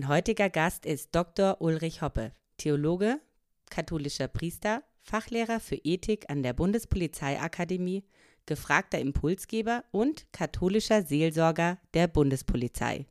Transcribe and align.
Mein 0.00 0.08
heutiger 0.08 0.48
Gast 0.48 0.86
ist 0.86 1.14
Dr. 1.14 1.60
Ulrich 1.60 2.00
Hoppe, 2.00 2.32
Theologe, 2.56 3.20
katholischer 3.68 4.28
Priester, 4.28 4.82
Fachlehrer 5.02 5.60
für 5.60 5.74
Ethik 5.74 6.30
an 6.30 6.42
der 6.42 6.54
Bundespolizeiakademie, 6.54 8.04
gefragter 8.46 8.98
Impulsgeber 8.98 9.84
und 9.90 10.24
katholischer 10.32 11.02
Seelsorger 11.02 11.76
der 11.92 12.08
Bundespolizei. 12.08 13.04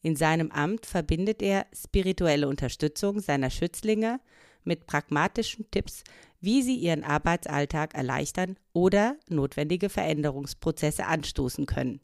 In 0.00 0.16
seinem 0.16 0.50
Amt 0.50 0.86
verbindet 0.86 1.42
er 1.42 1.66
spirituelle 1.74 2.48
Unterstützung 2.48 3.20
seiner 3.20 3.50
Schützlinge 3.50 4.18
mit 4.64 4.86
pragmatischen 4.86 5.70
Tipps, 5.70 6.02
wie 6.40 6.62
sie 6.62 6.76
ihren 6.76 7.04
Arbeitsalltag 7.04 7.92
erleichtern 7.92 8.56
oder 8.72 9.18
notwendige 9.28 9.90
Veränderungsprozesse 9.90 11.04
anstoßen 11.04 11.66
können. 11.66 12.00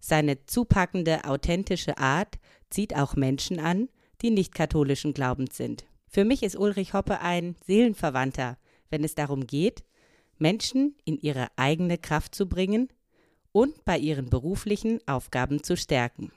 Seine 0.00 0.44
zupackende, 0.44 1.24
authentische 1.24 1.98
Art 1.98 2.38
zieht 2.70 2.96
auch 2.96 3.16
Menschen 3.16 3.58
an, 3.60 3.88
die 4.22 4.30
nicht 4.30 4.54
katholischen 4.54 5.14
Glaubens 5.14 5.56
sind. 5.56 5.86
Für 6.06 6.24
mich 6.24 6.42
ist 6.42 6.56
Ulrich 6.56 6.94
Hoppe 6.94 7.20
ein 7.20 7.56
Seelenverwandter, 7.66 8.58
wenn 8.90 9.04
es 9.04 9.14
darum 9.14 9.46
geht, 9.46 9.84
Menschen 10.38 10.96
in 11.04 11.18
ihre 11.18 11.48
eigene 11.56 11.98
Kraft 11.98 12.34
zu 12.34 12.48
bringen 12.48 12.88
und 13.52 13.84
bei 13.84 13.98
ihren 13.98 14.30
beruflichen 14.30 15.00
Aufgaben 15.06 15.62
zu 15.62 15.76
stärken. 15.76 16.32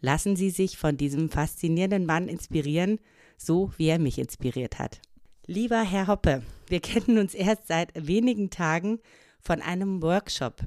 Lassen 0.00 0.36
Sie 0.36 0.50
sich 0.50 0.78
von 0.78 0.96
diesem 0.96 1.28
faszinierenden 1.28 2.06
Mann 2.06 2.28
inspirieren, 2.28 2.98
so 3.36 3.72
wie 3.76 3.88
er 3.88 3.98
mich 3.98 4.18
inspiriert 4.18 4.78
hat. 4.78 5.00
Lieber 5.46 5.82
Herr 5.82 6.06
Hoppe, 6.06 6.42
wir 6.68 6.80
kennen 6.80 7.18
uns 7.18 7.34
erst 7.34 7.66
seit 7.66 7.90
wenigen 7.94 8.50
Tagen 8.50 9.00
von 9.40 9.60
einem 9.60 10.02
Workshop. 10.02 10.62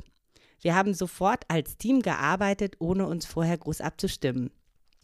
Wir 0.62 0.76
haben 0.76 0.94
sofort 0.94 1.44
als 1.50 1.78
Team 1.78 2.02
gearbeitet, 2.02 2.76
ohne 2.80 3.08
uns 3.08 3.26
vorher 3.26 3.58
groß 3.58 3.82
abzustimmen. 3.82 4.52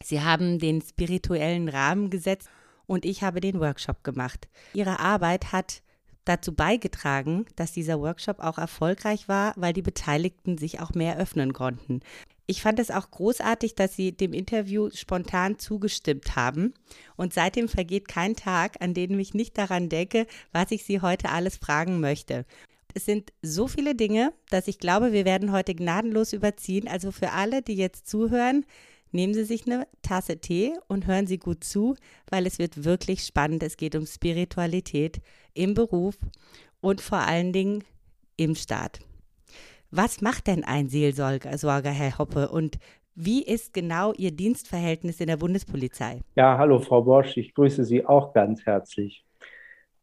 Sie 0.03 0.21
haben 0.21 0.59
den 0.59 0.81
spirituellen 0.81 1.69
Rahmen 1.69 2.09
gesetzt 2.09 2.49
und 2.85 3.05
ich 3.05 3.23
habe 3.23 3.41
den 3.41 3.59
Workshop 3.59 4.03
gemacht. 4.03 4.47
Ihre 4.73 4.99
Arbeit 4.99 5.51
hat 5.51 5.81
dazu 6.25 6.53
beigetragen, 6.53 7.45
dass 7.55 7.71
dieser 7.71 7.99
Workshop 7.99 8.39
auch 8.39 8.57
erfolgreich 8.57 9.27
war, 9.27 9.53
weil 9.55 9.73
die 9.73 9.81
Beteiligten 9.81 10.57
sich 10.57 10.79
auch 10.79 10.93
mehr 10.93 11.17
öffnen 11.17 11.53
konnten. 11.53 12.01
Ich 12.45 12.63
fand 12.63 12.79
es 12.79 12.89
auch 12.89 13.11
großartig, 13.11 13.75
dass 13.75 13.95
Sie 13.95 14.11
dem 14.11 14.33
Interview 14.33 14.89
spontan 14.91 15.59
zugestimmt 15.59 16.35
haben. 16.35 16.73
Und 17.15 17.31
seitdem 17.31 17.67
vergeht 17.67 18.07
kein 18.07 18.35
Tag, 18.35 18.77
an 18.81 18.95
dem 18.95 19.19
ich 19.19 19.35
nicht 19.35 19.55
daran 19.55 19.87
denke, 19.87 20.25
was 20.51 20.71
ich 20.71 20.83
Sie 20.83 21.01
heute 21.01 21.29
alles 21.29 21.57
fragen 21.57 21.99
möchte. 21.99 22.45
Es 22.95 23.05
sind 23.05 23.31
so 23.43 23.67
viele 23.67 23.93
Dinge, 23.93 24.33
dass 24.49 24.67
ich 24.67 24.79
glaube, 24.79 25.13
wir 25.13 25.25
werden 25.25 25.51
heute 25.51 25.75
gnadenlos 25.75 26.33
überziehen. 26.33 26.87
Also 26.87 27.11
für 27.11 27.33
alle, 27.33 27.61
die 27.61 27.75
jetzt 27.75 28.07
zuhören, 28.07 28.65
Nehmen 29.11 29.33
Sie 29.33 29.43
sich 29.43 29.65
eine 29.65 29.87
Tasse 30.03 30.37
Tee 30.37 30.73
und 30.87 31.07
hören 31.07 31.25
Sie 31.25 31.39
gut 31.39 31.63
zu, 31.63 31.95
weil 32.29 32.45
es 32.45 32.59
wird 32.59 32.85
wirklich 32.85 33.21
spannend. 33.21 33.63
Es 33.63 33.75
geht 33.75 33.95
um 33.95 34.05
Spiritualität 34.05 35.19
im 35.53 35.73
Beruf 35.73 36.17
und 36.79 37.01
vor 37.01 37.19
allen 37.19 37.51
Dingen 37.51 37.83
im 38.37 38.55
Staat. 38.55 38.99
Was 39.91 40.21
macht 40.21 40.45
denn 40.45 40.63
ein 40.63 40.89
Seelsorger, 40.89 41.89
Herr 41.89 42.19
Hoppe, 42.19 42.49
und 42.49 42.77
wie 43.15 43.43
ist 43.43 43.73
genau 43.73 44.13
Ihr 44.13 44.31
Dienstverhältnis 44.31 45.19
in 45.19 45.27
der 45.27 45.37
Bundespolizei? 45.37 46.21
Ja, 46.35 46.57
hallo 46.59 46.79
Frau 46.79 47.01
Bosch, 47.01 47.35
ich 47.35 47.55
grüße 47.55 47.83
Sie 47.83 48.05
auch 48.05 48.33
ganz 48.33 48.65
herzlich. 48.65 49.25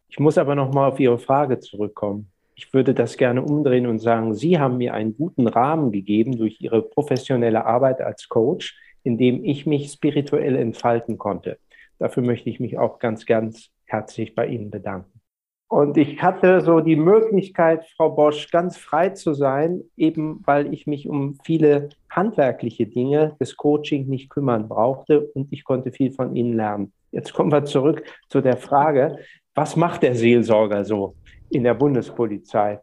Ich 0.08 0.18
muss 0.18 0.36
aber 0.36 0.54
noch 0.56 0.72
mal 0.74 0.88
auf 0.88 0.98
Ihre 0.98 1.18
Frage 1.18 1.60
zurückkommen. 1.60 2.30
Ich 2.56 2.74
würde 2.74 2.92
das 2.92 3.16
gerne 3.16 3.42
umdrehen 3.42 3.86
und 3.86 4.00
sagen, 4.00 4.34
Sie 4.34 4.58
haben 4.58 4.78
mir 4.78 4.94
einen 4.94 5.16
guten 5.16 5.46
Rahmen 5.46 5.92
gegeben 5.92 6.36
durch 6.36 6.60
Ihre 6.60 6.82
professionelle 6.82 7.64
Arbeit 7.64 8.00
als 8.00 8.28
Coach, 8.28 8.76
in 9.06 9.16
dem 9.18 9.44
ich 9.44 9.66
mich 9.66 9.92
spirituell 9.92 10.56
entfalten 10.56 11.16
konnte. 11.16 11.58
Dafür 12.00 12.24
möchte 12.24 12.50
ich 12.50 12.58
mich 12.58 12.76
auch 12.76 12.98
ganz, 12.98 13.24
ganz 13.24 13.70
herzlich 13.84 14.34
bei 14.34 14.48
Ihnen 14.48 14.68
bedanken. 14.68 15.20
Und 15.68 15.96
ich 15.96 16.20
hatte 16.22 16.60
so 16.60 16.80
die 16.80 16.96
Möglichkeit, 16.96 17.86
Frau 17.96 18.10
Bosch, 18.10 18.50
ganz 18.50 18.76
frei 18.76 19.10
zu 19.10 19.32
sein, 19.32 19.82
eben 19.96 20.42
weil 20.44 20.74
ich 20.74 20.88
mich 20.88 21.08
um 21.08 21.38
viele 21.44 21.90
handwerkliche 22.10 22.86
Dinge 22.88 23.36
des 23.40 23.56
Coaching 23.56 24.08
nicht 24.08 24.28
kümmern 24.28 24.68
brauchte 24.68 25.28
und 25.34 25.52
ich 25.52 25.62
konnte 25.62 25.92
viel 25.92 26.10
von 26.10 26.34
Ihnen 26.34 26.54
lernen. 26.54 26.92
Jetzt 27.12 27.32
kommen 27.32 27.52
wir 27.52 27.64
zurück 27.64 28.02
zu 28.28 28.40
der 28.40 28.56
Frage, 28.56 29.18
was 29.54 29.76
macht 29.76 30.02
der 30.02 30.16
Seelsorger 30.16 30.84
so 30.84 31.14
in 31.50 31.62
der 31.62 31.74
Bundespolizei? 31.74 32.80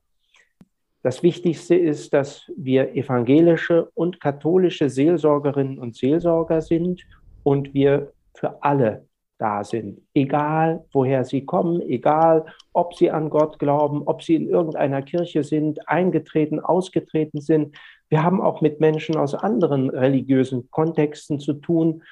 Das 1.03 1.22
Wichtigste 1.22 1.75
ist, 1.75 2.14
dass 2.14 2.50
wir 2.56 2.96
evangelische 2.96 3.90
und 3.94 4.22
katholische 4.22 4.90
Seelsorgerinnen 4.90 5.78
und 5.78 5.97
Seelsorger 5.97 6.62
sind 6.62 7.03
und 7.44 7.74
wir 7.74 8.14
für 8.34 8.64
alle 8.64 9.06
da 9.38 9.66
sind, 9.66 10.00
egal 10.14 10.86
woher 10.94 11.25
sie 11.25 11.44
kommen, 11.44 11.81
egal 11.81 12.46
ob 12.72 12.94
sie 12.96 13.12
an 13.12 13.30
Gott 13.30 13.59
glauben, 13.59 14.03
ob 14.06 14.24
sie 14.24 14.36
in 14.36 14.47
irgendeiner 14.47 15.02
Kirche 15.02 15.44
sind, 15.44 15.90
eingetreten, 15.90 16.62
ausgetreten 16.62 17.41
sind. 17.41 17.75
Wir 18.08 18.24
haben 18.24 18.40
auch 18.40 18.62
mit 18.62 18.80
Menschen 18.80 19.18
aus 19.18 19.34
anderen 19.34 19.90
religiösen 19.90 20.72
Kontexten 20.72 21.38
zu 21.38 21.56
tun. 21.56 22.03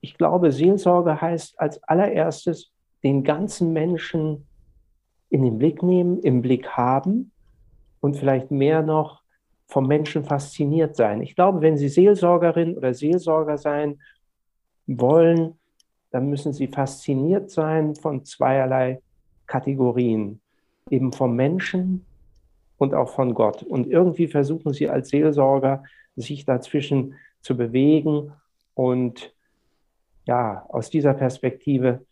Ich 0.00 0.16
glaube, 0.16 0.52
Seelsorge 0.52 1.20
heißt 1.20 1.58
als 1.58 1.82
allererstes 1.82 2.70
den 3.02 3.24
ganzen 3.24 3.72
Menschen 3.72 4.46
in 5.28 5.42
den 5.42 5.58
Blick 5.58 5.82
nehmen, 5.82 6.20
im 6.20 6.40
Blick 6.40 6.68
haben 6.68 7.32
und 8.00 8.16
vielleicht 8.16 8.50
mehr 8.50 8.82
noch 8.82 9.22
vom 9.66 9.86
Menschen 9.86 10.24
fasziniert 10.24 10.96
sein. 10.96 11.22
Ich 11.22 11.34
glaube, 11.34 11.60
wenn 11.60 11.76
Sie 11.76 11.88
Seelsorgerin 11.88 12.76
oder 12.76 12.94
Seelsorger 12.94 13.58
sein 13.58 14.00
wollen, 14.86 15.58
dann 16.10 16.30
müssen 16.30 16.52
Sie 16.52 16.68
fasziniert 16.68 17.50
sein 17.50 17.94
von 17.94 18.24
zweierlei 18.24 19.02
Kategorien, 19.46 20.40
eben 20.90 21.12
vom 21.12 21.36
Menschen 21.36 22.06
und 22.78 22.94
auch 22.94 23.10
von 23.10 23.34
Gott. 23.34 23.62
Und 23.62 23.86
irgendwie 23.86 24.26
versuchen 24.26 24.72
Sie 24.72 24.88
als 24.88 25.10
Seelsorger, 25.10 25.84
sich 26.16 26.46
dazwischen 26.46 27.14
zu 27.42 27.56
bewegen 27.56 28.32
und 28.74 29.34
ja, 30.24 30.64
aus 30.68 30.90
dieser 30.90 31.14
Perspektive 31.14 32.04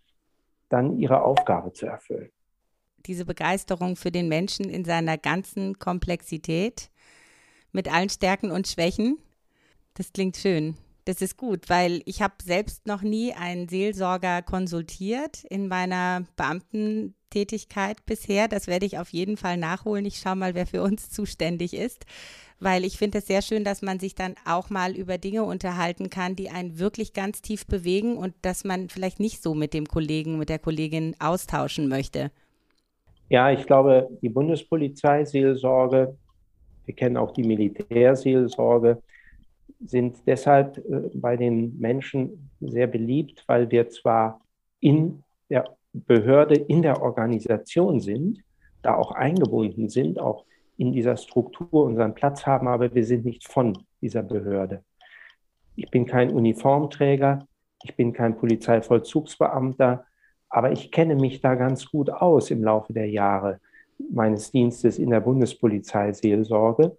dann 0.69 0.99
Ihre 0.99 1.23
Aufgabe 1.23 1.73
zu 1.73 1.87
erfüllen 1.87 2.31
diese 3.07 3.25
Begeisterung 3.25 3.97
für 3.97 4.11
den 4.11 4.29
Menschen 4.29 4.69
in 4.69 4.85
seiner 4.85 5.19
ganzen 5.19 5.79
Komplexität 5.79 6.91
mit 7.73 7.93
allen 7.93 8.11
Stärken 8.11 8.51
und 8.51 8.69
Schwächen. 8.69 9.19
Das 9.95 10.13
klingt 10.13 10.37
schön. 10.37 10.77
Das 11.07 11.23
ist 11.23 11.37
gut, 11.37 11.69
weil 11.69 12.03
ich 12.05 12.21
habe 12.21 12.35
selbst 12.43 12.89
noch 12.89 13.03
nie 13.03 13.33
einen 13.33 13.69
Seelsorger 13.69 14.43
konsultiert 14.43 15.45
in 15.45 15.69
meiner 15.69 16.25
Beamtentätigkeit 16.35 18.05
bisher. 18.07 18.49
Das 18.49 18.67
werde 18.67 18.87
ich 18.87 18.99
auf 18.99 19.11
jeden 19.11 19.37
Fall 19.37 19.57
nachholen. 19.57 20.05
Ich 20.05 20.19
schaue 20.19 20.35
mal, 20.35 20.57
wer 20.57 20.67
für 20.67 20.83
uns 20.83 21.09
zuständig 21.11 21.75
ist, 21.75 22.07
weil 22.59 22.85
ich 22.85 22.99
finde 22.99 23.19
es 23.19 23.29
sehr 23.29 23.41
schön, 23.41 23.63
dass 23.63 23.83
man 23.83 24.01
sich 24.01 24.17
dann 24.17 24.35
auch 24.45 24.69
mal 24.69 24.97
über 24.97 25.17
Dinge 25.17 25.45
unterhalten 25.45 26.11
kann, 26.11 26.35
die 26.35 26.51
einen 26.51 26.81
wirklich 26.81 27.13
ganz 27.13 27.41
tief 27.41 27.67
bewegen 27.67 28.17
und 28.17 28.35
dass 28.43 28.65
man 28.65 28.89
vielleicht 28.89 29.21
nicht 29.21 29.45
so 29.45 29.55
mit 29.55 29.75
dem 29.75 29.87
Kollegen, 29.87 30.39
mit 30.39 30.49
der 30.49 30.59
Kollegin 30.59 31.15
austauschen 31.21 31.87
möchte. 31.87 32.33
Ja, 33.29 33.51
ich 33.51 33.67
glaube, 33.67 34.09
die 34.23 34.29
Bundespolizeiseelsorge, 34.29 36.17
wir 36.85 36.95
kennen 36.95 37.17
auch 37.17 37.33
die 37.33 37.43
Militärseelsorge, 37.43 39.03
sind 39.85 40.17
deshalb 40.27 40.79
äh, 40.79 41.11
bei 41.15 41.37
den 41.37 41.79
Menschen 41.79 42.51
sehr 42.61 42.87
beliebt, 42.87 43.45
weil 43.47 43.71
wir 43.71 43.89
zwar 43.89 44.41
in 44.81 45.23
der 45.51 45.65
Behörde, 45.93 46.55
in 46.55 46.83
der 46.83 47.03
Organisation 47.03 48.01
sind, 48.01 48.43
da 48.83 48.95
auch 48.95 49.13
eingebunden 49.13 49.89
sind, 49.89 50.21
auch 50.21 50.45
in 50.77 50.93
dieser 50.93 51.17
Struktur 51.17 51.85
unseren 51.85 52.15
Platz 52.15 52.47
haben, 52.47 52.69
aber 52.69 52.95
wir 52.95 53.05
sind 53.05 53.25
nicht 53.25 53.49
von 53.49 53.77
dieser 54.01 54.23
Behörde. 54.23 54.85
Ich 55.75 55.91
bin 55.91 56.07
kein 56.07 56.31
Uniformträger, 56.31 57.47
ich 57.83 57.97
bin 57.97 58.13
kein 58.13 58.37
Polizeivollzugsbeamter, 58.37 60.05
aber 60.57 60.73
ich 60.73 60.91
kenne 60.91 61.17
mich 61.17 61.43
da 61.43 61.55
ganz 61.55 61.91
gut 61.91 62.09
aus 62.09 62.51
im 62.51 62.65
Laufe 62.65 62.95
der 62.95 63.11
Jahre 63.11 63.61
meines 64.11 64.53
Dienstes 64.53 64.99
in 64.99 65.11
der 65.11 65.21
Bundespolizeiseelsorge. 65.21 66.97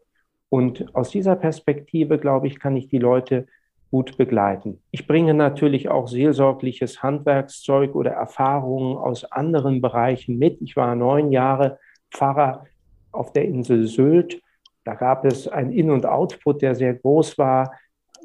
Und 0.50 0.94
aus 0.94 1.10
dieser 1.10 1.36
Perspektive, 1.36 2.20
glaube 2.20 2.46
ich, 2.46 2.60
kann 2.60 2.78
ich 2.78 2.88
die 2.88 3.00
Leute 3.00 3.48
gut 3.90 4.16
begleiten. 4.16 4.80
Ich 4.92 5.08
bringe 5.08 5.34
natürlich 5.34 5.90
auch 5.90 6.08
seelsorgliches 6.08 7.02
Handwerkszeug 7.02 7.96
oder 7.96 8.12
Erfahrungen 8.12 8.96
aus 8.96 9.24
anderen 9.24 9.82
Bereichen 9.82 10.38
mit. 10.38 10.62
Ich 10.62 10.76
war 10.76 10.94
neun 10.96 11.32
Jahre 11.32 11.80
Pfarrer 12.12 12.68
auf 13.12 13.34
der 13.34 13.46
Insel 13.46 13.88
Sylt. 13.88 14.40
Da 14.84 14.94
gab 14.94 15.26
es 15.26 15.48
einen 15.48 15.72
In- 15.72 15.90
und 15.90 16.06
Output, 16.06 16.62
der 16.62 16.76
sehr 16.76 16.94
groß 16.94 17.40
war. 17.40 17.72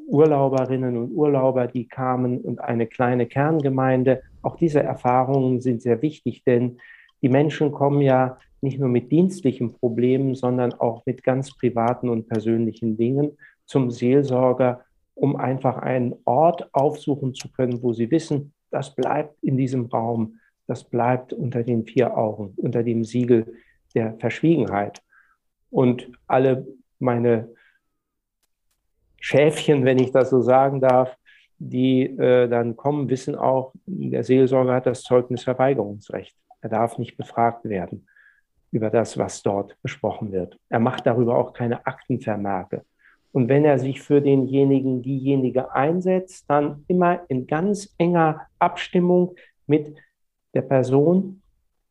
Urlauberinnen 0.07 0.95
und 0.95 1.11
Urlauber, 1.11 1.65
die 1.65 1.87
kamen 1.87 2.39
und 2.39 2.61
eine 2.61 2.85
kleine 2.85 3.25
Kerngemeinde. 3.25 4.21
Auch 4.43 4.55
diese 4.55 4.83
Erfahrungen 4.83 5.61
sind 5.61 5.81
sehr 5.81 6.01
wichtig, 6.01 6.43
denn 6.43 6.77
die 7.21 7.29
Menschen 7.29 7.71
kommen 7.71 8.01
ja 8.01 8.37
nicht 8.61 8.79
nur 8.79 8.89
mit 8.89 9.11
dienstlichen 9.11 9.73
Problemen, 9.73 10.35
sondern 10.35 10.73
auch 10.73 11.05
mit 11.05 11.23
ganz 11.23 11.55
privaten 11.55 12.09
und 12.09 12.27
persönlichen 12.27 12.97
Dingen 12.97 13.37
zum 13.65 13.91
Seelsorger, 13.91 14.85
um 15.15 15.35
einfach 15.35 15.77
einen 15.77 16.15
Ort 16.25 16.69
aufsuchen 16.73 17.33
zu 17.33 17.51
können, 17.51 17.81
wo 17.81 17.93
sie 17.93 18.11
wissen, 18.11 18.53
das 18.71 18.95
bleibt 18.95 19.41
in 19.43 19.57
diesem 19.57 19.85
Raum, 19.85 20.39
das 20.67 20.83
bleibt 20.83 21.33
unter 21.33 21.63
den 21.63 21.85
vier 21.85 22.17
Augen, 22.17 22.53
unter 22.57 22.83
dem 22.83 23.03
Siegel 23.03 23.53
der 23.95 24.15
Verschwiegenheit. 24.19 25.01
Und 25.69 26.09
alle 26.27 26.65
meine 26.99 27.49
Schäfchen, 29.19 29.85
wenn 29.85 29.99
ich 29.99 30.11
das 30.11 30.29
so 30.29 30.41
sagen 30.41 30.81
darf, 30.81 31.15
die 31.69 32.03
äh, 32.03 32.47
dann 32.47 32.75
kommen, 32.75 33.09
wissen 33.09 33.35
auch, 33.35 33.73
der 33.85 34.23
Seelsorger 34.23 34.73
hat 34.73 34.85
das 34.85 35.03
Zeugnisverweigerungsrecht. 35.03 36.35
Er 36.61 36.69
darf 36.69 36.97
nicht 36.97 37.17
befragt 37.17 37.65
werden 37.65 38.07
über 38.71 38.89
das, 38.89 39.17
was 39.17 39.43
dort 39.43 39.77
besprochen 39.81 40.31
wird. 40.31 40.59
Er 40.69 40.79
macht 40.79 41.05
darüber 41.05 41.37
auch 41.37 41.53
keine 41.53 41.85
Aktenvermerke. 41.85 42.83
Und 43.31 43.47
wenn 43.49 43.65
er 43.65 43.79
sich 43.79 44.01
für 44.01 44.21
denjenigen, 44.21 45.01
diejenige 45.01 45.73
einsetzt, 45.73 46.45
dann 46.49 46.83
immer 46.87 47.21
in 47.29 47.47
ganz 47.47 47.93
enger 47.97 48.41
Abstimmung 48.59 49.35
mit 49.65 49.95
der 50.53 50.61
Person. 50.61 51.41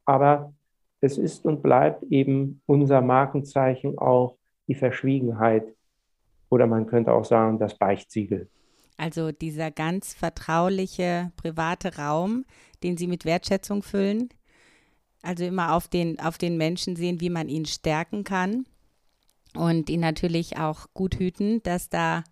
Aber 0.04 0.52
es 1.00 1.18
ist 1.18 1.44
und 1.44 1.62
bleibt 1.62 2.04
eben 2.04 2.60
unser 2.66 3.00
Markenzeichen 3.00 3.98
auch 3.98 4.36
die 4.68 4.74
Verschwiegenheit 4.74 5.64
oder 6.48 6.66
man 6.66 6.86
könnte 6.86 7.12
auch 7.12 7.24
sagen, 7.24 7.58
das 7.58 7.76
Beichtsiegel. 7.76 8.48
Also 8.96 9.32
dieser 9.32 9.70
ganz 9.70 10.14
vertrauliche, 10.14 11.32
private 11.36 11.96
Raum, 11.96 12.44
den 12.82 12.96
Sie 12.96 13.06
mit 13.06 13.24
Wertschätzung 13.24 13.82
füllen. 13.82 14.28
Also 15.22 15.44
immer 15.44 15.74
auf 15.74 15.88
den, 15.88 16.18
auf 16.20 16.38
den 16.38 16.56
Menschen 16.56 16.96
sehen, 16.96 17.20
wie 17.20 17.30
man 17.30 17.48
ihn 17.48 17.66
stärken 17.66 18.24
kann. 18.24 18.66
Und 19.54 19.90
ihn 19.90 20.00
natürlich 20.00 20.56
auch 20.56 20.86
gut 20.94 21.16
hüten, 21.16 21.62
dass 21.62 21.90
da 21.90 22.24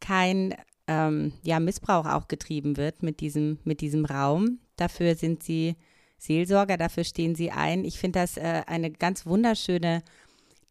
kein 0.00 0.54
ähm, 0.88 1.32
ja, 1.42 1.60
Missbrauch 1.60 2.06
auch 2.06 2.26
getrieben 2.26 2.76
wird 2.76 3.02
mit 3.02 3.20
diesem, 3.20 3.58
mit 3.64 3.80
diesem 3.80 4.04
Raum. 4.04 4.58
Dafür 4.76 5.14
sind 5.14 5.42
Sie 5.42 5.76
Seelsorger, 6.18 6.76
dafür 6.76 7.04
stehen 7.04 7.36
Sie 7.36 7.52
ein. 7.52 7.84
Ich 7.84 7.98
finde 7.98 8.20
das 8.20 8.36
äh, 8.36 8.62
eine 8.66 8.90
ganz 8.90 9.24
wunderschöne 9.24 10.02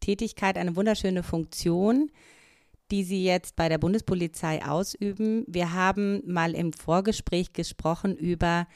Tätigkeit, 0.00 0.58
eine 0.58 0.76
wunderschöne 0.76 1.22
Funktion 1.22 2.10
die 2.90 3.04
Sie 3.04 3.24
jetzt 3.24 3.56
bei 3.56 3.68
der 3.68 3.78
Bundespolizei 3.78 4.64
ausüben. 4.64 5.44
Wir 5.46 5.72
haben 5.72 6.22
mal 6.26 6.54
im 6.54 6.72
Vorgespräch 6.72 7.52
gesprochen 7.52 8.16
über 8.16 8.66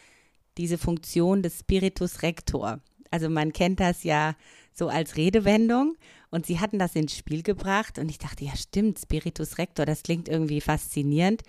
diese 0.58 0.78
Funktion 0.78 1.42
des 1.42 1.60
Spiritus 1.60 2.22
Rector. 2.22 2.80
Also 3.10 3.28
man 3.28 3.52
kennt 3.52 3.80
das 3.80 4.04
ja 4.04 4.34
so 4.72 4.88
als 4.88 5.16
Redewendung 5.16 5.94
und 6.30 6.46
Sie 6.46 6.60
hatten 6.60 6.78
das 6.78 6.94
ins 6.94 7.16
Spiel 7.16 7.42
gebracht 7.42 7.98
und 7.98 8.10
ich 8.10 8.18
dachte, 8.18 8.44
ja 8.44 8.56
stimmt, 8.56 8.98
Spiritus 8.98 9.58
Rector, 9.58 9.84
das 9.84 10.02
klingt 10.02 10.28
irgendwie 10.28 10.60
faszinierend. 10.60 11.42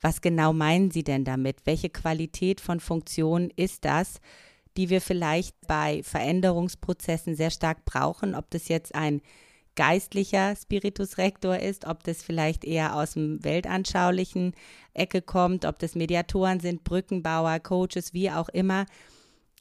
Was 0.00 0.22
genau 0.22 0.52
meinen 0.54 0.90
Sie 0.90 1.04
denn 1.04 1.24
damit? 1.24 1.58
Welche 1.64 1.90
Qualität 1.90 2.60
von 2.60 2.80
Funktion 2.80 3.50
ist 3.54 3.84
das, 3.84 4.20
die 4.76 4.88
wir 4.88 5.02
vielleicht 5.02 5.54
bei 5.66 6.02
Veränderungsprozessen 6.02 7.34
sehr 7.34 7.50
stark 7.50 7.84
brauchen? 7.84 8.34
Ob 8.34 8.50
das 8.50 8.68
jetzt 8.68 8.94
ein 8.94 9.20
geistlicher 9.80 10.54
Spiritus 10.56 11.16
Rector 11.16 11.58
ist, 11.58 11.86
ob 11.86 12.04
das 12.04 12.22
vielleicht 12.22 12.66
eher 12.66 12.94
aus 12.96 13.14
dem 13.14 13.42
weltanschaulichen 13.42 14.52
Ecke 14.92 15.22
kommt, 15.22 15.64
ob 15.64 15.78
das 15.78 15.94
Mediatoren 15.94 16.60
sind, 16.60 16.84
Brückenbauer, 16.84 17.60
Coaches, 17.60 18.12
wie 18.12 18.30
auch 18.30 18.50
immer. 18.50 18.84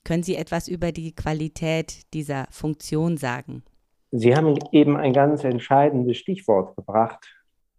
Können 0.03 0.23
Sie 0.23 0.35
etwas 0.35 0.67
über 0.67 0.91
die 0.91 1.15
Qualität 1.15 2.13
dieser 2.13 2.47
Funktion 2.51 3.15
sagen? 3.15 3.63
Sie 4.11 4.35
haben 4.35 4.55
eben 4.73 4.97
ein 4.97 5.13
ganz 5.13 5.45
entscheidendes 5.45 6.17
Stichwort 6.17 6.75
gebracht. 6.75 7.25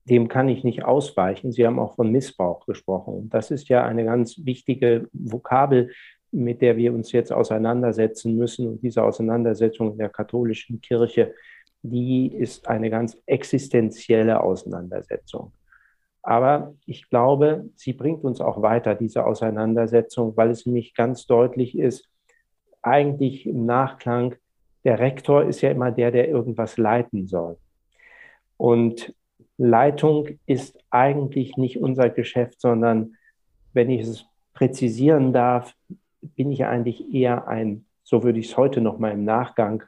Dem 0.06 0.28
kann 0.28 0.48
ich 0.48 0.64
nicht 0.64 0.82
ausweichen. 0.82 1.52
Sie 1.52 1.66
haben 1.66 1.78
auch 1.78 1.96
von 1.96 2.10
Missbrauch 2.10 2.64
gesprochen. 2.64 3.28
Das 3.28 3.50
ist 3.50 3.68
ja 3.68 3.84
eine 3.84 4.06
ganz 4.06 4.46
wichtige 4.46 5.10
Vokabel, 5.12 5.90
mit 6.30 6.62
der 6.62 6.78
wir 6.78 6.94
uns 6.94 7.12
jetzt 7.12 7.34
auseinandersetzen 7.34 8.34
müssen. 8.34 8.66
Und 8.66 8.82
diese 8.82 9.04
Auseinandersetzung 9.04 9.92
in 9.92 9.98
der 9.98 10.08
katholischen 10.08 10.80
Kirche 10.80 11.34
die 11.82 12.34
ist 12.34 12.68
eine 12.68 12.90
ganz 12.90 13.16
existenzielle 13.26 14.42
Auseinandersetzung. 14.42 15.52
Aber 16.22 16.74
ich 16.84 17.08
glaube, 17.08 17.70
sie 17.76 17.94
bringt 17.94 18.24
uns 18.24 18.40
auch 18.40 18.60
weiter, 18.60 18.94
diese 18.94 19.24
Auseinandersetzung, 19.24 20.36
weil 20.36 20.50
es 20.50 20.66
nämlich 20.66 20.94
ganz 20.94 21.26
deutlich 21.26 21.78
ist, 21.78 22.08
eigentlich 22.82 23.46
im 23.46 23.66
Nachklang, 23.66 24.34
der 24.84 24.98
Rektor 24.98 25.44
ist 25.44 25.60
ja 25.60 25.70
immer 25.70 25.90
der, 25.90 26.10
der 26.10 26.28
irgendwas 26.28 26.76
leiten 26.76 27.26
soll. 27.26 27.58
Und 28.56 29.14
Leitung 29.56 30.28
ist 30.46 30.78
eigentlich 30.90 31.56
nicht 31.56 31.80
unser 31.80 32.08
Geschäft, 32.08 32.60
sondern, 32.60 33.16
wenn 33.72 33.90
ich 33.90 34.02
es 34.02 34.26
präzisieren 34.54 35.32
darf, 35.32 35.74
bin 36.20 36.50
ich 36.50 36.64
eigentlich 36.64 37.12
eher 37.14 37.46
ein, 37.46 37.84
so 38.02 38.22
würde 38.22 38.38
ich 38.38 38.50
es 38.50 38.56
heute 38.56 38.80
noch 38.80 38.98
mal 38.98 39.12
im 39.12 39.24
Nachgang 39.24 39.82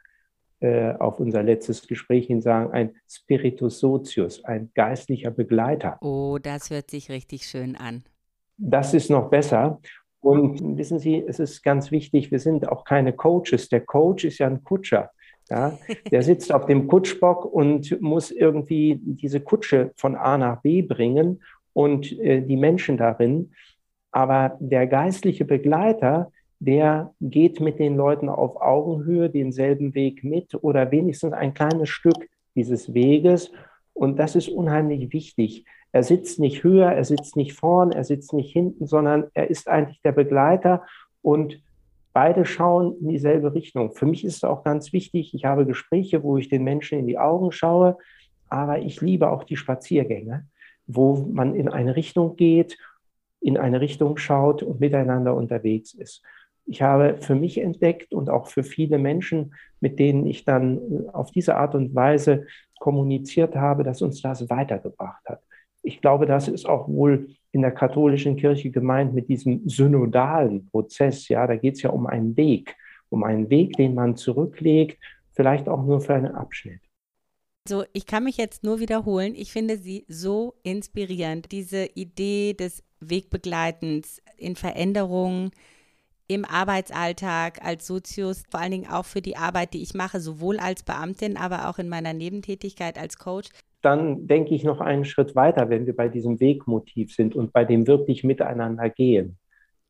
äh, 0.62 0.94
auf 0.98 1.18
unser 1.18 1.42
letztes 1.42 1.86
Gespräch 1.88 2.28
hin 2.28 2.40
sagen, 2.40 2.72
ein 2.72 2.94
Spiritus 3.08 3.80
Socius, 3.80 4.44
ein 4.44 4.70
geistlicher 4.74 5.32
Begleiter. 5.32 5.98
Oh, 6.00 6.38
das 6.40 6.70
hört 6.70 6.88
sich 6.88 7.10
richtig 7.10 7.46
schön 7.46 7.74
an. 7.74 8.04
Das 8.58 8.94
ist 8.94 9.10
noch 9.10 9.28
besser. 9.28 9.80
Und 10.20 10.78
wissen 10.78 11.00
Sie, 11.00 11.22
es 11.26 11.40
ist 11.40 11.64
ganz 11.64 11.90
wichtig, 11.90 12.30
wir 12.30 12.38
sind 12.38 12.68
auch 12.68 12.84
keine 12.84 13.12
Coaches. 13.12 13.68
Der 13.70 13.80
Coach 13.80 14.24
ist 14.24 14.38
ja 14.38 14.46
ein 14.46 14.62
Kutscher. 14.62 15.10
Ja, 15.50 15.76
der 16.12 16.22
sitzt 16.22 16.52
auf 16.54 16.66
dem 16.66 16.86
Kutschbock 16.86 17.44
und 17.44 18.00
muss 18.00 18.30
irgendwie 18.30 19.00
diese 19.02 19.40
Kutsche 19.40 19.90
von 19.96 20.14
A 20.14 20.38
nach 20.38 20.62
B 20.62 20.82
bringen 20.82 21.42
und 21.72 22.12
äh, 22.20 22.40
die 22.40 22.56
Menschen 22.56 22.96
darin. 22.96 23.50
Aber 24.12 24.56
der 24.60 24.86
geistliche 24.86 25.44
Begleiter, 25.44 26.30
der 26.64 27.12
geht 27.20 27.60
mit 27.60 27.80
den 27.80 27.96
Leuten 27.96 28.28
auf 28.28 28.62
Augenhöhe 28.62 29.28
denselben 29.28 29.96
Weg 29.96 30.22
mit 30.22 30.54
oder 30.62 30.92
wenigstens 30.92 31.32
ein 31.32 31.54
kleines 31.54 31.88
Stück 31.88 32.28
dieses 32.54 32.94
Weges. 32.94 33.50
Und 33.94 34.16
das 34.20 34.36
ist 34.36 34.48
unheimlich 34.48 35.12
wichtig. 35.12 35.64
Er 35.90 36.04
sitzt 36.04 36.38
nicht 36.38 36.62
höher, 36.62 36.92
er 36.92 37.04
sitzt 37.04 37.34
nicht 37.34 37.54
vorn, 37.54 37.90
er 37.90 38.04
sitzt 38.04 38.32
nicht 38.32 38.52
hinten, 38.52 38.86
sondern 38.86 39.24
er 39.34 39.50
ist 39.50 39.68
eigentlich 39.68 40.00
der 40.02 40.12
Begleiter 40.12 40.84
und 41.20 41.60
beide 42.12 42.44
schauen 42.44 42.96
in 43.00 43.08
dieselbe 43.08 43.54
Richtung. 43.54 43.92
Für 43.92 44.06
mich 44.06 44.24
ist 44.24 44.36
es 44.36 44.44
auch 44.44 44.62
ganz 44.62 44.92
wichtig, 44.92 45.34
ich 45.34 45.44
habe 45.44 45.66
Gespräche, 45.66 46.22
wo 46.22 46.36
ich 46.36 46.48
den 46.48 46.62
Menschen 46.62 46.96
in 46.96 47.08
die 47.08 47.18
Augen 47.18 47.50
schaue, 47.50 47.98
aber 48.48 48.78
ich 48.78 49.00
liebe 49.00 49.30
auch 49.30 49.42
die 49.42 49.56
Spaziergänge, 49.56 50.46
wo 50.86 51.16
man 51.16 51.56
in 51.56 51.68
eine 51.68 51.96
Richtung 51.96 52.36
geht, 52.36 52.78
in 53.40 53.58
eine 53.58 53.80
Richtung 53.80 54.16
schaut 54.16 54.62
und 54.62 54.78
miteinander 54.78 55.34
unterwegs 55.34 55.92
ist 55.92 56.22
ich 56.66 56.82
habe 56.82 57.18
für 57.20 57.34
mich 57.34 57.58
entdeckt 57.58 58.12
und 58.12 58.30
auch 58.30 58.46
für 58.46 58.62
viele 58.62 58.98
Menschen, 58.98 59.54
mit 59.80 59.98
denen 59.98 60.26
ich 60.26 60.44
dann 60.44 60.78
äh, 60.78 61.08
auf 61.12 61.30
diese 61.30 61.56
Art 61.56 61.74
und 61.74 61.94
Weise 61.94 62.46
kommuniziert 62.78 63.56
habe, 63.56 63.84
dass 63.84 64.02
uns 64.02 64.22
das 64.22 64.48
weitergebracht 64.48 65.22
hat. 65.26 65.42
Ich 65.82 66.00
glaube, 66.00 66.26
das 66.26 66.48
ist 66.48 66.66
auch 66.68 66.88
wohl 66.88 67.28
in 67.50 67.62
der 67.62 67.72
katholischen 67.72 68.36
Kirche 68.36 68.70
gemeint 68.70 69.14
mit 69.14 69.28
diesem 69.28 69.68
synodalen 69.68 70.68
Prozess. 70.68 71.28
Ja, 71.28 71.46
da 71.46 71.56
geht 71.56 71.74
es 71.74 71.82
ja 71.82 71.90
um 71.90 72.06
einen 72.06 72.36
Weg, 72.36 72.76
um 73.08 73.24
einen 73.24 73.50
Weg, 73.50 73.76
den 73.76 73.94
man 73.94 74.16
zurücklegt, 74.16 74.98
vielleicht 75.32 75.68
auch 75.68 75.84
nur 75.84 76.00
für 76.00 76.14
einen 76.14 76.34
Abschnitt. 76.34 76.80
So, 77.68 77.84
ich 77.92 78.06
kann 78.06 78.24
mich 78.24 78.36
jetzt 78.36 78.64
nur 78.64 78.80
wiederholen. 78.80 79.34
Ich 79.36 79.52
finde 79.52 79.76
sie 79.76 80.04
so 80.08 80.54
inspirierend. 80.64 81.52
Diese 81.52 81.86
Idee 81.94 82.54
des 82.54 82.82
Wegbegleitens 83.00 84.20
in 84.36 84.56
Veränderungen, 84.56 85.50
im 86.34 86.44
Arbeitsalltag 86.44 87.64
als 87.64 87.86
Sozius, 87.86 88.42
vor 88.50 88.60
allen 88.60 88.72
Dingen 88.72 88.90
auch 88.90 89.04
für 89.04 89.20
die 89.20 89.36
Arbeit, 89.36 89.74
die 89.74 89.82
ich 89.82 89.94
mache, 89.94 90.20
sowohl 90.20 90.58
als 90.58 90.82
Beamtin, 90.82 91.36
aber 91.36 91.68
auch 91.68 91.78
in 91.78 91.88
meiner 91.88 92.12
Nebentätigkeit 92.12 92.98
als 92.98 93.18
Coach. 93.18 93.50
Dann 93.82 94.26
denke 94.26 94.54
ich 94.54 94.64
noch 94.64 94.80
einen 94.80 95.04
Schritt 95.04 95.34
weiter, 95.34 95.68
wenn 95.68 95.86
wir 95.86 95.96
bei 95.96 96.08
diesem 96.08 96.38
Wegmotiv 96.40 97.14
sind 97.14 97.34
und 97.34 97.52
bei 97.52 97.64
dem 97.64 97.86
wirklich 97.86 98.22
miteinander 98.22 98.88
gehen. 98.88 99.38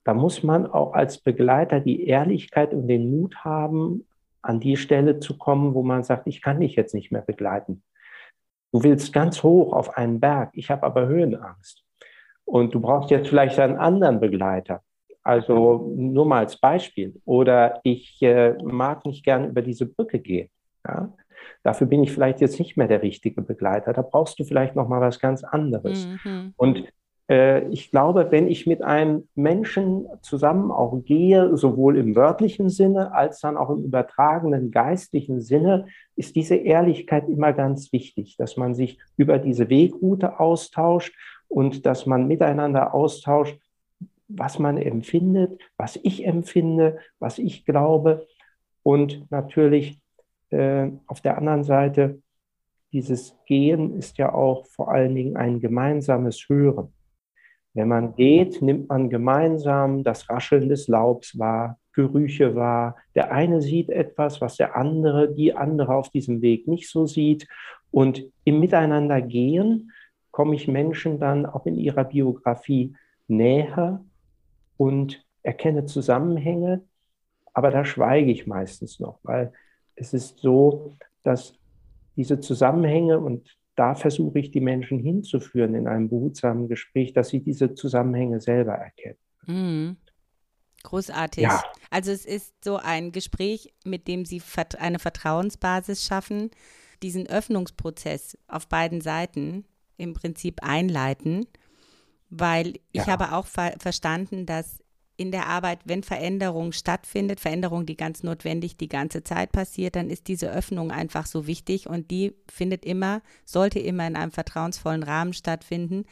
Da 0.05 0.15
muss 0.15 0.43
man 0.43 0.67
auch 0.67 0.95
als 0.95 1.19
Begleiter 1.19 1.81
die 1.81 2.07
Ehrlichkeit 2.07 2.73
und 2.73 2.89
den 2.89 3.11
Mut 3.11 3.37
haben, 3.45 4.05
an 4.41 4.59
die 4.59 4.77
Stelle 4.77 5.21
zu 5.21 5.39
kommen, 5.39 5.75
wo 5.75 5.83
man 5.83 6.03
sagt, 6.03 6.27
ich 6.27 6.43
kann 6.43 6.61
dich 6.61 6.75
jetzt 6.75 6.95
nicht 6.95 7.13
mehr 7.13 7.23
begleiten. 7.23 7.83
Du 8.73 8.83
willst 8.83 9.13
ganz 9.13 9.43
hoch 9.43 9.73
auf 9.73 9.97
einen 9.97 10.19
Berg, 10.19 10.51
ich 10.55 10.71
habe 10.71 10.83
aber 10.85 11.07
Höhenangst. 11.07 11.85
Und 12.45 12.75
du 12.75 12.81
brauchst 12.81 13.11
jetzt 13.11 13.29
vielleicht 13.29 13.59
einen 13.59 13.77
anderen 13.77 14.19
Begleiter. 14.19 14.83
Also 15.23 15.93
nur 15.97 16.27
mal 16.27 16.41
als 16.41 16.59
Beispiel. 16.59 17.21
Oder 17.25 17.81
ich 17.85 18.21
äh, 18.23 18.55
mag 18.63 19.07
nicht 19.07 19.25
gern 19.25 19.49
über 19.49 19.63
diese 19.63 19.87
Brücke 19.87 20.19
gehen. 20.19 20.49
Ja? 20.87 21.13
Dafür 21.63 21.87
bin 21.87 22.03
ich 22.03 22.13
vielleicht 22.13 22.41
jetzt 22.41 22.59
nicht 22.59 22.77
mehr 22.77 22.89
der 22.89 23.03
richtige 23.03 23.43
Begleiter. 23.43 23.93
Da 23.93 24.03
brauchst 24.03 24.39
du 24.39 24.45
vielleicht 24.45 24.75
noch 24.75 24.89
mal 24.89 25.01
was 25.01 25.21
ganz 25.21 25.45
anderes. 25.45 26.09
Mhm. 26.25 26.55
Und 26.57 26.85
äh, 27.29 27.69
ich 27.69 27.91
glaube, 27.91 28.29
wenn 28.31 28.49
ich 28.49 28.67
mit 28.67 28.83
einem 28.83 29.29
Menschen 29.35 30.07
zusammen 30.23 30.71
auch 30.71 31.03
gehe, 31.05 31.57
sowohl 31.57 31.97
im 31.97 32.17
wörtlichen 32.17 32.69
Sinne 32.69 33.15
als 33.15 33.41
dann 33.41 33.57
auch 33.57 33.71
im 33.71 33.85
übertragenen 33.85 34.71
geistlichen 34.71 35.41
Sinne, 35.41 35.87
ist 36.17 36.35
diese 36.37 36.57
Ehrlichkeit 36.57 37.29
immer 37.29 37.53
ganz 37.53 37.93
wichtig, 37.93 38.37
dass 38.37 38.57
man 38.57 38.75
sich 38.75 38.99
über 39.17 39.39
diese 39.39 39.69
Wegroute 39.69 40.41
austauscht 40.41 41.15
und 41.49 41.87
dass 41.87 42.07
man 42.07 42.27
miteinander 42.27 42.93
austauscht, 42.95 43.59
was 44.37 44.59
man 44.59 44.77
empfindet, 44.77 45.61
was 45.77 45.99
ich 46.03 46.27
empfinde, 46.27 46.99
was 47.19 47.39
ich 47.39 47.65
glaube 47.65 48.27
und 48.83 49.31
natürlich 49.31 50.01
äh, 50.51 50.91
auf 51.07 51.21
der 51.21 51.39
anderen 51.39 51.65
Seite 51.65 52.21
dieses 52.93 53.37
Gehen 53.47 53.97
ist 53.97 54.19
ja 54.19 54.35
auch 54.35 54.67
vor 54.67 54.91
allen 54.93 55.15
Dingen 55.15 55.37
ein 55.37 55.61
gemeinsames 55.61 56.47
Hören. 56.49 56.93
Wenn 57.75 57.89
man 57.89 58.15
geht, 58.15 58.61
nimmt 58.61 58.91
man 58.91 59.09
gemeinsam 59.09 60.05
das 60.05 60.29
Rascheln 60.29 60.69
des 60.69 60.89
Laubs 60.89 61.39
wahr, 61.39 61.79
Gerüche 61.95 62.55
wahr. 62.55 62.97
Der 63.15 63.33
eine 63.33 63.63
sieht 63.63 63.89
etwas, 63.89 64.41
was 64.43 64.57
der 64.57 64.77
andere, 64.77 65.33
die 65.33 65.55
andere 65.55 65.95
auf 65.95 66.11
diesem 66.11 66.43
Weg 66.43 66.69
nicht 66.69 66.91
so 66.91 67.07
sieht. 67.07 67.49
Und 67.91 68.25
im 68.45 68.61
Miteinander 68.61 69.23
gehen 69.23 69.91
komme 70.31 70.55
ich 70.55 70.69
Menschen 70.69 71.19
dann 71.19 71.47
auch 71.47 71.65
in 71.65 71.77
ihrer 71.77 72.05
Biografie 72.05 72.95
näher 73.27 74.05
und 74.77 75.25
erkenne 75.43 75.87
Zusammenhänge. 75.87 76.83
Aber 77.55 77.71
da 77.71 77.85
schweige 77.85 78.31
ich 78.31 78.47
meistens 78.47 79.01
noch, 79.01 79.19
weil 79.23 79.53
es 79.95 80.15
ist 80.15 80.39
so, 80.39 80.95
dass 81.23 81.55
diese 82.17 82.41
Zusammenhänge 82.41 83.19
und 83.19 83.57
da 83.75 83.95
versuche 83.95 84.39
ich 84.39 84.51
die 84.51 84.61
Menschen 84.61 84.99
hinzuführen 84.99 85.75
in 85.75 85.87
einem 85.87 86.09
behutsamen 86.09 86.69
Gespräch, 86.69 87.13
dass 87.13 87.29
sie 87.29 87.41
diese 87.41 87.75
Zusammenhänge 87.75 88.41
selber 88.41 88.73
erkennen. 88.73 89.19
Mhm. 89.47 89.97
Großartig. 90.83 91.45
Ja. 91.45 91.63
Also 91.91 92.11
es 92.11 92.27
ist 92.27 92.65
so 92.65 92.77
ein 92.77 93.13
Gespräch, 93.13 93.73
mit 93.85 94.09
dem 94.09 94.25
Sie 94.25 94.43
eine 94.79 94.99
Vertrauensbasis 94.99 96.05
schaffen, 96.05 96.51
diesen 97.03 97.29
Öffnungsprozess 97.29 98.37
auf 98.49 98.69
beiden 98.69 99.01
Seiten 99.01 99.65
im 99.97 100.13
Prinzip 100.13 100.61
einleiten, 100.63 101.47
weil 102.33 102.79
ich 102.93 103.07
ja. 103.07 103.09
habe 103.09 103.33
auch 103.33 103.47
ver 103.47 103.75
verstanden, 103.79 104.47
dass 104.47 104.79
in 105.19 105.31
der 105.31 105.47
Arbeit, 105.47 105.81
wenn 105.85 106.03
Veränderung 106.03 106.73
stattfindet, 106.73 107.41
Veränderung, 107.41 107.85
die 107.85 107.97
ganz 107.97 108.23
notwendig 108.23 108.79
die 108.79 108.89
ganze 108.89 109.23
Zeit 109.23 109.53
passiert, 109.53 109.95
dann 109.95 110.09
ist 110.09 110.29
diese 110.29 110.51
Öffnung 110.51 110.91
einfach 110.91 111.27
so 111.27 111.47
wichtig 111.47 111.89
und 111.89 112.11
die 112.11 112.35
findet 112.51 112.87
immer, 112.87 113.21
sollte 113.45 113.79
immer 113.79 114.07
in 114.07 114.17
einem 114.17 114.33
vertrauensvollen 114.33 115.03
Rahmen 115.03 115.35
stattfinden. 115.35 116.07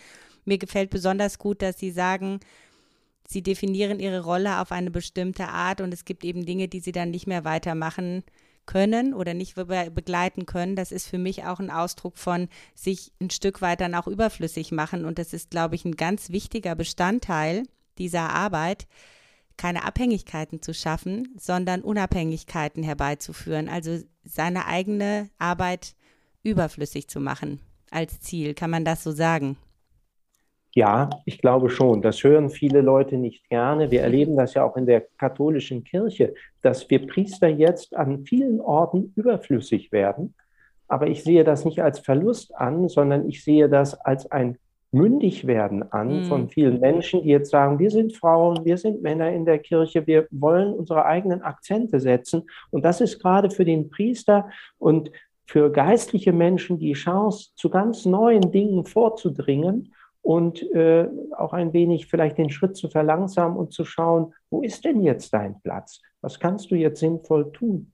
Mir 0.45 0.59
gefällt 0.59 0.91
besonders 0.91 1.39
gut, 1.39 1.63
dass 1.63 1.79
Sie 1.79 1.91
sagen, 1.91 2.41
Sie 3.27 3.43
definieren 3.43 3.99
Ihre 3.99 4.21
Rolle 4.21 4.61
auf 4.61 4.73
eine 4.73 4.91
bestimmte 4.91 5.49
Art 5.49 5.81
und 5.81 5.95
es 5.95 6.05
gibt 6.05 6.23
eben 6.23 6.45
Dinge, 6.45 6.69
die 6.69 6.81
Sie 6.81 6.93
dann 6.93 7.11
nicht 7.11 7.27
mehr 7.27 7.45
weitermachen 7.45 8.25
können 8.71 9.15
oder 9.15 9.35
nicht 9.35 9.57
begleiten 9.57 10.47
können. 10.47 10.77
Das 10.77 10.93
ist 10.93 11.09
für 11.09 11.19
mich 11.19 11.45
auch 11.45 11.59
ein 11.59 11.73
Ausdruck 11.73 12.17
von 12.17 12.49
sich 12.77 13.13
ein 13.21 13.31
Stück 13.31 13.63
weit 13.63 13.81
dann 13.81 13.97
auch 13.97 14.07
überflüssig 14.07 14.71
machen 14.71 15.05
und 15.05 15.19
das 15.19 15.33
ist, 15.33 15.51
glaube 15.51 15.75
ich, 15.75 15.85
ein 15.85 15.97
ganz 15.97 16.31
wichtiger 16.31 16.77
Bestandteil 16.77 17.65
dieser 17.99 18.31
Arbeit, 18.31 18.87
keine 19.57 19.85
Abhängigkeiten 19.85 20.63
zu 20.63 20.73
schaffen, 20.73 21.35
sondern 21.37 21.83
Unabhängigkeiten 21.83 22.85
herbeizuführen, 22.85 23.69
also 23.69 23.99
seine 24.23 24.67
eigene 24.67 25.31
Arbeit 25.39 25.97
überflüssig 26.45 27.09
zu 27.09 27.19
machen 27.19 27.61
als 27.91 28.21
Ziel. 28.21 28.55
Kann 28.55 28.71
man 28.71 28.85
das 28.85 29.03
so 29.03 29.11
sagen? 29.11 29.57
Ja, 30.73 31.11
ich 31.25 31.39
glaube 31.39 31.69
schon. 31.69 32.01
Das 32.01 32.23
hören 32.23 32.49
viele 32.49 32.81
Leute 32.81 33.17
nicht 33.17 33.49
gerne. 33.49 33.91
Wir 33.91 34.03
erleben 34.03 34.37
das 34.37 34.55
ja 34.55 34.65
auch 34.65 34.77
in 34.77 34.87
der 34.87 35.05
katholischen 35.19 35.83
Kirche, 35.83 36.35
dass 36.63 36.89
wir 36.89 37.07
Priester 37.07 37.49
jetzt 37.49 37.97
an 37.97 38.25
vielen 38.25 38.61
Orten 38.61 39.13
überflüssig 39.17 39.91
werden. 39.91 40.35
Aber 40.87 41.09
ich 41.09 41.25
sehe 41.25 41.45
das 41.45 41.65
nicht 41.65 41.83
als 41.83 41.99
Verlust 41.99 42.55
an, 42.55 42.89
sondern 42.89 43.29
ich 43.29 43.43
sehe 43.43 43.69
das 43.69 43.95
als 43.95 44.31
ein 44.31 44.59
mündig 44.93 45.47
werden 45.47 45.91
an 45.93 46.21
mhm. 46.21 46.25
von 46.25 46.49
vielen 46.49 46.81
Menschen, 46.81 47.23
die 47.23 47.29
jetzt 47.29 47.51
sagen, 47.51 47.79
wir 47.79 47.91
sind 47.91 48.17
Frauen, 48.17 48.65
wir 48.65 48.77
sind 48.77 49.03
Männer 49.03 49.31
in 49.31 49.45
der 49.45 49.61
Kirche, 49.61 50.07
wir 50.07 50.27
wollen 50.31 50.73
unsere 50.73 51.05
eigenen 51.05 51.43
Akzente 51.43 52.01
setzen. 52.01 52.43
Und 52.71 52.85
das 52.85 53.01
ist 53.01 53.21
gerade 53.21 53.51
für 53.51 53.65
den 53.65 53.89
Priester 53.89 54.51
und 54.79 55.11
für 55.47 55.71
geistliche 55.71 56.33
Menschen 56.33 56.79
die 56.79 56.93
Chance, 56.93 57.51
zu 57.57 57.71
ganz 57.71 58.05
neuen 58.05 58.53
Dingen 58.53 58.85
vorzudringen 58.85 59.93
und 60.23 60.63
äh, 60.73 61.09
auch 61.37 61.53
ein 61.53 61.73
wenig 61.73 62.07
vielleicht 62.07 62.39
den 62.39 62.51
Schritt 62.51 62.77
zu 62.77 62.89
verlangsamen 62.89 63.57
und 63.57 63.73
zu 63.73 63.85
schauen, 63.85 64.35
wo 64.51 64.63
ist 64.63 64.85
denn 64.85 65.03
jetzt 65.03 65.33
dein 65.33 65.61
Platz? 65.63 66.01
Was 66.21 66.39
kannst 66.39 66.71
du 66.71 66.75
jetzt 66.75 67.01
sinnvoll 67.01 67.51
tun? 67.53 67.93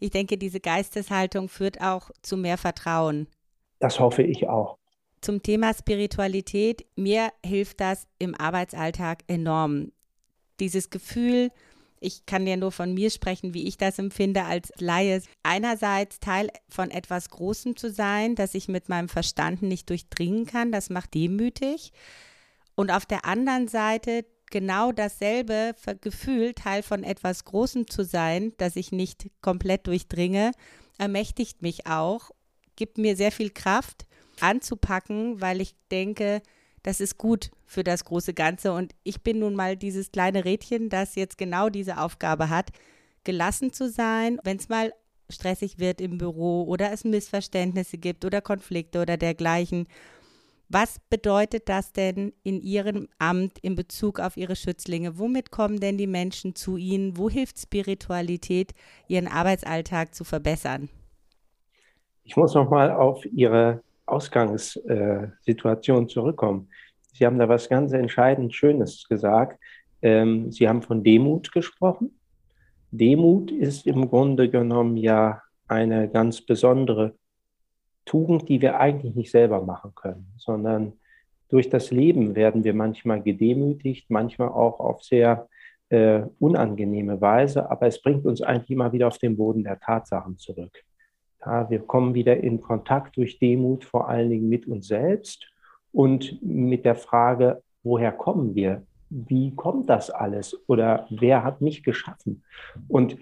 Ich 0.00 0.10
denke, 0.10 0.38
diese 0.38 0.60
Geisteshaltung 0.60 1.48
führt 1.48 1.80
auch 1.80 2.10
zu 2.22 2.36
mehr 2.36 2.56
Vertrauen. 2.56 3.28
Das 3.78 4.00
hoffe 4.00 4.22
ich 4.22 4.48
auch 4.48 4.80
zum 5.20 5.42
Thema 5.42 5.74
Spiritualität, 5.74 6.86
mir 6.96 7.30
hilft 7.44 7.80
das 7.80 8.06
im 8.18 8.34
Arbeitsalltag 8.34 9.22
enorm. 9.26 9.92
Dieses 10.60 10.90
Gefühl, 10.90 11.50
ich 12.00 12.24
kann 12.24 12.46
ja 12.46 12.56
nur 12.56 12.72
von 12.72 12.94
mir 12.94 13.10
sprechen, 13.10 13.52
wie 13.52 13.68
ich 13.68 13.76
das 13.76 13.98
empfinde 13.98 14.44
als 14.44 14.72
Laie. 14.78 15.22
Einerseits 15.42 16.18
Teil 16.18 16.48
von 16.70 16.90
etwas 16.90 17.28
Großem 17.28 17.76
zu 17.76 17.90
sein, 17.90 18.34
das 18.34 18.54
ich 18.54 18.68
mit 18.68 18.88
meinem 18.88 19.10
Verstand 19.10 19.60
nicht 19.62 19.90
durchdringen 19.90 20.46
kann, 20.46 20.72
das 20.72 20.88
macht 20.88 21.12
demütig. 21.12 21.92
Und 22.74 22.90
auf 22.90 23.04
der 23.04 23.26
anderen 23.26 23.68
Seite 23.68 24.24
genau 24.50 24.92
dasselbe 24.92 25.74
Gefühl, 26.00 26.54
Teil 26.54 26.82
von 26.82 27.04
etwas 27.04 27.44
Großem 27.44 27.86
zu 27.88 28.04
sein, 28.04 28.54
das 28.56 28.76
ich 28.76 28.92
nicht 28.92 29.30
komplett 29.42 29.86
durchdringe, 29.86 30.52
ermächtigt 30.98 31.60
mich 31.60 31.86
auch, 31.86 32.30
gibt 32.76 32.96
mir 32.96 33.14
sehr 33.14 33.30
viel 33.30 33.50
Kraft 33.50 34.06
anzupacken, 34.40 35.40
weil 35.42 35.60
ich 35.60 35.74
denke, 35.90 36.40
das 36.82 37.00
ist 37.00 37.18
gut 37.18 37.50
für 37.66 37.84
das 37.84 38.04
große 38.04 38.34
Ganze. 38.34 38.72
Und 38.72 38.94
ich 39.02 39.22
bin 39.22 39.38
nun 39.38 39.54
mal 39.54 39.76
dieses 39.76 40.12
kleine 40.12 40.44
Rädchen, 40.44 40.88
das 40.88 41.14
jetzt 41.14 41.38
genau 41.38 41.68
diese 41.68 41.98
Aufgabe 41.98 42.48
hat, 42.48 42.70
gelassen 43.24 43.72
zu 43.72 43.88
sein, 43.88 44.38
wenn 44.44 44.56
es 44.56 44.68
mal 44.68 44.92
stressig 45.28 45.78
wird 45.78 46.00
im 46.00 46.18
Büro 46.18 46.64
oder 46.64 46.92
es 46.92 47.04
Missverständnisse 47.04 47.98
gibt 47.98 48.24
oder 48.24 48.40
Konflikte 48.40 49.00
oder 49.00 49.16
dergleichen. 49.16 49.86
Was 50.68 51.00
bedeutet 51.10 51.68
das 51.68 51.92
denn 51.92 52.32
in 52.44 52.60
Ihrem 52.60 53.08
Amt 53.18 53.58
in 53.58 53.74
Bezug 53.74 54.20
auf 54.20 54.36
Ihre 54.36 54.54
Schützlinge? 54.54 55.18
Womit 55.18 55.50
kommen 55.50 55.80
denn 55.80 55.98
die 55.98 56.06
Menschen 56.06 56.54
zu 56.54 56.76
Ihnen? 56.76 57.16
Wo 57.16 57.28
hilft 57.28 57.58
Spiritualität, 57.58 58.72
Ihren 59.08 59.26
Arbeitsalltag 59.26 60.14
zu 60.14 60.22
verbessern? 60.22 60.88
Ich 62.22 62.36
muss 62.36 62.54
nochmal 62.54 62.92
auf 62.92 63.24
Ihre 63.26 63.82
Ausgangssituation 64.10 66.08
zurückkommen. 66.08 66.68
Sie 67.12 67.26
haben 67.26 67.38
da 67.38 67.48
was 67.48 67.68
ganz 67.68 67.92
entscheidend 67.92 68.54
Schönes 68.54 69.06
gesagt. 69.08 69.60
Ähm, 70.02 70.50
Sie 70.50 70.68
haben 70.68 70.82
von 70.82 71.02
Demut 71.02 71.52
gesprochen. 71.52 72.18
Demut 72.90 73.50
ist 73.50 73.86
im 73.86 74.08
Grunde 74.08 74.50
genommen 74.50 74.96
ja 74.96 75.42
eine 75.68 76.08
ganz 76.08 76.40
besondere 76.40 77.14
Tugend, 78.04 78.48
die 78.48 78.60
wir 78.60 78.80
eigentlich 78.80 79.14
nicht 79.14 79.30
selber 79.30 79.62
machen 79.62 79.94
können, 79.94 80.32
sondern 80.36 80.94
durch 81.48 81.68
das 81.68 81.90
Leben 81.90 82.34
werden 82.34 82.64
wir 82.64 82.74
manchmal 82.74 83.22
gedemütigt, 83.22 84.10
manchmal 84.10 84.48
auch 84.48 84.80
auf 84.80 85.02
sehr 85.02 85.48
äh, 85.90 86.22
unangenehme 86.38 87.20
Weise, 87.20 87.70
aber 87.70 87.86
es 87.86 88.00
bringt 88.00 88.24
uns 88.24 88.40
eigentlich 88.40 88.70
immer 88.70 88.92
wieder 88.92 89.08
auf 89.08 89.18
den 89.18 89.36
Boden 89.36 89.64
der 89.64 89.78
Tatsachen 89.78 90.38
zurück. 90.38 90.84
Ja, 91.44 91.70
wir 91.70 91.80
kommen 91.80 92.14
wieder 92.14 92.36
in 92.36 92.60
Kontakt 92.60 93.16
durch 93.16 93.38
Demut 93.38 93.84
vor 93.84 94.08
allen 94.08 94.30
Dingen 94.30 94.48
mit 94.48 94.66
uns 94.66 94.88
selbst 94.88 95.46
und 95.92 96.40
mit 96.42 96.84
der 96.84 96.96
Frage, 96.96 97.62
woher 97.82 98.12
kommen 98.12 98.54
wir? 98.54 98.82
Wie 99.08 99.54
kommt 99.54 99.88
das 99.88 100.10
alles? 100.10 100.56
Oder 100.68 101.06
wer 101.10 101.42
hat 101.42 101.60
mich 101.60 101.82
geschaffen? 101.82 102.44
Und 102.88 103.16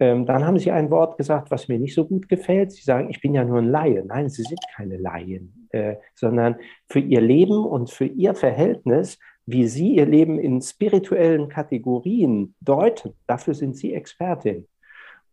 ähm, 0.00 0.24
dann 0.26 0.44
haben 0.46 0.58
Sie 0.58 0.70
ein 0.70 0.90
Wort 0.90 1.18
gesagt, 1.18 1.50
was 1.50 1.68
mir 1.68 1.78
nicht 1.78 1.94
so 1.94 2.06
gut 2.06 2.28
gefällt. 2.28 2.72
Sie 2.72 2.82
sagen, 2.82 3.10
ich 3.10 3.20
bin 3.20 3.34
ja 3.34 3.44
nur 3.44 3.58
ein 3.58 3.68
Laie. 3.68 4.02
Nein, 4.04 4.30
Sie 4.30 4.42
sind 4.42 4.60
keine 4.74 4.96
Laien, 4.96 5.68
äh, 5.70 5.96
sondern 6.14 6.56
für 6.88 7.00
Ihr 7.00 7.20
Leben 7.20 7.64
und 7.64 7.90
für 7.90 8.06
Ihr 8.06 8.34
Verhältnis, 8.34 9.18
wie 9.44 9.66
Sie 9.66 9.96
Ihr 9.96 10.06
Leben 10.06 10.38
in 10.38 10.62
spirituellen 10.62 11.48
Kategorien 11.48 12.54
deuten, 12.60 13.14
dafür 13.26 13.54
sind 13.54 13.76
Sie 13.76 13.92
Expertin. 13.92 14.66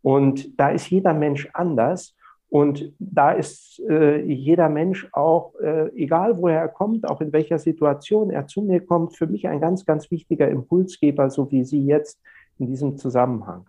Und 0.02 0.60
da 0.60 0.70
ist 0.70 0.90
jeder 0.90 1.14
Mensch 1.14 1.50
anders. 1.54 2.17
Und 2.50 2.94
da 2.98 3.32
ist 3.32 3.82
äh, 3.90 4.22
jeder 4.22 4.70
Mensch 4.70 5.08
auch, 5.12 5.54
äh, 5.56 5.90
egal 5.96 6.38
woher 6.38 6.62
er 6.62 6.70
kommt, 6.70 7.08
auch 7.08 7.20
in 7.20 7.34
welcher 7.34 7.60
Situation 7.60 8.30
er 8.30 8.48
zu 8.48 8.62
mir 8.62 8.80
kommt, 8.80 9.18
für 9.18 9.28
mich 9.28 9.48
ein 9.48 9.60
ganz, 9.60 9.86
ganz 9.86 10.10
wichtiger 10.12 10.48
Impulsgeber, 10.48 11.30
so 11.30 11.52
wie 11.52 11.66
Sie 11.66 11.86
jetzt 11.86 12.22
in 12.58 12.68
diesem 12.68 12.98
Zusammenhang. 12.98 13.68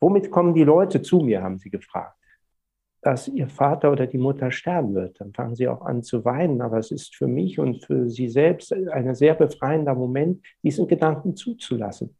Womit 0.00 0.30
kommen 0.30 0.54
die 0.54 0.64
Leute 0.64 1.00
zu 1.00 1.20
mir, 1.20 1.42
haben 1.42 1.58
Sie 1.58 1.70
gefragt. 1.70 2.16
Dass 3.00 3.26
Ihr 3.26 3.48
Vater 3.48 3.90
oder 3.90 4.06
die 4.06 4.18
Mutter 4.18 4.50
sterben 4.50 4.94
wird. 4.94 5.18
Dann 5.18 5.32
fangen 5.32 5.54
Sie 5.54 5.66
auch 5.66 5.80
an 5.80 6.02
zu 6.02 6.22
weinen. 6.26 6.60
Aber 6.60 6.76
es 6.76 6.90
ist 6.90 7.16
für 7.16 7.26
mich 7.26 7.58
und 7.58 7.84
für 7.86 8.10
Sie 8.10 8.28
selbst 8.28 8.74
ein 8.74 9.14
sehr 9.14 9.34
befreiender 9.34 9.94
Moment, 9.94 10.42
diesen 10.62 10.86
Gedanken 10.86 11.36
zuzulassen, 11.36 12.16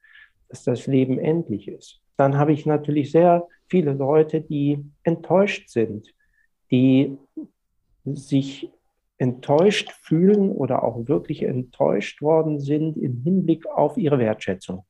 dass 0.49 0.65
das 0.65 0.87
Leben 0.87 1.19
endlich 1.19 1.69
ist. 1.69 2.01
Dann 2.17 2.39
habe 2.39 2.53
ich 2.53 2.65
natürlich 2.65 3.13
sehr 3.13 3.47
viele 3.71 3.93
Leute, 3.93 4.41
die 4.41 4.85
enttäuscht 5.03 5.69
sind, 5.69 6.13
die 6.71 7.17
sich 8.05 8.71
enttäuscht 9.19 9.93
fühlen 10.03 10.51
oder 10.51 10.83
auch 10.83 11.07
wirklich 11.07 11.43
enttäuscht 11.43 12.23
worden 12.23 12.59
sind 12.59 12.97
im 12.97 13.23
Hinblick 13.23 13.67
auf 13.67 13.97
ihre 13.97 14.19
Wertschätzung. 14.19 14.85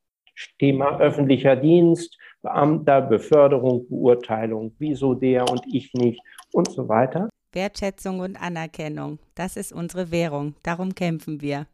Thema 0.59 0.99
öffentlicher 1.01 1.57
Dienst, 1.57 2.17
Beamter, 2.41 3.03
Beförderung, 3.03 3.87
Beurteilung, 3.89 4.75
wieso 4.79 5.15
der 5.15 5.51
und 5.51 5.63
ich 5.71 5.93
nicht 5.93 6.23
und 6.53 6.71
so 6.71 6.89
weiter. 6.89 7.29
Wertschätzung 7.53 8.21
und 8.21 8.41
Anerkennung, 8.41 9.19
das 9.35 9.57
ist 9.57 9.73
unsere 9.73 10.11
Währung, 10.11 10.55
darum 10.63 10.95
kämpfen 10.95 11.41
wir. 11.43 11.67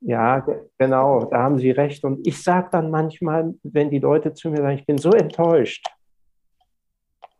Ja, 0.00 0.44
genau, 0.76 1.24
da 1.30 1.44
haben 1.44 1.58
Sie 1.58 1.70
recht. 1.70 2.04
Und 2.04 2.26
ich 2.26 2.42
sage 2.42 2.68
dann 2.72 2.90
manchmal, 2.90 3.54
wenn 3.62 3.90
die 3.90 4.00
Leute 4.00 4.34
zu 4.34 4.50
mir 4.50 4.58
sagen, 4.58 4.78
ich 4.78 4.84
bin 4.84 4.98
so 4.98 5.12
enttäuscht, 5.12 5.86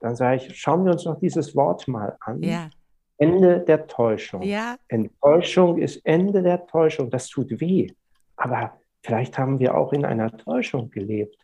dann 0.05 0.17
sage 0.17 0.37
ich, 0.37 0.57
schauen 0.57 0.85
wir 0.85 0.93
uns 0.93 1.07
noch 1.07 1.19
dieses 1.19 1.57
Wort 1.57 1.89
mal 1.89 2.17
an. 2.21 2.43
Ja. 2.43 2.69
Ende 3.17 3.61
der 3.61 3.87
Täuschung. 3.87 4.43
Ja. 4.43 4.77
Enttäuschung 4.89 5.79
ist 5.79 6.05
Ende 6.05 6.43
der 6.43 6.67
Täuschung. 6.67 7.11
Das 7.11 7.29
tut 7.29 7.59
weh. 7.61 7.87
Aber 8.37 8.73
vielleicht 9.03 9.39
haben 9.39 9.59
wir 9.61 9.75
auch 9.75 9.93
in 9.95 10.05
einer 10.05 10.37
Täuschung 10.37 10.91
gelebt 10.91 11.39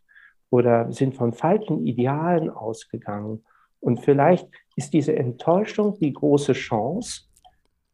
oder 0.51 0.93
sind 0.93 1.15
von 1.15 1.33
falschen 1.33 1.87
Idealen 1.87 2.51
ausgegangen. 2.51 3.45
Und 3.81 4.01
vielleicht 4.01 4.47
ist 4.77 4.93
diese 4.93 5.17
Enttäuschung 5.17 5.99
die 5.99 6.13
große 6.13 6.53
Chance, 6.53 7.23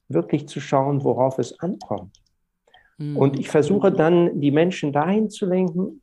wirklich 0.09 0.49
zu 0.49 0.61
schauen, 0.61 1.05
worauf 1.05 1.39
es 1.39 1.59
ankommt. 1.61 2.21
Mhm. 2.99 3.17
Und 3.17 3.39
ich 3.39 3.49
versuche 3.49 3.93
dann, 3.93 4.41
die 4.41 4.51
Menschen 4.51 4.93
dahin 4.93 5.31
zu 5.31 5.47
lenken, 5.47 6.01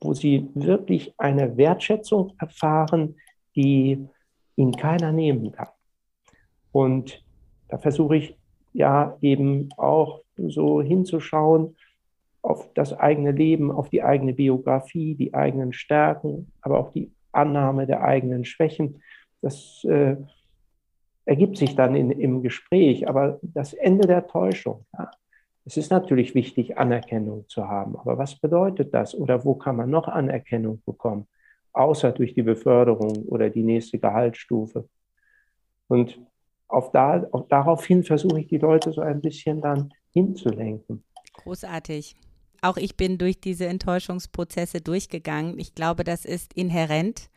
wo 0.00 0.14
sie 0.14 0.48
wirklich 0.54 1.14
eine 1.18 1.56
Wertschätzung 1.56 2.34
erfahren, 2.38 3.16
die 3.56 4.06
ihnen 4.56 4.76
keiner 4.76 5.12
nehmen 5.12 5.52
kann. 5.52 5.68
Und 6.72 7.24
da 7.68 7.78
versuche 7.78 8.16
ich 8.16 8.38
ja 8.72 9.16
eben 9.20 9.70
auch 9.76 10.20
so 10.36 10.82
hinzuschauen 10.82 11.76
auf 12.42 12.72
das 12.74 12.92
eigene 12.92 13.32
Leben, 13.32 13.72
auf 13.72 13.88
die 13.90 14.02
eigene 14.02 14.32
Biografie, 14.32 15.14
die 15.14 15.34
eigenen 15.34 15.72
Stärken, 15.72 16.52
aber 16.60 16.78
auch 16.78 16.92
die 16.92 17.10
Annahme 17.32 17.86
der 17.86 18.02
eigenen 18.02 18.44
Schwächen. 18.44 19.02
Das 19.42 19.82
äh, 19.84 20.16
ergibt 21.24 21.56
sich 21.56 21.74
dann 21.74 21.96
in, 21.96 22.10
im 22.10 22.42
Gespräch, 22.42 23.08
aber 23.08 23.40
das 23.42 23.74
Ende 23.74 24.06
der 24.06 24.26
Täuschung. 24.26 24.86
Ja. 24.96 25.10
Es 25.64 25.76
ist 25.76 25.90
natürlich 25.90 26.36
wichtig, 26.36 26.78
Anerkennung 26.78 27.48
zu 27.48 27.68
haben, 27.68 27.96
aber 27.96 28.16
was 28.18 28.38
bedeutet 28.38 28.94
das 28.94 29.14
oder 29.16 29.44
wo 29.44 29.56
kann 29.56 29.76
man 29.76 29.90
noch 29.90 30.06
Anerkennung 30.06 30.80
bekommen? 30.86 31.26
Außer 31.76 32.12
durch 32.12 32.34
die 32.34 32.42
Beförderung 32.42 33.24
oder 33.26 33.50
die 33.50 33.62
nächste 33.62 33.98
Gehaltsstufe. 33.98 34.88
Und 35.88 36.18
auf 36.68 36.90
da, 36.90 37.26
auch 37.32 37.46
daraufhin 37.48 38.02
versuche 38.02 38.40
ich 38.40 38.48
die 38.48 38.58
Leute 38.58 38.92
so 38.92 39.02
ein 39.02 39.20
bisschen 39.20 39.60
dann 39.60 39.90
hinzulenken. 40.12 41.04
Großartig. 41.34 42.16
Auch 42.62 42.78
ich 42.78 42.96
bin 42.96 43.18
durch 43.18 43.40
diese 43.40 43.66
Enttäuschungsprozesse 43.66 44.80
durchgegangen. 44.80 45.58
Ich 45.58 45.74
glaube, 45.74 46.02
das 46.02 46.24
ist 46.24 46.54
inhärent 46.54 47.30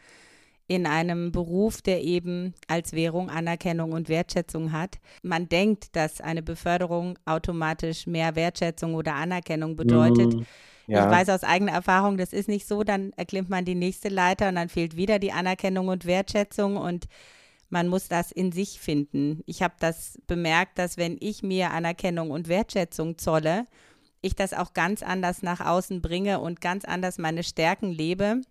in 0.70 0.86
einem 0.86 1.32
Beruf, 1.32 1.82
der 1.82 2.04
eben 2.04 2.54
als 2.68 2.94
Währung 2.94 3.32
Anerkennung 3.32 3.92
und 3.92 4.08
Wertschätzung 4.08 4.72
hat. 4.72 5.00
Man 5.24 5.50
denkt, 5.50 5.96
dass 5.96 6.22
eine 6.22 6.44
Beförderung 6.44 7.18
automatisch 7.26 8.06
mehr 8.06 8.36
Wertschätzung 8.36 8.94
oder 8.94 9.16
Anerkennung 9.16 9.76
bedeutet. 9.76 10.36
Mhm. 10.36 10.46
Ja. 10.86 11.06
Ich 11.06 11.12
weiß 11.12 11.30
aus 11.30 11.44
eigener 11.44 11.72
Erfahrung, 11.72 12.18
das 12.18 12.34
ist 12.34 12.48
nicht 12.48 12.68
so. 12.68 12.84
Dann 12.84 13.14
erklimmt 13.14 13.50
man 13.50 13.66
die 13.66 13.74
nächste 13.74 14.10
Leiter 14.10 14.48
und 14.48 14.56
dann 14.56 14.70
fehlt 14.70 14.96
wieder 14.96 15.18
die 15.18 15.32
Anerkennung 15.32 15.88
und 15.88 16.06
Wertschätzung 16.06 16.78
und 16.78 17.08
man 17.70 17.88
muss 17.88 18.08
das 18.08 18.32
in 18.32 18.52
sich 18.52 18.80
finden. 18.80 19.42
Ich 19.48 19.64
habe 19.64 19.74
das 19.80 20.20
bemerkt, 20.28 20.78
dass 20.78 20.98
wenn 20.98 21.18
ich 21.20 21.42
mir 21.42 21.72
Anerkennung 21.72 22.30
und 22.30 22.48
Wertschätzung 22.48 23.18
zolle, 23.18 23.66
ich 24.22 24.36
das 24.36 24.54
auch 24.54 24.74
ganz 24.74 25.02
anders 25.02 25.42
nach 25.42 25.66
außen 25.66 26.02
bringe 26.02 26.40
und 26.42 26.62
ganz 26.62 26.86
anders 26.86 27.18
meine 27.18 27.42
Stärken 27.42 27.92
lebe 27.92 28.42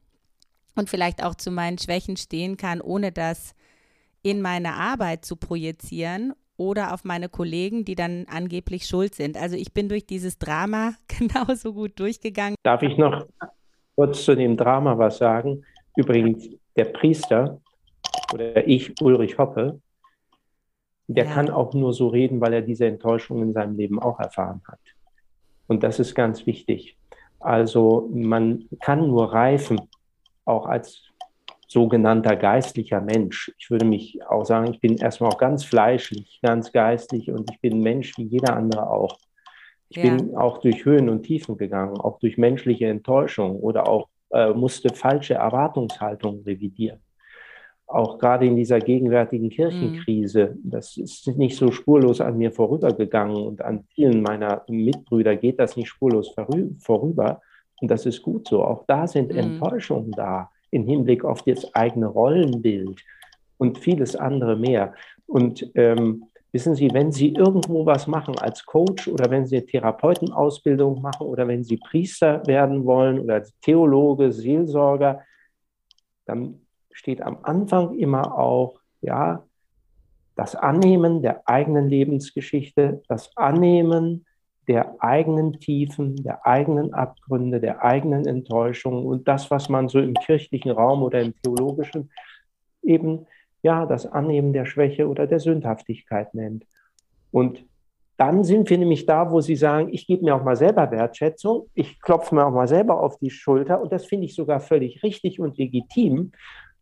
und 0.78 0.88
vielleicht 0.88 1.22
auch 1.22 1.34
zu 1.34 1.50
meinen 1.50 1.78
Schwächen 1.78 2.16
stehen 2.16 2.56
kann, 2.56 2.80
ohne 2.80 3.12
das 3.12 3.54
in 4.22 4.40
meine 4.40 4.74
Arbeit 4.74 5.24
zu 5.24 5.36
projizieren 5.36 6.32
oder 6.56 6.92
auf 6.92 7.04
meine 7.04 7.28
Kollegen, 7.28 7.84
die 7.84 7.94
dann 7.94 8.26
angeblich 8.28 8.86
schuld 8.86 9.14
sind. 9.14 9.36
Also 9.36 9.56
ich 9.56 9.72
bin 9.72 9.88
durch 9.88 10.06
dieses 10.06 10.38
Drama 10.38 10.94
genauso 11.18 11.72
gut 11.72 11.98
durchgegangen. 11.98 12.56
Darf 12.62 12.82
ich 12.82 12.96
noch 12.96 13.26
kurz 13.94 14.24
zu 14.24 14.34
dem 14.34 14.56
Drama 14.56 14.98
was 14.98 15.18
sagen? 15.18 15.64
Übrigens, 15.96 16.48
der 16.76 16.86
Priester 16.86 17.60
oder 18.32 18.66
ich, 18.66 19.00
Ulrich 19.00 19.38
Hoppe, 19.38 19.80
der 21.06 21.24
ja. 21.24 21.32
kann 21.32 21.50
auch 21.50 21.72
nur 21.74 21.92
so 21.92 22.08
reden, 22.08 22.40
weil 22.40 22.52
er 22.52 22.62
diese 22.62 22.86
Enttäuschung 22.86 23.42
in 23.42 23.52
seinem 23.52 23.76
Leben 23.76 23.98
auch 23.98 24.20
erfahren 24.20 24.60
hat. 24.68 24.80
Und 25.66 25.82
das 25.82 25.98
ist 25.98 26.14
ganz 26.14 26.46
wichtig. 26.46 26.96
Also 27.40 28.08
man 28.12 28.68
kann 28.80 29.06
nur 29.06 29.32
reifen, 29.32 29.80
auch 30.48 30.66
als 30.66 31.02
sogenannter 31.68 32.34
geistlicher 32.34 33.00
Mensch. 33.00 33.52
Ich 33.58 33.70
würde 33.70 33.84
mich 33.84 34.20
auch 34.26 34.44
sagen, 34.44 34.72
ich 34.72 34.80
bin 34.80 34.96
erstmal 34.96 35.30
auch 35.30 35.38
ganz 35.38 35.64
fleischlich, 35.64 36.40
ganz 36.42 36.72
geistlich 36.72 37.30
und 37.30 37.50
ich 37.52 37.60
bin 37.60 37.80
Mensch 37.80 38.16
wie 38.16 38.24
jeder 38.24 38.56
andere 38.56 38.90
auch. 38.90 39.18
Ich 39.90 39.98
ja. 39.98 40.02
bin 40.02 40.34
auch 40.34 40.58
durch 40.58 40.84
Höhen 40.84 41.08
und 41.08 41.22
Tiefen 41.22 41.56
gegangen, 41.56 41.98
auch 41.98 42.18
durch 42.18 42.38
menschliche 42.38 42.86
Enttäuschung 42.86 43.56
oder 43.56 43.86
auch 43.86 44.08
äh, 44.30 44.52
musste 44.52 44.94
falsche 44.94 45.34
Erwartungshaltungen 45.34 46.42
revidieren. 46.42 47.00
Auch 47.86 48.18
gerade 48.18 48.46
in 48.46 48.56
dieser 48.56 48.80
gegenwärtigen 48.80 49.48
Kirchenkrise, 49.48 50.56
mhm. 50.62 50.70
das 50.70 50.96
ist 50.98 51.26
nicht 51.38 51.56
so 51.56 51.70
spurlos 51.70 52.20
an 52.20 52.36
mir 52.36 52.52
vorübergegangen 52.52 53.36
und 53.36 53.62
an 53.62 53.84
vielen 53.94 54.22
meiner 54.22 54.62
Mitbrüder 54.68 55.36
geht 55.36 55.58
das 55.58 55.76
nicht 55.76 55.88
spurlos 55.88 56.34
vorüber. 56.78 57.40
Und 57.80 57.90
das 57.90 58.06
ist 58.06 58.22
gut 58.22 58.48
so. 58.48 58.64
Auch 58.64 58.84
da 58.86 59.06
sind 59.06 59.32
mhm. 59.32 59.38
Enttäuschungen 59.38 60.12
da 60.12 60.50
im 60.70 60.86
Hinblick 60.86 61.24
auf 61.24 61.42
das 61.42 61.74
eigene 61.74 62.06
Rollenbild 62.06 63.00
und 63.56 63.78
vieles 63.78 64.16
andere 64.16 64.56
mehr. 64.56 64.94
Und 65.26 65.70
ähm, 65.74 66.24
wissen 66.52 66.74
Sie, 66.74 66.90
wenn 66.92 67.12
Sie 67.12 67.32
irgendwo 67.32 67.86
was 67.86 68.06
machen 68.06 68.38
als 68.38 68.64
Coach 68.64 69.08
oder 69.08 69.30
wenn 69.30 69.46
Sie 69.46 69.60
Therapeutenausbildung 69.60 71.00
machen 71.02 71.26
oder 71.26 71.46
wenn 71.48 71.64
Sie 71.64 71.76
Priester 71.76 72.46
werden 72.46 72.84
wollen 72.84 73.20
oder 73.20 73.42
Theologe, 73.62 74.32
Seelsorger, 74.32 75.22
dann 76.24 76.60
steht 76.92 77.22
am 77.22 77.38
Anfang 77.42 77.98
immer 77.98 78.38
auch, 78.38 78.80
ja, 79.00 79.44
das 80.34 80.54
Annehmen 80.54 81.22
der 81.22 81.48
eigenen 81.48 81.88
Lebensgeschichte, 81.88 83.02
das 83.08 83.36
Annehmen 83.36 84.24
der 84.68 85.02
eigenen 85.02 85.58
Tiefen, 85.60 86.16
der 86.22 86.46
eigenen 86.46 86.92
Abgründe, 86.92 87.58
der 87.58 87.82
eigenen 87.82 88.26
Enttäuschungen 88.26 89.06
und 89.06 89.26
das, 89.26 89.50
was 89.50 89.68
man 89.70 89.88
so 89.88 89.98
im 89.98 90.14
kirchlichen 90.14 90.70
Raum 90.70 91.02
oder 91.02 91.20
im 91.20 91.34
theologischen 91.42 92.10
eben 92.82 93.26
ja 93.62 93.86
das 93.86 94.06
Annehmen 94.06 94.52
der 94.52 94.66
Schwäche 94.66 95.08
oder 95.08 95.26
der 95.26 95.40
Sündhaftigkeit 95.40 96.34
nennt. 96.34 96.64
Und 97.30 97.64
dann 98.18 98.44
sind 98.44 98.68
wir 98.68 98.78
nämlich 98.78 99.06
da, 99.06 99.30
wo 99.30 99.40
Sie 99.40 99.56
sagen, 99.56 99.88
ich 99.92 100.06
gebe 100.06 100.24
mir 100.24 100.34
auch 100.34 100.44
mal 100.44 100.56
selber 100.56 100.90
Wertschätzung, 100.90 101.70
ich 101.74 102.00
klopfe 102.00 102.34
mir 102.34 102.46
auch 102.46 102.52
mal 102.52 102.68
selber 102.68 103.00
auf 103.00 103.16
die 103.18 103.30
Schulter 103.30 103.80
und 103.80 103.92
das 103.92 104.04
finde 104.06 104.26
ich 104.26 104.34
sogar 104.34 104.60
völlig 104.60 105.02
richtig 105.02 105.40
und 105.40 105.56
legitim. 105.56 106.32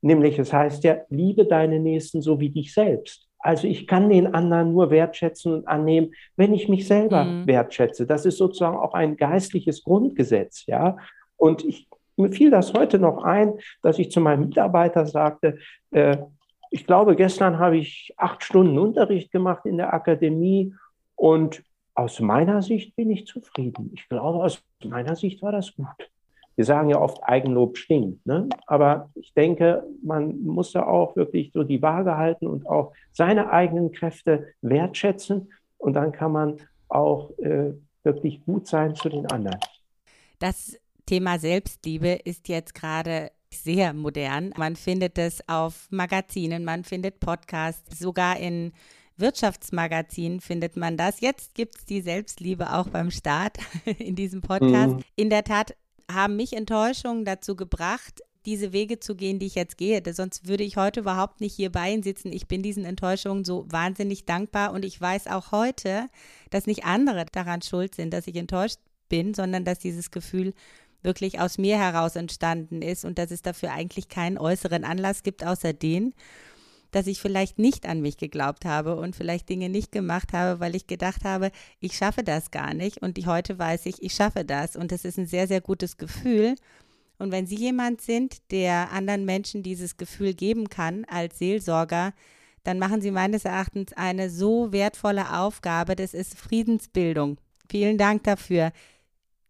Nämlich, 0.01 0.39
es 0.39 0.53
heißt 0.53 0.85
ja, 0.85 0.99
liebe 1.09 1.47
deine 1.47 1.79
Nächsten 1.79 2.21
so 2.23 2.41
wie 2.41 2.51
dich 2.51 2.73
selbst. 2.73 3.26
Also 3.47 3.67
ich 3.67 3.87
kann 3.87 4.09
den 4.09 4.35
anderen 4.35 4.73
nur 4.73 4.91
wertschätzen 4.91 5.55
und 5.55 5.69
annehmen, 5.69 6.13
wenn 6.37 6.53
ich 6.53 6.69
mich 6.69 6.87
selber 6.87 7.25
mhm. 7.25 7.47
wertschätze. 7.47 8.07
Das 8.07 8.27
ist 8.27 8.39
sozusagen 8.39 8.77
auch 8.77 8.95
ein 8.95 9.17
geistliches 9.17 9.85
Grundgesetz, 9.85 10.67
ja. 10.67 10.97
Und 11.37 11.65
ich, 11.65 11.89
mir 12.17 12.31
fiel 12.31 12.51
das 12.51 12.75
heute 12.75 12.99
noch 12.99 13.23
ein, 13.23 13.55
dass 13.83 13.99
ich 13.99 14.11
zu 14.11 14.21
meinem 14.21 14.49
Mitarbeiter 14.49 15.07
sagte, 15.07 15.59
äh, 15.91 16.17
ich 16.71 16.87
glaube, 16.87 17.15
gestern 17.15 17.59
habe 17.59 17.77
ich 17.77 18.13
acht 18.17 18.43
Stunden 18.43 18.79
Unterricht 18.79 19.31
gemacht 19.31 19.65
in 19.65 19.77
der 19.77 19.95
Akademie 19.95 20.75
und 21.15 21.63
aus 21.95 22.21
meiner 22.21 22.63
Sicht 22.63 22.97
bin 22.97 23.11
ich 23.11 23.27
zufrieden. 23.27 23.93
Ich 23.95 24.09
glaube, 24.09 24.45
aus 24.45 24.63
meiner 24.85 25.17
Sicht 25.17 25.41
war 25.43 25.53
das 25.53 25.75
gut. 25.75 26.11
Wir 26.57 26.65
sagen 26.65 26.89
ja 26.89 27.01
oft, 27.01 27.23
Eigenlob 27.23 27.77
stinkt. 27.77 28.27
Ne? 28.27 28.49
Aber 28.67 29.11
ich 29.15 29.33
denke, 29.35 29.85
man 30.03 30.43
muss 30.43 30.73
da 30.73 30.87
auch 30.87 31.15
wirklich 31.15 31.53
so 31.53 31.63
die 31.63 31.83
Waage 31.83 32.17
halten 32.17 32.47
und 32.47 32.67
auch 32.67 32.93
seine 33.13 33.51
eigenen 33.51 33.93
Kräfte 33.93 34.49
wertschätzen. 34.63 35.53
Und 35.79 35.93
dann 35.93 36.13
kann 36.13 36.33
man 36.33 36.57
auch 36.89 37.31
äh, 37.39 37.73
wirklich 38.03 38.43
gut 38.45 38.67
sein 38.67 38.95
zu 38.95 39.09
den 39.09 39.27
anderen. 39.27 39.59
Das 40.39 40.79
Thema 41.05 41.39
Selbstliebe 41.39 42.19
ist 42.25 42.49
jetzt 42.49 42.75
gerade 42.75 43.31
sehr 43.51 43.93
modern. 43.93 44.53
Man 44.57 44.77
findet 44.77 45.19
es 45.19 45.47
auf 45.49 45.87
Magazinen, 45.91 46.65
man 46.65 46.85
findet 46.85 47.21
Podcasts, 47.21 47.99
sogar 47.99 48.39
in 48.39 48.73
Wirtschaftsmagazinen 49.19 50.41
findet 50.41 50.77
man 50.77 50.97
das. 50.97 51.21
Jetzt 51.21 51.55
gibt 51.55 51.77
es 51.77 51.85
die 51.87 52.01
Selbstliebe 52.01 52.73
auch 52.75 52.89
beim 52.89 53.11
Staat 53.11 53.59
in 53.99 54.15
diesem 54.15 54.41
Podcast. 54.41 54.97
Mhm. 54.97 55.05
In 55.17 55.31
der 55.31 55.45
Tat 55.45 55.75
haben 56.11 56.37
mich 56.37 56.53
Enttäuschungen 56.53 57.25
dazu 57.25 57.57
gebracht, 57.57 58.23
diese 58.47 58.73
Wege 58.73 59.01
zu 59.01 59.17
gehen, 59.17 59.39
die 59.39 59.47
ich 59.47 59.57
jetzt 59.57 59.77
gehe. 59.77 60.01
Sonst 60.13 60.47
würde 60.47 60.63
ich 60.63 60.77
heute 60.77 61.01
überhaupt 61.01 61.41
nicht 61.41 61.55
hier 61.55 61.71
bei 61.71 61.93
Ihnen 61.93 62.05
sitzen. 62.05 62.33
Ich 62.33 62.47
bin 62.47 62.63
diesen 62.63 62.85
Enttäuschungen 62.85 63.45
so 63.45 63.67
wahnsinnig 63.69 64.25
dankbar 64.25 64.73
und 64.73 64.85
ich 64.85 65.01
weiß 65.01 65.27
auch 65.27 65.51
heute, 65.51 66.09
dass 66.51 66.67
nicht 66.67 66.85
andere 66.85 67.27
daran 67.33 67.61
schuld 67.63 67.97
sind, 67.97 68.13
dass 68.13 68.29
ich 68.29 68.37
enttäuscht 68.37 68.79
bin, 69.09 69.35
sondern 69.35 69.65
dass 69.65 69.81
dieses 69.81 70.13
Gefühl 70.13 70.55
wirklich 71.03 71.41
aus 71.41 71.59
mir 71.59 71.77
heraus 71.77 72.17
entstanden 72.17 72.83
ist 72.83 73.05
und 73.05 73.19
dass 73.19 73.31
es 73.31 73.43
dafür 73.43 73.73
eigentlich 73.73 74.09
keinen 74.09 74.39
äußeren 74.39 74.85
Anlass 74.85 75.23
gibt, 75.23 75.45
außer 75.45 75.73
den, 75.73 76.15
dass 76.97 77.07
ich 77.07 77.21
vielleicht 77.21 77.59
nicht 77.59 77.85
an 77.85 78.01
mich 78.01 78.17
geglaubt 78.17 78.65
habe 78.65 78.97
und 78.97 79.15
vielleicht 79.15 79.51
Dinge 79.51 79.69
nicht 79.69 79.93
gemacht 79.93 80.33
habe, 80.33 80.61
weil 80.61 80.75
ich 80.75 80.87
gedacht 80.87 81.25
habe, 81.25 81.51
ich 81.79 81.95
schaffe 81.95 82.25
das 82.25 82.51
gar 82.51 82.73
nicht. 82.73 83.03
Und 83.03 83.19
heute 83.27 83.59
weiß 83.59 83.85
ich, 83.85 84.03
ich 84.03 84.15
schaffe 84.15 84.47
das. 84.47 84.77
Und 84.77 84.93
das 84.93 85.05
ist 85.05 85.19
ein 85.19 85.27
sehr, 85.27 85.47
sehr 85.47 85.61
gutes 85.61 85.99
Gefühl. 85.99 86.55
Und 87.19 87.33
wenn 87.33 87.47
Sie 87.47 87.57
jemand 87.57 88.01
sind, 88.01 88.51
der 88.51 88.93
anderen 88.93 89.27
Menschen 89.27 89.63
dieses 89.63 89.99
Gefühl 89.99 90.33
geben 90.33 90.71
kann 90.71 91.05
als 91.05 91.39
Seelsorger, 91.39 92.15
dann 92.65 92.79
machen 92.79 93.03
Sie 93.03 93.11
meines 93.11 93.45
Erachtens 93.45 93.93
eine 93.93 94.31
so 94.31 94.73
wertvolle 94.73 95.39
Aufgabe. 95.39 95.97
Das 95.97 96.15
ist 96.15 96.39
Friedensbildung. 96.39 97.37
Vielen 97.69 97.99
Dank 97.99 98.25
dafür. 98.25 98.73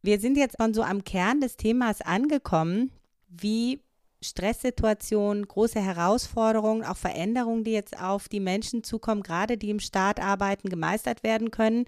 Wir 0.03 0.19
sind 0.19 0.37
jetzt 0.37 0.57
schon 0.61 0.75
so 0.75 0.83
am 0.83 1.05
Kern 1.05 1.41
des 1.41 1.57
Themas 1.57 2.03
angekommen, 2.03 2.91
wie 3.29 3.83
Stresssituationen, 4.23 5.47
große 5.47 5.81
Herausforderungen, 5.81 6.85
auch 6.85 6.97
Veränderungen, 6.97 7.65
die 7.65 7.73
jetzt 7.73 8.01
auf 8.01 8.29
die 8.29 8.41
Menschen 8.41 8.83
zukommen, 8.83 9.23
gerade 9.23 9.57
die 9.57 9.71
im 9.71 9.81
Staat 9.81 10.21
arbeiten, 10.21 10.69
gemeistert 10.69 11.23
werden 11.23 11.51
können. 11.51 11.87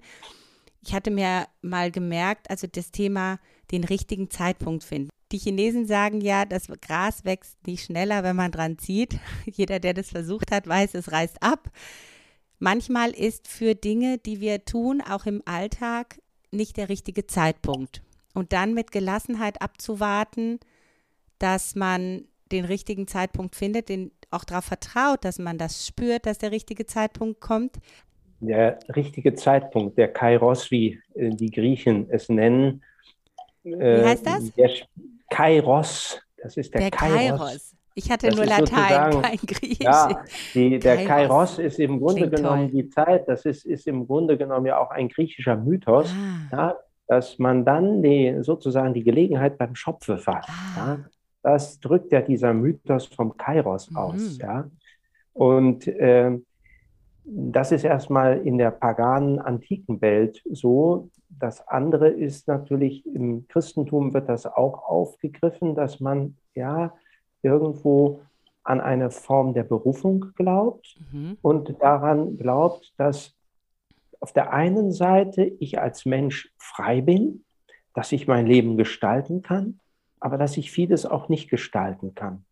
Ich 0.81 0.93
hatte 0.93 1.11
mir 1.11 1.47
mal 1.61 1.91
gemerkt, 1.91 2.49
also 2.49 2.67
das 2.67 2.91
Thema 2.91 3.39
den 3.71 3.83
richtigen 3.83 4.29
Zeitpunkt 4.29 4.83
finden. 4.83 5.09
Die 5.31 5.37
Chinesen 5.37 5.85
sagen 5.85 6.21
ja, 6.21 6.45
das 6.45 6.67
Gras 6.81 7.23
wächst 7.23 7.67
nicht 7.67 7.85
schneller, 7.85 8.23
wenn 8.23 8.35
man 8.35 8.51
dran 8.51 8.79
zieht. 8.79 9.17
Jeder, 9.45 9.79
der 9.79 9.93
das 9.93 10.09
versucht 10.09 10.51
hat, 10.51 10.67
weiß, 10.67 10.95
es 10.95 11.11
reißt 11.11 11.43
ab. 11.43 11.69
Manchmal 12.57 13.11
ist 13.11 13.47
für 13.47 13.75
Dinge, 13.75 14.17
die 14.17 14.39
wir 14.41 14.65
tun, 14.65 15.01
auch 15.01 15.25
im 15.25 15.41
Alltag, 15.45 16.19
nicht 16.51 16.77
der 16.77 16.89
richtige 16.89 17.27
Zeitpunkt. 17.27 18.01
Und 18.33 18.53
dann 18.53 18.73
mit 18.73 18.91
Gelassenheit 18.91 19.61
abzuwarten, 19.61 20.59
dass 21.39 21.75
man 21.75 22.25
den 22.51 22.65
richtigen 22.65 23.07
Zeitpunkt 23.07 23.55
findet, 23.55 23.89
den 23.89 24.11
auch 24.31 24.43
darauf 24.43 24.65
vertraut, 24.65 25.23
dass 25.23 25.39
man 25.39 25.57
das 25.57 25.85
spürt, 25.85 26.25
dass 26.25 26.37
der 26.37 26.51
richtige 26.51 26.85
Zeitpunkt 26.85 27.41
kommt. 27.41 27.77
Der 28.41 28.79
richtige 28.95 29.33
Zeitpunkt, 29.33 29.97
der 29.97 30.07
Kairos, 30.07 30.71
wie 30.71 30.99
äh, 31.15 31.29
die 31.29 31.51
Griechen 31.51 32.07
es 32.09 32.29
nennen. 32.29 32.83
Wie 33.63 33.75
heißt 33.75 34.25
das? 34.25 34.49
Äh, 34.49 34.51
der 34.57 34.71
Kairos, 35.29 36.21
das 36.41 36.57
ist 36.57 36.73
der, 36.73 36.81
der 36.81 36.91
Kairos. 36.91 37.39
Kairos. 37.39 37.75
Ich 37.95 38.09
hatte 38.09 38.27
das 38.27 38.37
nur 38.37 38.45
Latein, 38.45 39.21
kein 39.21 39.37
Griechisch. 39.37 39.79
Ja, 39.81 40.23
die, 40.53 40.79
der 40.79 41.05
Kairos. 41.05 41.07
Kairos 41.07 41.59
ist 41.59 41.79
im 41.79 41.99
Grunde 41.99 42.21
Klingt 42.21 42.35
genommen 42.37 42.71
toll. 42.71 42.81
die 42.81 42.89
Zeit, 42.89 43.27
das 43.27 43.45
ist, 43.45 43.65
ist 43.65 43.87
im 43.87 44.07
Grunde 44.07 44.37
genommen 44.37 44.65
ja 44.65 44.77
auch 44.77 44.91
ein 44.91 45.09
griechischer 45.09 45.57
Mythos, 45.57 46.13
ah. 46.13 46.55
ja, 46.55 46.75
dass 47.07 47.39
man 47.39 47.65
dann 47.65 48.01
die, 48.01 48.37
sozusagen 48.39 48.93
die 48.93 49.03
Gelegenheit 49.03 49.57
beim 49.57 49.75
Schopfe 49.75 50.17
fasst. 50.17 50.47
Ah. 50.49 50.77
Ja. 50.77 50.99
Das 51.49 51.79
drückt 51.79 52.11
ja 52.11 52.21
dieser 52.21 52.53
Mythos 52.53 53.07
vom 53.07 53.35
Kairos 53.35 53.89
mhm. 53.89 53.97
aus. 53.97 54.37
Ja. 54.37 54.69
Und 55.33 55.87
äh, 55.87 56.37
das 57.23 57.71
ist 57.71 57.83
erstmal 57.83 58.37
in 58.45 58.59
der 58.59 58.69
paganen 58.69 59.39
antiken 59.39 59.99
Welt 59.99 60.43
so. 60.51 61.09
Das 61.27 61.67
andere 61.67 62.07
ist 62.09 62.47
natürlich, 62.47 63.03
im 63.07 63.47
Christentum 63.47 64.13
wird 64.13 64.29
das 64.29 64.45
auch 64.45 64.83
aufgegriffen, 64.87 65.73
dass 65.73 65.99
man 65.99 66.37
ja 66.53 66.93
irgendwo 67.41 68.21
an 68.63 68.79
eine 68.79 69.09
Form 69.09 69.55
der 69.55 69.63
Berufung 69.63 70.27
glaubt 70.35 70.99
mhm. 71.11 71.39
und 71.41 71.81
daran 71.81 72.37
glaubt, 72.37 72.93
dass 72.97 73.35
auf 74.19 74.33
der 74.33 74.53
einen 74.53 74.91
Seite 74.91 75.45
ich 75.45 75.79
als 75.79 76.05
Mensch 76.05 76.53
frei 76.59 77.01
bin, 77.01 77.43
dass 77.95 78.11
ich 78.11 78.27
mein 78.27 78.45
Leben 78.45 78.77
gestalten 78.77 79.41
kann, 79.41 79.79
aber 80.19 80.37
dass 80.37 80.57
ich 80.57 80.71
vieles 80.71 81.05
auch 81.05 81.29
nicht 81.29 81.49
gestalten 81.49 82.15
kann. 82.15 82.45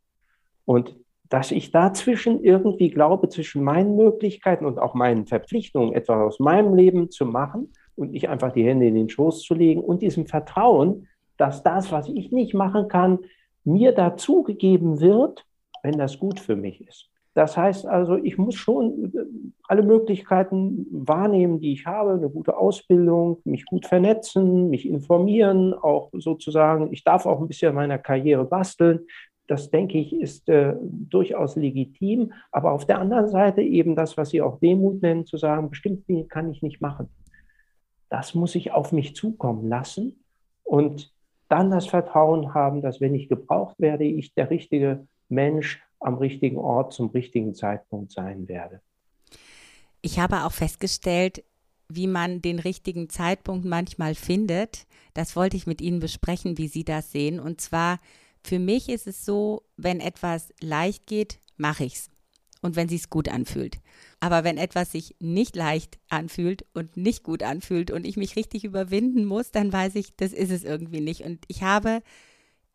Und 0.65 0.95
dass 1.30 1.51
ich 1.51 1.71
dazwischen 1.71 2.43
irgendwie 2.43 2.89
glaube, 2.89 3.30
zwischen 3.30 3.63
meinen 3.63 3.95
Möglichkeiten 3.95 4.65
und 4.65 4.80
auch 4.80 4.93
meinen 4.93 5.27
Verpflichtungen, 5.27 5.93
etwas 5.93 6.17
aus 6.17 6.39
meinem 6.39 6.73
Leben 6.75 7.10
zu 7.10 7.25
machen 7.25 7.73
und 7.95 8.12
nicht 8.12 8.30
einfach 8.30 8.53
die 8.53 8.63
Hände 8.63 8.88
in 8.88 8.95
den 8.95 9.10
Schoß 9.10 9.41
zu 9.41 9.53
legen 9.53 9.82
und 9.82 10.01
diesem 10.01 10.27
Vertrauen, 10.27 11.08
dass 11.36 11.63
das, 11.63 11.91
was 11.91 12.08
ich 12.08 12.32
nicht 12.32 12.53
machen 12.53 12.88
kann, 12.88 13.19
mir 13.63 13.91
dazugegeben 13.91 15.01
wird, 15.01 15.45
wenn 15.84 15.97
das 15.97 16.17
gut 16.19 16.39
für 16.39 16.56
mich 16.56 16.82
ist. 16.88 17.10
Das 17.38 17.56
heißt 17.56 17.86
also, 17.86 18.15
ich 18.15 18.39
muss 18.39 18.56
schon 18.56 19.13
äh, 19.13 19.19
alle 19.67 19.84
Möglichkeiten 19.84 20.88
wahrnehmen, 20.89 21.60
die 21.60 21.71
ich 21.71 21.86
habe, 21.86 22.13
eine 22.13 22.32
gute 22.32 22.58
Ausbildung, 22.58 23.41
mich 23.43 23.63
gut 23.67 23.86
vernetzen, 23.86 24.71
mich 24.71 24.89
informieren, 24.89 25.76
auch 25.76 26.10
sozusagen, 26.13 26.91
ich 26.91 27.04
darf 27.04 27.28
auch 27.28 27.39
ein 27.39 27.47
bisschen 27.47 27.76
meiner 27.76 28.00
Karriere 28.00 28.43
basteln. 28.43 29.02
Das 29.45 29.69
denke 29.69 30.00
ich 30.00 30.19
ist 30.19 30.50
äh, 30.50 30.73
durchaus 30.82 31.56
legitim, 31.56 32.34
aber 32.52 32.71
auf 32.71 32.88
der 32.88 32.97
anderen 32.97 33.28
Seite 33.28 33.62
eben 33.62 33.95
das, 33.95 34.17
was 34.17 34.32
Sie 34.32 34.41
auch 34.41 34.60
Demut 34.60 35.04
nennen, 35.04 35.28
zu 35.28 35.38
sagen, 35.38 35.69
bestimmte 35.69 36.08
Dinge 36.08 36.26
kann 36.26 36.50
ich 36.50 36.63
nicht 36.63 36.82
machen. 36.82 37.08
Das 38.10 38.34
muss 38.34 38.56
ich 38.56 38.71
auf 38.71 38.91
mich 38.91 39.15
zukommen 39.15 39.69
lassen 39.69 40.23
und 40.63 41.13
dann 41.50 41.69
das 41.69 41.86
Vertrauen 41.86 42.56
haben, 42.56 42.82
dass 42.82 43.00
wenn 43.00 43.13
ich 43.13 43.30
gebraucht 43.30 43.76
werde, 43.78 44.06
ich 44.06 44.34
der 44.34 44.50
richtige 44.50 45.06
Mensch 45.30 45.87
am 45.99 46.15
richtigen 46.15 46.57
Ort 46.57 46.93
zum 46.93 47.10
richtigen 47.10 47.53
Zeitpunkt 47.53 48.12
sein 48.12 48.47
werde. 48.47 48.81
Ich 50.01 50.19
habe 50.19 50.45
auch 50.45 50.51
festgestellt, 50.51 51.43
wie 51.89 52.07
man 52.07 52.41
den 52.41 52.60
richtigen 52.60 53.10
Zeitpunkt 53.10 53.65
manchmal 53.65 54.15
findet. 54.15 54.86
Das 55.13 55.36
wollte 55.36 55.57
ich 55.57 55.67
mit 55.67 55.81
Ihnen 55.81 55.99
besprechen, 55.99 56.57
wie 56.57 56.67
Sie 56.67 56.83
das 56.83 57.12
sehen. 57.12 57.39
Und 57.39 57.62
zwar, 57.62 57.99
für 58.43 58.60
mich 58.60 58.89
ist 58.89 59.07
es 59.07 59.25
so, 59.25 59.63
wenn 59.77 59.99
etwas 59.99 60.53
leicht 60.62 61.07
geht, 61.07 61.39
mache 61.55 61.86
ich 61.86 61.95
es. 61.95 62.10
Und 62.62 62.75
wenn 62.75 62.89
es 62.89 63.10
gut 63.10 63.29
anfühlt. 63.29 63.79
Aber 64.19 64.43
wenn 64.43 64.57
etwas 64.57 64.91
sich 64.91 65.15
nicht 65.19 65.55
leicht 65.55 65.99
anfühlt 66.10 66.65
und 66.73 66.97
nicht 66.97 67.23
gut 67.23 67.43
anfühlt 67.43 67.91
und 67.91 68.05
ich 68.05 68.17
mich 68.17 68.36
richtig 68.36 68.63
überwinden 68.63 69.25
muss, 69.25 69.51
dann 69.51 69.71
weiß 69.71 69.95
ich, 69.95 70.15
das 70.15 70.33
ist 70.33 70.51
es 70.51 70.63
irgendwie 70.63 71.01
nicht. 71.01 71.21
Und 71.21 71.45
ich 71.47 71.62
habe 71.63 72.01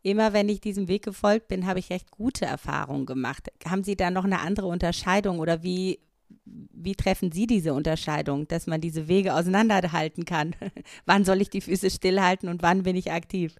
immer 0.02 0.32
wenn 0.32 0.48
ich 0.48 0.60
diesem 0.60 0.88
Weg 0.88 1.04
gefolgt 1.04 1.48
bin, 1.48 1.66
habe 1.66 1.78
ich 1.78 1.90
recht 1.90 2.10
gute 2.10 2.44
Erfahrungen 2.44 3.06
gemacht. 3.06 3.52
Haben 3.66 3.84
Sie 3.84 3.96
da 3.96 4.10
noch 4.10 4.24
eine 4.24 4.40
andere 4.40 4.66
Unterscheidung 4.66 5.38
oder 5.38 5.62
wie, 5.62 6.00
wie 6.44 6.94
treffen 6.94 7.32
Sie 7.32 7.46
diese 7.46 7.72
Unterscheidung, 7.74 8.48
dass 8.48 8.66
man 8.66 8.80
diese 8.80 9.08
Wege 9.08 9.34
auseinanderhalten 9.34 10.24
kann? 10.24 10.54
wann 11.06 11.24
soll 11.24 11.40
ich 11.40 11.50
die 11.50 11.60
Füße 11.60 11.90
stillhalten 11.90 12.48
und 12.48 12.62
wann 12.62 12.82
bin 12.82 12.96
ich 12.96 13.12
aktiv? 13.12 13.56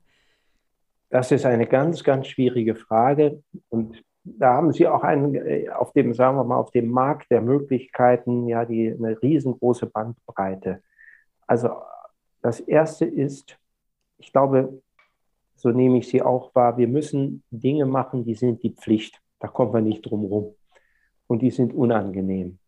Das 1.11 1.31
ist 1.31 1.45
eine 1.45 1.67
ganz, 1.67 2.03
ganz 2.05 2.27
schwierige 2.27 2.75
Frage 2.75 3.43
und 3.69 4.03
da 4.25 4.55
haben 4.55 4.73
Sie 4.73 4.87
auch 4.87 5.03
einen, 5.03 5.35
äh, 5.35 5.69
auf 5.69 5.93
dem, 5.93 6.15
sagen 6.15 6.37
wir 6.37 6.45
mal, 6.45 6.57
auf 6.57 6.71
dem 6.71 6.89
Markt 6.89 7.31
der 7.31 7.41
Möglichkeiten, 7.41 8.47
ja, 8.49 8.65
die, 8.65 8.93
eine 8.93 9.21
riesengroße 9.21 9.87
Bandbreite. 9.87 10.81
Also 11.47 11.71
das 12.41 12.61
erste 12.61 13.05
ist, 13.05 13.59
ich 14.19 14.33
glaube, 14.33 14.81
so 15.63 15.71
nehme 15.71 15.99
ich 15.99 16.09
sie 16.09 16.23
auch 16.23 16.53
wahr, 16.57 16.77
wir 16.77 16.89
müssen 16.89 17.45
Dinge 17.53 17.87
machen, 17.87 18.25
die 18.25 18.35
sind 18.35 18.65
die 18.65 18.75
Pflicht. 18.75 19.21
Da 19.39 19.47
kommen 19.47 19.73
wir 19.73 19.81
nicht 19.81 20.03
drum 20.03 20.25
rum. 20.25 20.57
Und 21.29 21.41
die 21.41 21.53
sind 21.53 21.73
unangenehm. 21.73 22.59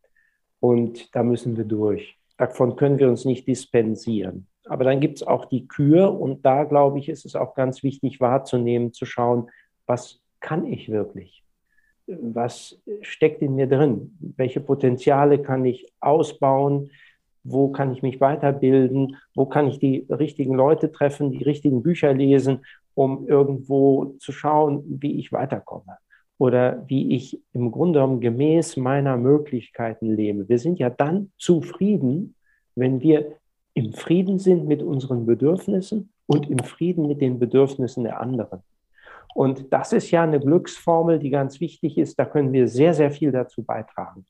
Und 0.60 1.12
da 1.12 1.24
müssen 1.24 1.56
wir 1.56 1.64
durch. 1.64 2.16
Davon 2.36 2.76
können 2.76 3.00
wir 3.00 3.08
uns 3.08 3.24
nicht 3.24 3.48
dispensieren. 3.48 4.46
Aber 4.66 4.84
dann 4.84 5.00
gibt 5.00 5.16
es 5.16 5.26
auch 5.26 5.46
die 5.46 5.66
Kür 5.66 6.18
und 6.18 6.46
da, 6.46 6.62
glaube 6.62 7.00
ich, 7.00 7.08
ist 7.08 7.26
es 7.26 7.34
auch 7.34 7.56
ganz 7.56 7.82
wichtig 7.82 8.20
wahrzunehmen, 8.20 8.92
zu 8.92 9.06
schauen, 9.06 9.50
was 9.86 10.22
kann 10.38 10.64
ich 10.64 10.88
wirklich? 10.88 11.42
Was 12.06 12.80
steckt 13.00 13.42
in 13.42 13.56
mir 13.56 13.66
drin? 13.66 14.16
Welche 14.36 14.60
Potenziale 14.60 15.42
kann 15.42 15.64
ich 15.64 15.92
ausbauen? 15.98 16.90
wo 17.44 17.68
kann 17.68 17.92
ich 17.92 18.02
mich 18.02 18.20
weiterbilden, 18.20 19.16
wo 19.34 19.46
kann 19.46 19.68
ich 19.68 19.78
die 19.78 20.06
richtigen 20.08 20.54
Leute 20.54 20.90
treffen, 20.90 21.30
die 21.30 21.44
richtigen 21.44 21.82
Bücher 21.82 22.12
lesen, 22.12 22.64
um 22.94 23.26
irgendwo 23.28 24.14
zu 24.18 24.32
schauen, 24.32 24.82
wie 24.86 25.18
ich 25.18 25.32
weiterkomme 25.32 25.98
oder 26.38 26.84
wie 26.88 27.14
ich 27.14 27.40
im 27.52 27.70
Grunde 27.70 28.00
genommen 28.00 28.20
gemäß 28.20 28.76
meiner 28.76 29.16
Möglichkeiten 29.16 30.14
lebe. 30.14 30.48
Wir 30.48 30.58
sind 30.58 30.78
ja 30.78 30.90
dann 30.90 31.32
zufrieden, 31.38 32.34
wenn 32.74 33.00
wir 33.00 33.36
im 33.74 33.92
Frieden 33.92 34.38
sind 34.38 34.66
mit 34.66 34.82
unseren 34.82 35.26
Bedürfnissen 35.26 36.10
und 36.26 36.48
im 36.48 36.58
Frieden 36.60 37.06
mit 37.06 37.20
den 37.20 37.38
Bedürfnissen 37.38 38.04
der 38.04 38.20
anderen. 38.20 38.62
Und 39.34 39.72
das 39.72 39.92
ist 39.92 40.10
ja 40.12 40.22
eine 40.22 40.38
Glücksformel, 40.38 41.18
die 41.18 41.30
ganz 41.30 41.60
wichtig 41.60 41.98
ist. 41.98 42.18
Da 42.18 42.24
können 42.24 42.52
wir 42.52 42.68
sehr, 42.68 42.94
sehr 42.94 43.10
viel 43.10 43.32
dazu 43.32 43.64
beitragen. 43.64 44.26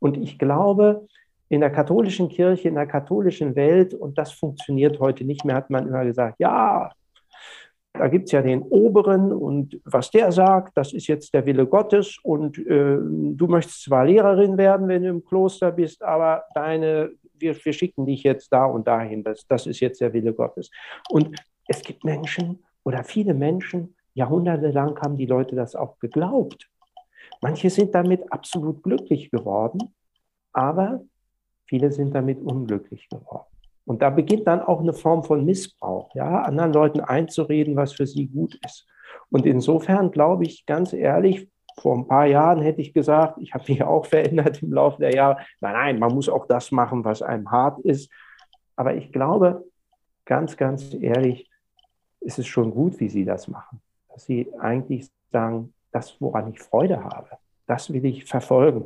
Und 0.00 0.16
ich 0.16 0.38
glaube, 0.38 1.06
in 1.48 1.60
der 1.60 1.70
katholischen 1.70 2.28
Kirche, 2.28 2.68
in 2.68 2.74
der 2.74 2.86
katholischen 2.86 3.54
Welt, 3.54 3.94
und 3.94 4.18
das 4.18 4.32
funktioniert 4.32 4.98
heute 5.00 5.24
nicht 5.24 5.44
mehr, 5.44 5.56
hat 5.56 5.70
man 5.70 5.86
immer 5.86 6.04
gesagt, 6.04 6.36
ja, 6.40 6.90
da 7.92 8.08
gibt 8.08 8.26
es 8.26 8.32
ja 8.32 8.42
den 8.42 8.62
Oberen 8.62 9.32
und 9.32 9.80
was 9.84 10.10
der 10.10 10.30
sagt, 10.30 10.76
das 10.76 10.92
ist 10.92 11.06
jetzt 11.06 11.34
der 11.34 11.46
Wille 11.46 11.66
Gottes 11.66 12.18
und 12.22 12.58
äh, 12.58 12.98
du 12.98 13.46
möchtest 13.48 13.82
zwar 13.84 14.04
Lehrerin 14.04 14.56
werden, 14.56 14.88
wenn 14.88 15.02
du 15.02 15.08
im 15.08 15.24
Kloster 15.24 15.72
bist, 15.72 16.02
aber 16.02 16.44
deine, 16.54 17.10
wir, 17.34 17.56
wir 17.56 17.72
schicken 17.72 18.06
dich 18.06 18.22
jetzt 18.22 18.52
da 18.52 18.66
und 18.66 18.86
dahin, 18.86 19.24
das, 19.24 19.46
das 19.46 19.66
ist 19.66 19.80
jetzt 19.80 20.00
der 20.00 20.12
Wille 20.12 20.32
Gottes. 20.32 20.70
Und 21.10 21.36
es 21.66 21.82
gibt 21.82 22.04
Menschen 22.04 22.64
oder 22.84 23.02
viele 23.04 23.34
Menschen, 23.34 23.94
jahrhundertelang 24.14 24.98
haben 25.00 25.16
die 25.16 25.26
Leute 25.26 25.56
das 25.56 25.74
auch 25.74 25.98
geglaubt. 25.98 26.68
Manche 27.40 27.70
sind 27.70 27.94
damit 27.94 28.32
absolut 28.32 28.82
glücklich 28.82 29.30
geworden, 29.30 29.94
aber 30.52 31.02
viele 31.66 31.92
sind 31.92 32.14
damit 32.14 32.40
unglücklich 32.40 33.08
geworden. 33.08 33.57
Und 33.88 34.02
da 34.02 34.10
beginnt 34.10 34.46
dann 34.46 34.60
auch 34.60 34.80
eine 34.80 34.92
Form 34.92 35.24
von 35.24 35.46
Missbrauch, 35.46 36.14
ja, 36.14 36.42
anderen 36.42 36.74
Leuten 36.74 37.00
einzureden, 37.00 37.74
was 37.74 37.94
für 37.94 38.06
sie 38.06 38.26
gut 38.26 38.60
ist. 38.62 38.86
Und 39.30 39.46
insofern 39.46 40.10
glaube 40.10 40.44
ich 40.44 40.66
ganz 40.66 40.92
ehrlich, 40.92 41.48
vor 41.80 41.96
ein 41.96 42.06
paar 42.06 42.26
Jahren 42.26 42.60
hätte 42.60 42.82
ich 42.82 42.92
gesagt, 42.92 43.38
ich 43.40 43.54
habe 43.54 43.64
mich 43.66 43.82
auch 43.84 44.04
verändert 44.04 44.62
im 44.62 44.74
Laufe 44.74 45.00
der 45.00 45.14
Jahre. 45.14 45.38
Nein, 45.62 45.72
nein, 45.72 45.98
man 45.98 46.14
muss 46.14 46.28
auch 46.28 46.46
das 46.46 46.70
machen, 46.70 47.02
was 47.02 47.22
einem 47.22 47.50
hart 47.50 47.78
ist. 47.80 48.12
Aber 48.76 48.94
ich 48.94 49.10
glaube, 49.10 49.64
ganz, 50.26 50.58
ganz 50.58 50.92
ehrlich, 50.92 51.48
ist 52.20 52.38
es 52.38 52.46
schon 52.46 52.72
gut, 52.72 53.00
wie 53.00 53.08
Sie 53.08 53.24
das 53.24 53.48
machen. 53.48 53.80
Dass 54.10 54.26
Sie 54.26 54.52
eigentlich 54.60 55.08
sagen, 55.32 55.72
das, 55.92 56.20
woran 56.20 56.52
ich 56.52 56.60
Freude 56.60 57.02
habe, 57.02 57.38
das 57.66 57.90
will 57.90 58.04
ich 58.04 58.26
verfolgen. 58.26 58.84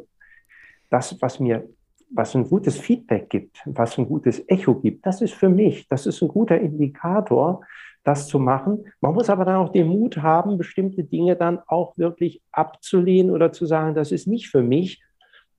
Das, 0.91 1.21
was 1.21 1.41
mir 1.41 1.69
was 2.15 2.35
ein 2.35 2.49
gutes 2.49 2.79
Feedback 2.79 3.31
gibt, 3.31 3.63
was 3.65 3.99
ein 3.99 4.07
gutes 4.07 4.43
Echo 4.49 4.75
gibt, 4.75 5.07
das 5.07 5.21
ist 5.23 5.35
für 5.35 5.49
mich, 5.49 5.89
das 5.89 6.07
ist 6.07 6.23
ein 6.23 6.29
guter 6.29 6.59
Indikator, 6.59 7.63
das 8.05 8.27
zu 8.27 8.39
machen. 8.39 8.85
Man 9.01 9.15
muss 9.15 9.31
aber 9.31 9.45
dann 9.45 9.57
auch 9.57 9.71
den 9.71 9.89
Mut 9.89 10.19
haben, 10.19 10.59
bestimmte 10.59 11.05
Dinge 11.05 11.37
dann 11.37 11.61
auch 11.67 11.97
wirklich 11.97 12.43
abzulehnen 12.51 13.33
oder 13.33 13.53
zu 13.53 13.67
sagen, 13.67 13.95
das 13.95 14.13
ist 14.13 14.27
nicht 14.27 14.49
für 14.49 14.63
mich. 14.63 15.03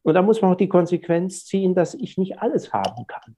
Und 0.04 0.16
da 0.16 0.22
muss 0.22 0.42
man 0.42 0.52
auch 0.52 0.58
die 0.58 0.68
Konsequenz 0.68 1.46
ziehen, 1.46 1.74
dass 1.74 1.94
ich 1.94 2.18
nicht 2.18 2.40
alles 2.40 2.74
haben 2.74 3.08
kann. 3.08 3.36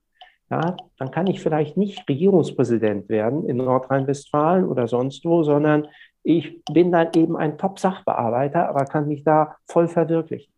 Ja, 0.49 0.75
dann 0.97 1.09
kann 1.09 1.27
ich 1.27 1.41
vielleicht 1.41 1.75
nicht 1.75 2.07
Regierungspräsident 2.07 3.09
werden 3.09 3.47
in 3.47 3.57
Nordrhein-Westfalen 3.57 4.65
oder 4.65 4.87
sonst 4.87 5.25
wo, 5.25 5.43
sondern 5.43 5.87
ich 6.21 6.63
bin 6.65 6.91
dann 6.91 7.09
eben 7.15 7.35
ein 7.35 7.57
Top-Sachbearbeiter, 7.57 8.69
aber 8.69 8.85
kann 8.85 9.07
mich 9.07 9.23
da 9.23 9.55
voll 9.67 9.87
verwirklichen. 9.87 10.54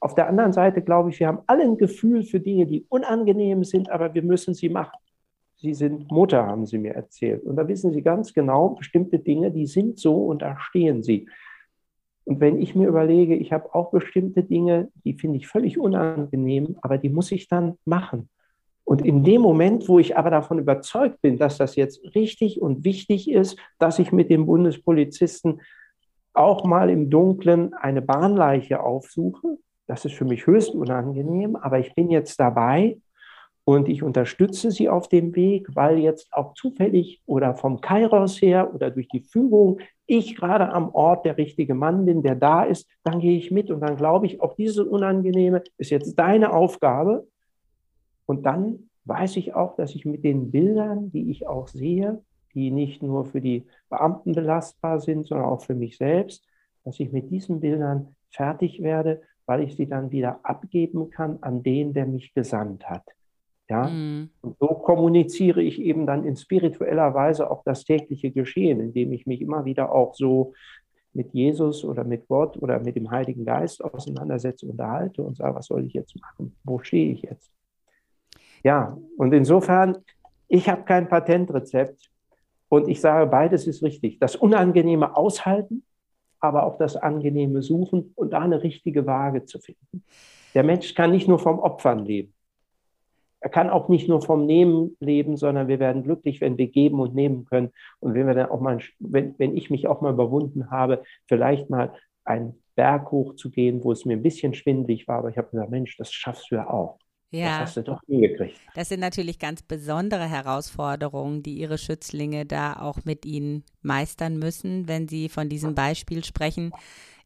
Auf 0.00 0.14
der 0.14 0.28
anderen 0.28 0.52
Seite 0.52 0.82
glaube 0.82 1.10
ich, 1.10 1.20
wir 1.20 1.28
haben 1.28 1.40
alle 1.46 1.64
ein 1.64 1.78
Gefühl 1.78 2.22
für 2.22 2.40
Dinge, 2.40 2.66
die 2.66 2.84
unangenehm 2.88 3.64
sind, 3.64 3.90
aber 3.90 4.14
wir 4.14 4.22
müssen 4.22 4.54
sie 4.54 4.68
machen. 4.68 4.98
Sie 5.58 5.72
sind 5.72 6.10
Mutter, 6.10 6.46
haben 6.46 6.66
Sie 6.66 6.76
mir 6.76 6.94
erzählt. 6.94 7.42
Und 7.44 7.56
da 7.56 7.66
wissen 7.66 7.92
Sie 7.92 8.02
ganz 8.02 8.34
genau, 8.34 8.70
bestimmte 8.70 9.18
Dinge, 9.18 9.50
die 9.50 9.66
sind 9.66 9.98
so 9.98 10.26
und 10.26 10.42
da 10.42 10.58
stehen 10.58 11.02
Sie. 11.02 11.28
Und 12.24 12.40
wenn 12.40 12.60
ich 12.60 12.74
mir 12.74 12.88
überlege, 12.88 13.34
ich 13.34 13.52
habe 13.52 13.74
auch 13.74 13.90
bestimmte 13.90 14.42
Dinge, 14.42 14.90
die 15.04 15.14
finde 15.14 15.38
ich 15.38 15.46
völlig 15.46 15.78
unangenehm, 15.78 16.76
aber 16.82 16.98
die 16.98 17.08
muss 17.08 17.32
ich 17.32 17.48
dann 17.48 17.78
machen. 17.84 18.28
Und 18.84 19.02
in 19.02 19.24
dem 19.24 19.40
Moment, 19.40 19.88
wo 19.88 19.98
ich 19.98 20.16
aber 20.16 20.30
davon 20.30 20.58
überzeugt 20.58 21.22
bin, 21.22 21.38
dass 21.38 21.56
das 21.56 21.74
jetzt 21.74 22.14
richtig 22.14 22.60
und 22.60 22.84
wichtig 22.84 23.30
ist, 23.30 23.58
dass 23.78 23.98
ich 23.98 24.12
mit 24.12 24.28
dem 24.28 24.46
Bundespolizisten 24.46 25.60
auch 26.34 26.64
mal 26.64 26.90
im 26.90 27.10
Dunkeln 27.10 27.74
eine 27.74 28.02
Bahnleiche 28.02 28.82
aufsuche, 28.82 29.58
das 29.86 30.04
ist 30.04 30.14
für 30.14 30.24
mich 30.24 30.46
höchst 30.46 30.74
unangenehm, 30.74 31.56
aber 31.56 31.78
ich 31.78 31.94
bin 31.94 32.10
jetzt 32.10 32.38
dabei 32.40 32.98
und 33.64 33.88
ich 33.88 34.02
unterstütze 34.02 34.70
sie 34.70 34.88
auf 34.88 35.08
dem 35.08 35.34
Weg, 35.34 35.74
weil 35.74 35.98
jetzt 35.98 36.32
auch 36.32 36.54
zufällig 36.54 37.20
oder 37.26 37.54
vom 37.54 37.80
Kairos 37.80 38.40
her 38.40 38.72
oder 38.72 38.90
durch 38.90 39.08
die 39.08 39.20
Fügung 39.20 39.80
ich 40.06 40.36
gerade 40.36 40.72
am 40.72 40.94
Ort 40.94 41.26
der 41.26 41.36
richtige 41.36 41.74
Mann 41.74 42.04
bin, 42.04 42.22
der 42.22 42.36
da 42.36 42.62
ist, 42.62 42.88
dann 43.02 43.18
gehe 43.18 43.36
ich 43.36 43.50
mit 43.50 43.70
und 43.72 43.80
dann 43.80 43.96
glaube 43.96 44.26
ich, 44.26 44.40
auch 44.40 44.54
diese 44.54 44.84
Unangenehme 44.84 45.64
ist 45.78 45.90
jetzt 45.90 46.14
deine 46.14 46.52
Aufgabe. 46.52 47.26
Und 48.24 48.46
dann 48.46 48.88
weiß 49.04 49.36
ich 49.36 49.54
auch, 49.54 49.74
dass 49.74 49.96
ich 49.96 50.04
mit 50.04 50.22
den 50.22 50.52
Bildern, 50.52 51.10
die 51.10 51.30
ich 51.30 51.48
auch 51.48 51.66
sehe, 51.66 52.22
die 52.54 52.70
nicht 52.70 53.02
nur 53.02 53.24
für 53.24 53.40
die 53.40 53.66
Beamten 53.90 54.32
belastbar 54.32 55.00
sind, 55.00 55.26
sondern 55.26 55.48
auch 55.48 55.62
für 55.62 55.74
mich 55.74 55.96
selbst, 55.96 56.44
dass 56.84 57.00
ich 57.00 57.10
mit 57.10 57.30
diesen 57.30 57.58
Bildern 57.58 58.14
fertig 58.30 58.80
werde 58.80 59.22
weil 59.46 59.62
ich 59.62 59.76
sie 59.76 59.86
dann 59.88 60.10
wieder 60.10 60.40
abgeben 60.42 61.10
kann 61.10 61.38
an 61.40 61.62
den, 61.62 61.94
der 61.94 62.06
mich 62.06 62.34
gesandt 62.34 62.88
hat. 62.88 63.04
Ja? 63.68 63.88
Mhm. 63.88 64.30
Und 64.42 64.58
so 64.58 64.66
kommuniziere 64.66 65.62
ich 65.62 65.80
eben 65.80 66.06
dann 66.06 66.24
in 66.24 66.36
spiritueller 66.36 67.14
Weise 67.14 67.50
auch 67.50 67.62
das 67.64 67.84
tägliche 67.84 68.30
Geschehen, 68.30 68.80
indem 68.80 69.12
ich 69.12 69.26
mich 69.26 69.40
immer 69.40 69.64
wieder 69.64 69.92
auch 69.92 70.14
so 70.14 70.52
mit 71.12 71.32
Jesus 71.32 71.84
oder 71.84 72.04
mit 72.04 72.28
Gott 72.28 72.56
oder 72.58 72.78
mit 72.78 72.94
dem 72.94 73.10
Heiligen 73.10 73.44
Geist 73.44 73.82
auseinandersetze, 73.82 74.66
unterhalte 74.66 75.22
und 75.22 75.36
sage, 75.36 75.54
was 75.54 75.66
soll 75.66 75.86
ich 75.86 75.94
jetzt 75.94 76.14
machen? 76.20 76.54
Wo 76.62 76.78
stehe 76.78 77.12
ich 77.12 77.22
jetzt? 77.22 77.50
Ja, 78.62 78.98
und 79.16 79.32
insofern, 79.32 79.96
ich 80.48 80.68
habe 80.68 80.82
kein 80.82 81.08
Patentrezept 81.08 82.10
und 82.68 82.88
ich 82.88 83.00
sage, 83.00 83.26
beides 83.30 83.66
ist 83.66 83.82
richtig. 83.82 84.18
Das 84.18 84.36
Unangenehme 84.36 85.16
aushalten 85.16 85.84
aber 86.40 86.64
auch 86.64 86.78
das 86.78 86.96
Angenehme 86.96 87.62
suchen 87.62 88.12
und 88.14 88.32
da 88.32 88.40
eine 88.40 88.62
richtige 88.62 89.06
Waage 89.06 89.44
zu 89.44 89.58
finden. 89.58 90.04
Der 90.54 90.62
Mensch 90.62 90.94
kann 90.94 91.10
nicht 91.10 91.28
nur 91.28 91.38
vom 91.38 91.58
Opfern 91.58 92.04
leben. 92.04 92.32
Er 93.40 93.50
kann 93.50 93.70
auch 93.70 93.88
nicht 93.88 94.08
nur 94.08 94.22
vom 94.22 94.46
Nehmen 94.46 94.96
leben, 94.98 95.36
sondern 95.36 95.68
wir 95.68 95.78
werden 95.78 96.02
glücklich, 96.02 96.40
wenn 96.40 96.58
wir 96.58 96.68
geben 96.68 96.98
und 97.00 97.14
nehmen 97.14 97.44
können. 97.44 97.70
Und 98.00 98.14
wenn 98.14 98.26
wir 98.26 98.34
dann 98.34 98.50
auch 98.50 98.60
mal, 98.60 98.80
wenn, 98.98 99.38
wenn 99.38 99.56
ich 99.56 99.70
mich 99.70 99.86
auch 99.86 100.00
mal 100.00 100.12
überwunden 100.12 100.70
habe, 100.70 101.02
vielleicht 101.26 101.70
mal 101.70 101.92
einen 102.24 102.60
Berg 102.74 103.10
hochzugehen, 103.12 103.84
wo 103.84 103.92
es 103.92 104.04
mir 104.04 104.14
ein 104.14 104.22
bisschen 104.22 104.54
schwindlig 104.54 105.06
war, 105.06 105.18
aber 105.18 105.30
ich 105.30 105.38
habe 105.38 105.50
gesagt, 105.50 105.70
Mensch, 105.70 105.96
das 105.96 106.12
schaffst 106.12 106.50
du 106.50 106.56
ja 106.56 106.68
auch. 106.68 106.98
Ja. 107.36 107.60
Das 107.60 107.68
hast 107.68 107.76
du 107.78 107.82
doch 107.82 108.00
hingekriegt. 108.06 108.58
Das 108.74 108.88
sind 108.88 109.00
natürlich 109.00 109.38
ganz 109.38 109.62
besondere 109.62 110.28
Herausforderungen, 110.28 111.42
die 111.42 111.54
Ihre 111.54 111.78
Schützlinge 111.78 112.46
da 112.46 112.74
auch 112.74 113.04
mit 113.04 113.24
Ihnen 113.26 113.64
meistern 113.82 114.38
müssen, 114.38 114.88
wenn 114.88 115.08
Sie 115.08 115.28
von 115.28 115.48
diesem 115.48 115.74
Beispiel 115.74 116.24
sprechen. 116.24 116.72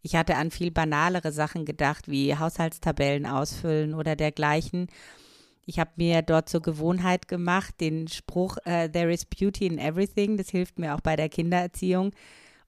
Ich 0.03 0.17
hatte 0.17 0.37
an 0.37 0.51
viel 0.51 0.71
banalere 0.71 1.31
Sachen 1.31 1.65
gedacht, 1.65 2.09
wie 2.09 2.37
Haushaltstabellen 2.37 3.27
ausfüllen 3.27 3.95
oder 3.95 4.17
dergleichen. 4.17 4.89
Ich 5.67 5.79
habe 5.79 5.91
mir 5.97 6.23
dort 6.23 6.49
zur 6.49 6.63
Gewohnheit 6.63 7.29
gemacht, 7.29 7.81
den 7.81 8.09
Spruch 8.09 8.57
uh, 8.67 8.89
There 8.89 9.13
is 9.13 9.25
beauty 9.25 9.67
in 9.67 9.79
everything, 9.79 10.37
das 10.37 10.51
hilft 10.51 10.79
mir 10.79 10.95
auch 10.95 11.01
bei 11.01 11.17
der 11.17 11.29
Kindererziehung. 11.29 12.13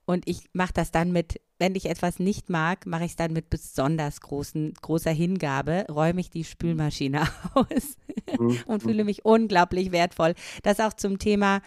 Und 0.04 0.28
ich 0.28 0.48
mache 0.52 0.72
das 0.72 0.90
dann 0.90 1.12
mit 1.12 1.40
wenn 1.62 1.76
ich 1.76 1.86
etwas 1.86 2.18
nicht 2.18 2.50
mag, 2.50 2.86
mache 2.86 3.04
ich 3.04 3.12
es 3.12 3.16
dann 3.16 3.32
mit 3.32 3.48
besonders 3.48 4.20
großen, 4.20 4.74
großer 4.82 5.12
Hingabe, 5.12 5.86
räume 5.88 6.20
ich 6.20 6.28
die 6.28 6.42
Spülmaschine 6.42 7.28
aus 7.54 7.96
mhm. 8.36 8.58
und 8.66 8.82
fühle 8.82 9.04
mich 9.04 9.24
unglaublich 9.24 9.92
wertvoll. 9.92 10.34
Das 10.64 10.80
auch 10.80 10.92
zum 10.92 11.20
Thema 11.20 11.62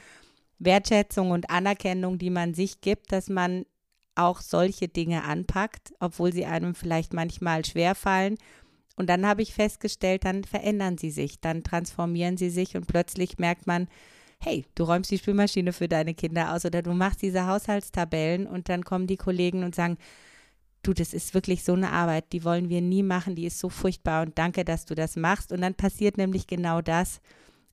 Wertschätzung 0.59 1.31
und 1.31 1.49
Anerkennung, 1.49 2.17
die 2.17 2.29
man 2.29 2.53
sich 2.53 2.81
gibt, 2.81 3.13
dass 3.13 3.29
man 3.29 3.65
auch 4.15 4.41
solche 4.41 4.89
Dinge 4.89 5.23
anpackt, 5.23 5.93
obwohl 6.01 6.33
sie 6.33 6.45
einem 6.45 6.75
vielleicht 6.75 7.13
manchmal 7.13 7.63
schwerfallen. 7.63 8.35
Und 8.97 9.09
dann 9.09 9.25
habe 9.25 9.43
ich 9.43 9.53
festgestellt, 9.53 10.25
dann 10.25 10.43
verändern 10.43 10.97
sie 10.97 11.11
sich, 11.11 11.39
dann 11.39 11.63
transformieren 11.63 12.35
sie 12.35 12.49
sich 12.49 12.75
und 12.75 12.85
plötzlich 12.85 13.37
merkt 13.37 13.65
man, 13.65 13.87
hey, 14.45 14.63
du 14.75 14.83
räumst 14.83 15.09
die 15.09 15.17
Spülmaschine 15.17 15.73
für 15.73 15.87
deine 15.87 16.13
Kinder 16.13 16.53
aus 16.53 16.65
oder 16.65 16.83
du 16.83 16.93
machst 16.93 17.23
diese 17.23 17.47
Haushaltstabellen 17.47 18.45
und 18.45 18.69
dann 18.69 18.85
kommen 18.85 19.07
die 19.07 19.17
Kollegen 19.17 19.63
und 19.63 19.73
sagen, 19.73 19.97
du, 20.83 20.93
das 20.93 21.15
ist 21.15 21.33
wirklich 21.33 21.63
so 21.63 21.73
eine 21.73 21.91
Arbeit, 21.91 22.31
die 22.31 22.43
wollen 22.43 22.69
wir 22.69 22.81
nie 22.81 23.01
machen, 23.01 23.33
die 23.33 23.47
ist 23.47 23.57
so 23.57 23.69
furchtbar 23.69 24.21
und 24.21 24.37
danke, 24.37 24.63
dass 24.63 24.85
du 24.85 24.93
das 24.93 25.15
machst. 25.15 25.51
Und 25.51 25.61
dann 25.61 25.73
passiert 25.73 26.17
nämlich 26.17 26.45
genau 26.45 26.81
das, 26.81 27.21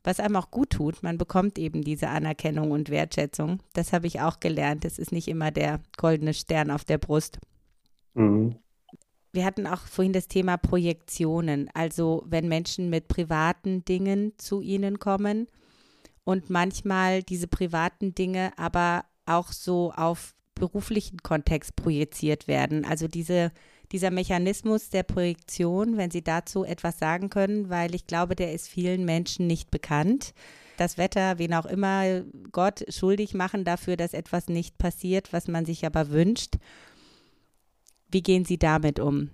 was 0.03 0.19
einem 0.19 0.37
auch 0.37 0.51
gut 0.51 0.71
tut. 0.71 1.03
Man 1.03 1.19
bekommt 1.19 1.59
eben 1.59 1.83
diese 1.83 2.09
Anerkennung 2.09 2.71
und 2.71 2.89
Wertschätzung. 2.89 3.59
Das 3.75 3.93
habe 3.93 4.07
ich 4.07 4.23
auch 4.23 4.41
gelernt. 4.41 4.87
Es 4.87 4.99
ist 4.99 5.13
nicht 5.13 5.29
immer 5.29 5.51
der 5.51 5.79
goldene 5.99 6.33
Stern 6.33 6.71
auf 6.71 6.87
der 6.87 6.97
Brust. 6.97 7.39
Mhm. 8.15 8.57
wir 9.33 9.45
hatten 9.47 9.67
auch 9.67 9.81
vorhin 9.81 10.13
das 10.13 10.29
Thema 10.29 10.59
Projektionen, 10.59 11.71
also 11.73 12.25
wenn 12.27 12.49
Menschen 12.49 12.91
mit 12.91 13.09
privaten 13.09 13.85
Dingen 13.87 14.33
zu 14.39 14.61
Ihnen 14.61 14.99
kommen 14.99 15.49
und 16.25 16.51
manchmal 16.51 17.23
diese 17.23 17.49
privaten 17.49 18.15
Dinge 18.15 18.53
aber 18.57 19.05
auch 19.27 19.53
so 19.53 19.93
auf 19.93 20.35
beruflichen 20.55 21.19
Kontext 21.23 21.77
projiziert 21.77 22.47
werden. 22.47 22.85
Also 22.85 23.09
diese, 23.09 23.53
dieser 23.91 24.11
Mechanismus 24.11 24.91
der 24.91 25.03
Projektion, 25.03 25.97
wenn 25.97 26.11
Sie 26.11 26.23
dazu 26.23 26.65
etwas 26.65 26.99
sagen 26.99 27.31
können, 27.31 27.69
weil 27.69 27.95
ich 27.95 28.07
glaube, 28.07 28.37
der 28.37 28.53
ist 28.53 28.69
vielen 28.69 29.05
Menschen 29.05 29.47
nicht 29.47 29.71
bekannt. 29.71 30.35
Das 30.77 30.99
Wetter, 30.99 31.39
wen 31.39 31.55
auch 31.55 31.67
immer, 31.67 32.23
Gott 32.51 32.85
schuldig 32.89 33.35
machen 33.35 33.65
dafür, 33.65 33.97
dass 33.97 34.15
etwas 34.15 34.49
nicht 34.49 34.79
passiert, 34.79 35.33
was 35.33 35.49
man 35.49 35.65
sich 35.65 35.85
aber 35.85 36.11
wünscht. 36.11 36.57
Wie 38.11 38.23
gehen 38.23 38.45
Sie 38.45 38.59
damit 38.59 39.01
um, 39.01 39.31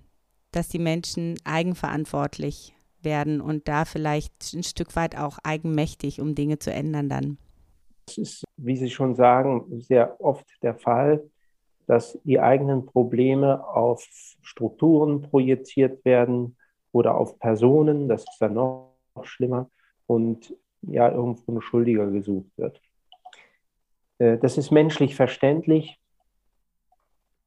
dass 0.51 0.69
die 0.69 0.79
Menschen 0.79 1.37
eigenverantwortlich 1.43 2.73
werden 3.03 3.41
und 3.41 3.67
da 3.67 3.85
vielleicht 3.85 4.53
ein 4.53 4.63
Stück 4.63 4.95
weit 4.95 5.17
auch 5.17 5.39
eigenmächtig, 5.43 6.21
um 6.21 6.35
Dinge 6.35 6.59
zu 6.59 6.71
ändern 6.71 7.09
dann? 7.09 7.37
Es 8.07 8.17
ist, 8.17 8.43
wie 8.57 8.75
Sie 8.75 8.89
schon 8.89 9.15
sagen, 9.15 9.81
sehr 9.81 10.19
oft 10.19 10.45
der 10.61 10.75
Fall, 10.75 11.23
dass 11.87 12.19
die 12.23 12.39
eigenen 12.39 12.85
Probleme 12.85 13.67
auf 13.67 14.07
Strukturen 14.41 15.21
projiziert 15.23 16.05
werden 16.05 16.55
oder 16.91 17.15
auf 17.15 17.39
Personen, 17.39 18.07
das 18.07 18.21
ist 18.23 18.37
dann 18.39 18.53
noch 18.53 18.95
schlimmer, 19.23 19.69
und 20.07 20.55
ja, 20.81 21.11
irgendwo 21.11 21.51
ein 21.51 21.61
Schuldiger 21.61 22.09
gesucht 22.09 22.51
wird. 22.57 22.81
Äh, 24.19 24.37
das 24.37 24.57
ist 24.57 24.71
menschlich 24.71 25.15
verständlich, 25.15 25.99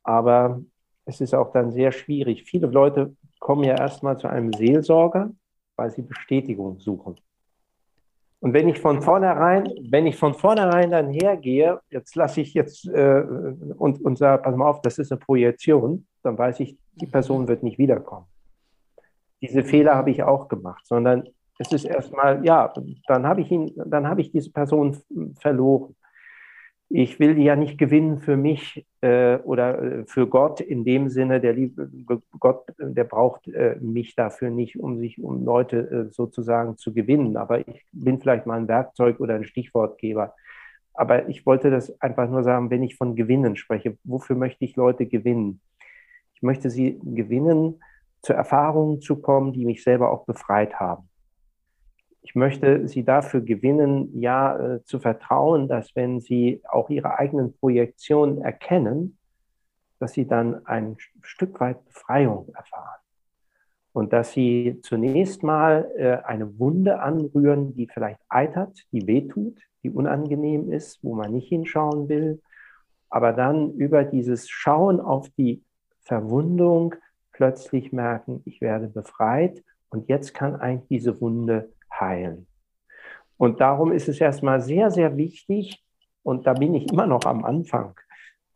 aber 0.03 0.61
es 1.05 1.21
ist 1.21 1.35
auch 1.35 1.53
dann 1.53 1.73
sehr 1.73 1.93
schwierig. 1.93 2.45
Viele 2.45 2.67
Leute 2.67 3.17
kommen 3.41 3.65
ja 3.65 3.77
erstmal 3.77 4.19
zu 4.19 4.29
einem 4.29 4.53
Seelsorger, 4.53 5.31
weil 5.83 5.91
sie 5.91 6.03
Bestätigung 6.03 6.79
suchen. 6.79 7.17
Und 8.39 8.53
wenn 8.53 8.69
ich 8.69 8.79
von 8.79 9.03
vornherein, 9.03 9.69
wenn 9.91 10.07
ich 10.07 10.17
von 10.17 10.35
vornherein 10.35 10.93
dann 10.93 11.11
hergehe, 11.11 11.81
jetzt 11.91 12.15
lasse 12.15 12.41
ich 12.41 12.55
jetzt 12.55 12.87
äh, 12.87 13.23
und, 13.77 14.05
und 14.05 14.17
sage, 14.17 14.43
pass 14.43 14.55
mal 14.55 14.69
auf, 14.69 14.81
das 14.83 14.99
ist 14.99 15.11
eine 15.11 15.19
Projektion, 15.19 16.07
dann 16.23 16.39
weiß 16.39 16.61
ich, 16.61 16.79
die 16.95 17.07
Person 17.07 17.49
wird 17.49 17.65
nicht 17.65 17.79
wiederkommen. 17.79 18.27
Diese 19.41 19.65
Fehler 19.65 19.97
habe 19.97 20.13
ich 20.13 20.23
auch 20.23 20.47
gemacht, 20.47 20.87
sondern 20.87 21.29
es 21.59 21.73
ist 21.73 21.85
erstmal, 21.85 22.45
ja, 22.45 22.73
dann 23.09 23.27
habe 23.27 23.41
ich 23.41 23.51
ihn, 23.51 23.73
dann 23.77 24.07
habe 24.07 24.21
ich 24.21 24.31
diese 24.31 24.53
Person 24.53 24.97
verloren 25.41 25.97
ich 26.95 27.19
will 27.19 27.35
die 27.35 27.45
ja 27.45 27.57
nicht 27.57 27.79
gewinnen 27.79 28.19
für 28.19 28.37
mich 28.37 28.87
äh, 29.01 29.37
oder 29.39 29.83
äh, 29.83 30.05
für 30.05 30.27
Gott 30.27 30.61
in 30.61 30.85
dem 30.85 31.09
Sinne, 31.09 31.41
der 31.41 31.55
liebe 31.55 31.91
Gott, 32.39 32.67
der 32.79 33.05
braucht 33.05 33.49
äh, 33.49 33.77
mich 33.81 34.15
dafür 34.15 34.51
nicht, 34.51 34.79
um 34.79 34.99
sich 34.99 35.23
um 35.23 35.43
Leute 35.43 35.79
äh, 35.79 36.13
sozusagen 36.13 36.77
zu 36.77 36.93
gewinnen. 36.93 37.39
Aber 37.39 37.67
ich 37.67 37.87
bin 37.93 38.21
vielleicht 38.21 38.45
mal 38.45 38.59
ein 38.59 38.69
Werkzeug 38.69 39.21
oder 39.21 39.35
ein 39.35 39.45
Stichwortgeber. 39.45 40.35
Aber 40.93 41.31
ich 41.31 41.47
wollte 41.47 41.71
das 41.71 41.99
einfach 42.03 42.29
nur 42.29 42.43
sagen, 42.43 42.69
wenn 42.71 42.83
ich 42.83 42.97
von 42.97 43.17
Gewinnen 43.17 43.57
spreche, 43.57 43.97
wofür 44.05 44.37
möchte 44.37 44.65
ich 44.67 44.77
Leute 44.77 45.07
gewinnen? 45.07 45.63
Ich 46.35 46.43
möchte 46.43 46.69
sie 46.69 47.01
gewinnen, 47.03 47.81
zu 48.21 48.35
Erfahrungen 48.35 49.01
zu 49.01 49.17
kommen, 49.17 49.55
die 49.55 49.65
mich 49.65 49.83
selber 49.83 50.11
auch 50.11 50.27
befreit 50.27 50.79
haben 50.79 51.09
ich 52.23 52.37
möchte 52.37 52.87
Sie 52.89 53.05
dafür 53.05 53.41
gewinnen, 53.41 54.21
ja, 54.21 54.57
äh, 54.57 54.85
zu 54.85 55.01
vertrauen, 55.01 55.69
dass 55.69 55.95
wenn 55.97 56.21
Sie 56.21 56.63
auch 56.71 56.89
Ihre 56.89 57.19
eigenen 57.19 57.57
Projektionen 57.59 58.41
erkennen, 58.41 59.19
dass 59.99 60.13
Sie 60.13 60.27
dann 60.27 60.65
ein 60.67 60.97
Stück 61.23 61.61
weit 61.61 61.85
Befreiung 61.85 62.53
erfahren. 62.55 63.01
Und 63.93 64.13
dass 64.13 64.33
Sie 64.33 64.79
zunächst 64.83 65.43
mal 65.43 65.91
äh, 65.97 66.25
eine 66.25 66.59
Wunde 66.59 67.01
anrühren, 67.01 67.75
die 67.75 67.89
vielleicht 67.89 68.21
eitert, 68.29 68.79
die 68.93 69.07
wehtut, 69.07 69.59
die 69.83 69.91
unangenehm 69.91 70.73
ist, 70.73 71.03
wo 71.03 71.15
man 71.15 71.33
nicht 71.33 71.49
hinschauen 71.49 72.09
will, 72.09 72.41
aber 73.11 73.33
dann 73.33 73.73
über 73.75 74.05
dieses 74.05 74.49
Schauen 74.49 75.01
auf 75.01 75.29
die 75.31 75.63
Verwundung 76.01 76.95
plötzlich 77.33 77.93
merken, 77.93 78.43
ich 78.45 78.61
werde 78.61 78.87
befreit 78.87 79.63
und 79.91 80.09
jetzt 80.09 80.35
kann 80.35 80.57
eigentlich 80.57 80.89
diese 80.89 81.21
Wunde 81.21 81.72
heilen. 82.01 82.47
Und 83.37 83.61
darum 83.61 83.93
ist 83.93 84.09
es 84.09 84.21
erstmal 84.21 84.61
sehr, 84.61 84.91
sehr 84.91 85.17
wichtig, 85.17 85.83
und 86.23 86.47
da 86.47 86.53
bin 86.53 86.75
ich 86.75 86.93
immer 86.93 87.07
noch 87.07 87.25
am 87.25 87.45
Anfang, 87.45 87.99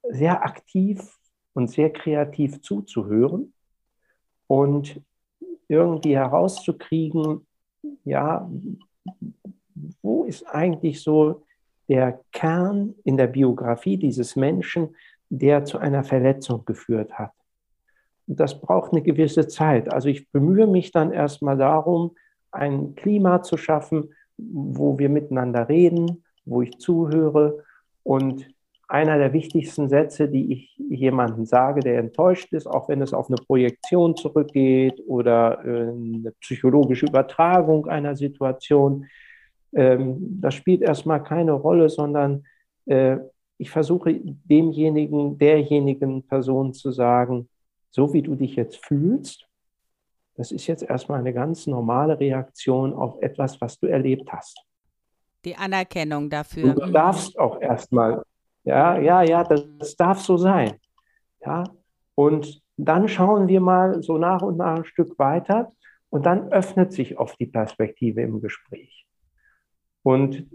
sehr 0.08 0.44
aktiv 0.44 1.18
und 1.54 1.68
sehr 1.68 1.92
kreativ 1.92 2.62
zuzuhören 2.62 3.52
und 4.46 5.00
irgendwie 5.68 6.16
herauszukriegen, 6.16 7.46
ja, 8.04 8.48
wo 10.02 10.24
ist 10.24 10.44
eigentlich 10.44 11.02
so 11.02 11.42
der 11.88 12.20
Kern 12.32 12.94
in 13.04 13.16
der 13.16 13.26
Biografie 13.26 13.96
dieses 13.96 14.36
Menschen, 14.36 14.94
der 15.28 15.64
zu 15.64 15.78
einer 15.78 16.04
Verletzung 16.04 16.64
geführt 16.64 17.18
hat. 17.18 17.32
Und 18.26 18.40
das 18.40 18.60
braucht 18.60 18.92
eine 18.92 19.02
gewisse 19.02 19.46
Zeit. 19.48 19.92
Also 19.92 20.08
ich 20.08 20.30
bemühe 20.30 20.66
mich 20.66 20.92
dann 20.92 21.12
erstmal 21.12 21.56
darum, 21.56 22.16
ein 22.56 22.94
Klima 22.94 23.42
zu 23.42 23.56
schaffen, 23.56 24.10
wo 24.36 24.98
wir 24.98 25.08
miteinander 25.08 25.68
reden, 25.68 26.24
wo 26.44 26.62
ich 26.62 26.78
zuhöre. 26.78 27.64
Und 28.02 28.48
einer 28.88 29.18
der 29.18 29.32
wichtigsten 29.32 29.88
Sätze, 29.88 30.28
die 30.28 30.52
ich 30.52 30.76
jemandem 30.78 31.44
sage, 31.44 31.80
der 31.80 31.98
enttäuscht 31.98 32.52
ist, 32.52 32.66
auch 32.66 32.88
wenn 32.88 33.02
es 33.02 33.12
auf 33.12 33.28
eine 33.28 33.36
Projektion 33.36 34.16
zurückgeht 34.16 35.02
oder 35.06 35.64
äh, 35.64 35.88
eine 35.88 36.32
psychologische 36.40 37.06
Übertragung 37.06 37.88
einer 37.88 38.14
Situation, 38.14 39.06
ähm, 39.74 40.18
das 40.40 40.54
spielt 40.54 40.82
erstmal 40.82 41.22
keine 41.22 41.52
Rolle, 41.52 41.88
sondern 41.88 42.44
äh, 42.86 43.16
ich 43.58 43.70
versuche 43.70 44.20
demjenigen, 44.22 45.38
derjenigen 45.38 46.22
Person 46.22 46.72
zu 46.72 46.92
sagen, 46.92 47.48
so 47.90 48.12
wie 48.12 48.22
du 48.22 48.34
dich 48.34 48.56
jetzt 48.56 48.84
fühlst, 48.84 49.45
das 50.36 50.52
ist 50.52 50.66
jetzt 50.66 50.82
erstmal 50.82 51.20
eine 51.20 51.32
ganz 51.32 51.66
normale 51.66 52.18
Reaktion 52.18 52.92
auf 52.92 53.20
etwas, 53.22 53.60
was 53.60 53.78
du 53.78 53.86
erlebt 53.86 54.30
hast. 54.32 54.62
Die 55.44 55.56
Anerkennung 55.56 56.28
dafür. 56.28 56.74
Du 56.74 56.92
darfst 56.92 57.38
auch 57.38 57.60
erstmal, 57.60 58.22
ja, 58.64 58.98
ja, 58.98 59.22
ja, 59.22 59.44
das, 59.44 59.64
das 59.78 59.96
darf 59.96 60.20
so 60.20 60.36
sein. 60.36 60.74
Ja, 61.44 61.64
und 62.14 62.62
dann 62.76 63.08
schauen 63.08 63.48
wir 63.48 63.60
mal 63.60 64.02
so 64.02 64.18
nach 64.18 64.42
und 64.42 64.56
nach 64.58 64.76
ein 64.76 64.84
Stück 64.84 65.18
weiter 65.18 65.72
und 66.10 66.26
dann 66.26 66.52
öffnet 66.52 66.92
sich 66.92 67.18
oft 67.18 67.38
die 67.40 67.46
Perspektive 67.46 68.22
im 68.22 68.40
Gespräch. 68.40 69.06
Und 70.02 70.46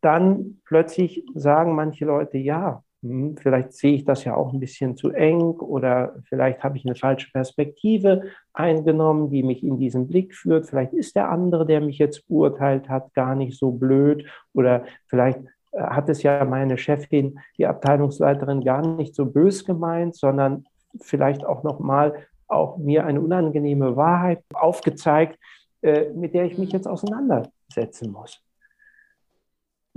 dann 0.00 0.60
plötzlich 0.64 1.24
sagen 1.34 1.74
manche 1.74 2.04
Leute, 2.04 2.38
ja, 2.38 2.84
hm, 3.02 3.36
vielleicht 3.36 3.72
sehe 3.72 3.94
ich 3.94 4.04
das 4.04 4.24
ja 4.24 4.34
auch 4.34 4.52
ein 4.52 4.60
bisschen 4.60 4.96
zu 4.96 5.10
eng 5.10 5.42
oder 5.58 6.16
vielleicht 6.24 6.64
habe 6.64 6.76
ich 6.76 6.86
eine 6.86 6.94
falsche 6.94 7.30
Perspektive 7.30 8.22
eingenommen, 8.52 9.30
die 9.30 9.42
mich 9.42 9.62
in 9.62 9.78
diesen 9.78 10.06
Blick 10.06 10.34
führt. 10.34 10.66
Vielleicht 10.66 10.92
ist 10.92 11.16
der 11.16 11.30
andere, 11.30 11.66
der 11.66 11.80
mich 11.80 11.98
jetzt 11.98 12.26
beurteilt 12.28 12.88
hat, 12.88 13.12
gar 13.14 13.34
nicht 13.34 13.58
so 13.58 13.70
blöd 13.72 14.26
oder 14.54 14.84
vielleicht 15.06 15.40
äh, 15.72 15.82
hat 15.82 16.08
es 16.08 16.22
ja 16.22 16.44
meine 16.44 16.78
Chefin, 16.78 17.38
die 17.58 17.66
Abteilungsleiterin, 17.66 18.64
gar 18.64 18.86
nicht 18.86 19.14
so 19.14 19.26
bös 19.26 19.64
gemeint, 19.64 20.16
sondern 20.16 20.64
vielleicht 21.00 21.44
auch 21.44 21.62
nochmal 21.62 22.14
auch 22.48 22.78
mir 22.78 23.04
eine 23.04 23.20
unangenehme 23.20 23.96
Wahrheit 23.96 24.42
aufgezeigt, 24.54 25.38
äh, 25.82 26.10
mit 26.14 26.32
der 26.32 26.44
ich 26.44 26.56
mich 26.56 26.72
jetzt 26.72 26.86
auseinandersetzen 26.86 28.10
muss 28.12 28.45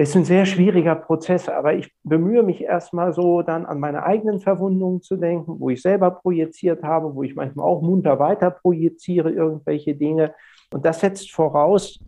ist 0.07 0.15
ein 0.15 0.23
sehr 0.23 0.45
schwieriger 0.45 0.95
Prozess, 0.95 1.49
aber 1.49 1.73
ich 1.73 1.93
bemühe 2.03 2.41
mich 2.41 2.63
erstmal 2.63 3.13
so 3.13 3.41
dann 3.41 3.65
an 3.65 3.81
meine 3.81 4.03
eigenen 4.03 4.39
Verwundungen 4.39 5.01
zu 5.01 5.17
denken, 5.17 5.59
wo 5.59 5.69
ich 5.69 5.81
selber 5.81 6.11
projiziert 6.11 6.83
habe, 6.83 7.13
wo 7.13 7.23
ich 7.23 7.35
manchmal 7.35 7.65
auch 7.65 7.81
munter 7.81 8.17
weiter 8.17 8.49
projiziere 8.49 9.29
irgendwelche 9.29 9.95
Dinge. 9.95 10.33
Und 10.71 10.85
das 10.85 11.01
setzt 11.01 11.31
voraus, 11.31 11.99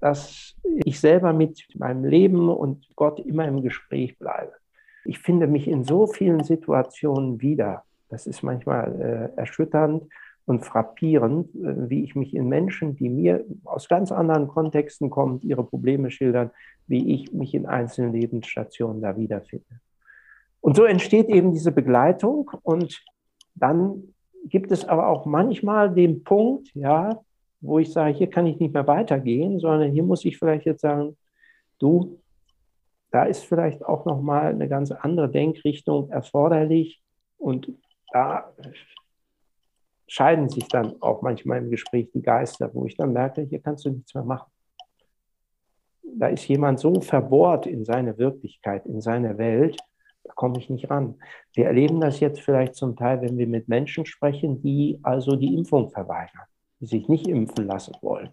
dass 0.00 0.54
ich 0.84 1.00
selber 1.00 1.32
mit 1.32 1.66
meinem 1.74 2.04
Leben 2.04 2.50
und 2.50 2.94
Gott 2.94 3.18
immer 3.20 3.48
im 3.48 3.62
Gespräch 3.62 4.18
bleibe. 4.18 4.52
Ich 5.06 5.18
finde 5.18 5.46
mich 5.46 5.66
in 5.66 5.84
so 5.84 6.06
vielen 6.06 6.44
Situationen 6.44 7.40
wieder. 7.40 7.84
Das 8.10 8.26
ist 8.26 8.42
manchmal 8.42 9.32
äh, 9.34 9.40
erschütternd 9.40 10.04
und 10.46 10.64
frappierend, 10.64 11.54
äh, 11.54 11.90
wie 11.90 12.04
ich 12.04 12.14
mich 12.14 12.34
in 12.34 12.48
Menschen, 12.48 12.96
die 12.96 13.08
mir 13.08 13.44
aus 13.64 13.88
ganz 13.88 14.12
anderen 14.12 14.48
Kontexten 14.48 15.10
kommen, 15.10 15.40
ihre 15.42 15.64
Probleme 15.64 16.10
schildern, 16.10 16.50
wie 16.86 17.14
ich 17.14 17.32
mich 17.32 17.54
in 17.54 17.66
einzelnen 17.66 18.12
Lebensstationen 18.12 19.00
da 19.00 19.16
wiederfinde. 19.16 19.80
Und 20.60 20.76
so 20.76 20.84
entsteht 20.84 21.28
eben 21.28 21.52
diese 21.52 21.72
Begleitung 21.72 22.50
und 22.62 23.02
dann 23.54 24.14
gibt 24.44 24.72
es 24.72 24.84
aber 24.84 25.08
auch 25.08 25.26
manchmal 25.26 25.92
den 25.92 26.24
Punkt, 26.24 26.74
ja, 26.74 27.20
wo 27.60 27.78
ich 27.78 27.92
sage, 27.92 28.14
hier 28.14 28.28
kann 28.28 28.46
ich 28.46 28.58
nicht 28.58 28.74
mehr 28.74 28.86
weitergehen, 28.86 29.58
sondern 29.58 29.90
hier 29.90 30.02
muss 30.02 30.24
ich 30.24 30.38
vielleicht 30.38 30.66
jetzt 30.66 30.82
sagen, 30.82 31.16
du, 31.78 32.20
da 33.10 33.24
ist 33.24 33.44
vielleicht 33.44 33.84
auch 33.84 34.04
noch 34.04 34.20
mal 34.20 34.46
eine 34.46 34.68
ganz 34.68 34.90
andere 34.90 35.30
Denkrichtung 35.30 36.10
erforderlich 36.10 37.02
und 37.38 37.72
da 38.12 38.52
scheiden 40.06 40.48
sich 40.48 40.68
dann 40.68 41.00
auch 41.00 41.22
manchmal 41.22 41.58
im 41.58 41.70
Gespräch 41.70 42.10
die 42.12 42.22
Geister, 42.22 42.70
wo 42.74 42.86
ich 42.86 42.96
dann 42.96 43.12
merke, 43.12 43.42
hier 43.42 43.60
kannst 43.60 43.84
du 43.84 43.90
nichts 43.90 44.14
mehr 44.14 44.24
machen. 44.24 44.50
Da 46.02 46.28
ist 46.28 46.46
jemand 46.46 46.78
so 46.78 47.00
verbohrt 47.00 47.66
in 47.66 47.84
seine 47.84 48.18
Wirklichkeit, 48.18 48.86
in 48.86 49.00
seine 49.00 49.38
Welt, 49.38 49.78
da 50.22 50.32
komme 50.34 50.58
ich 50.58 50.70
nicht 50.70 50.90
ran. 50.90 51.16
Wir 51.52 51.66
erleben 51.66 52.00
das 52.00 52.20
jetzt 52.20 52.40
vielleicht 52.40 52.74
zum 52.76 52.96
Teil, 52.96 53.20
wenn 53.20 53.36
wir 53.36 53.46
mit 53.46 53.68
Menschen 53.68 54.06
sprechen, 54.06 54.62
die 54.62 54.98
also 55.02 55.36
die 55.36 55.54
Impfung 55.54 55.90
verweigern, 55.90 56.46
die 56.80 56.86
sich 56.86 57.08
nicht 57.08 57.26
impfen 57.26 57.66
lassen 57.66 57.94
wollen 58.00 58.30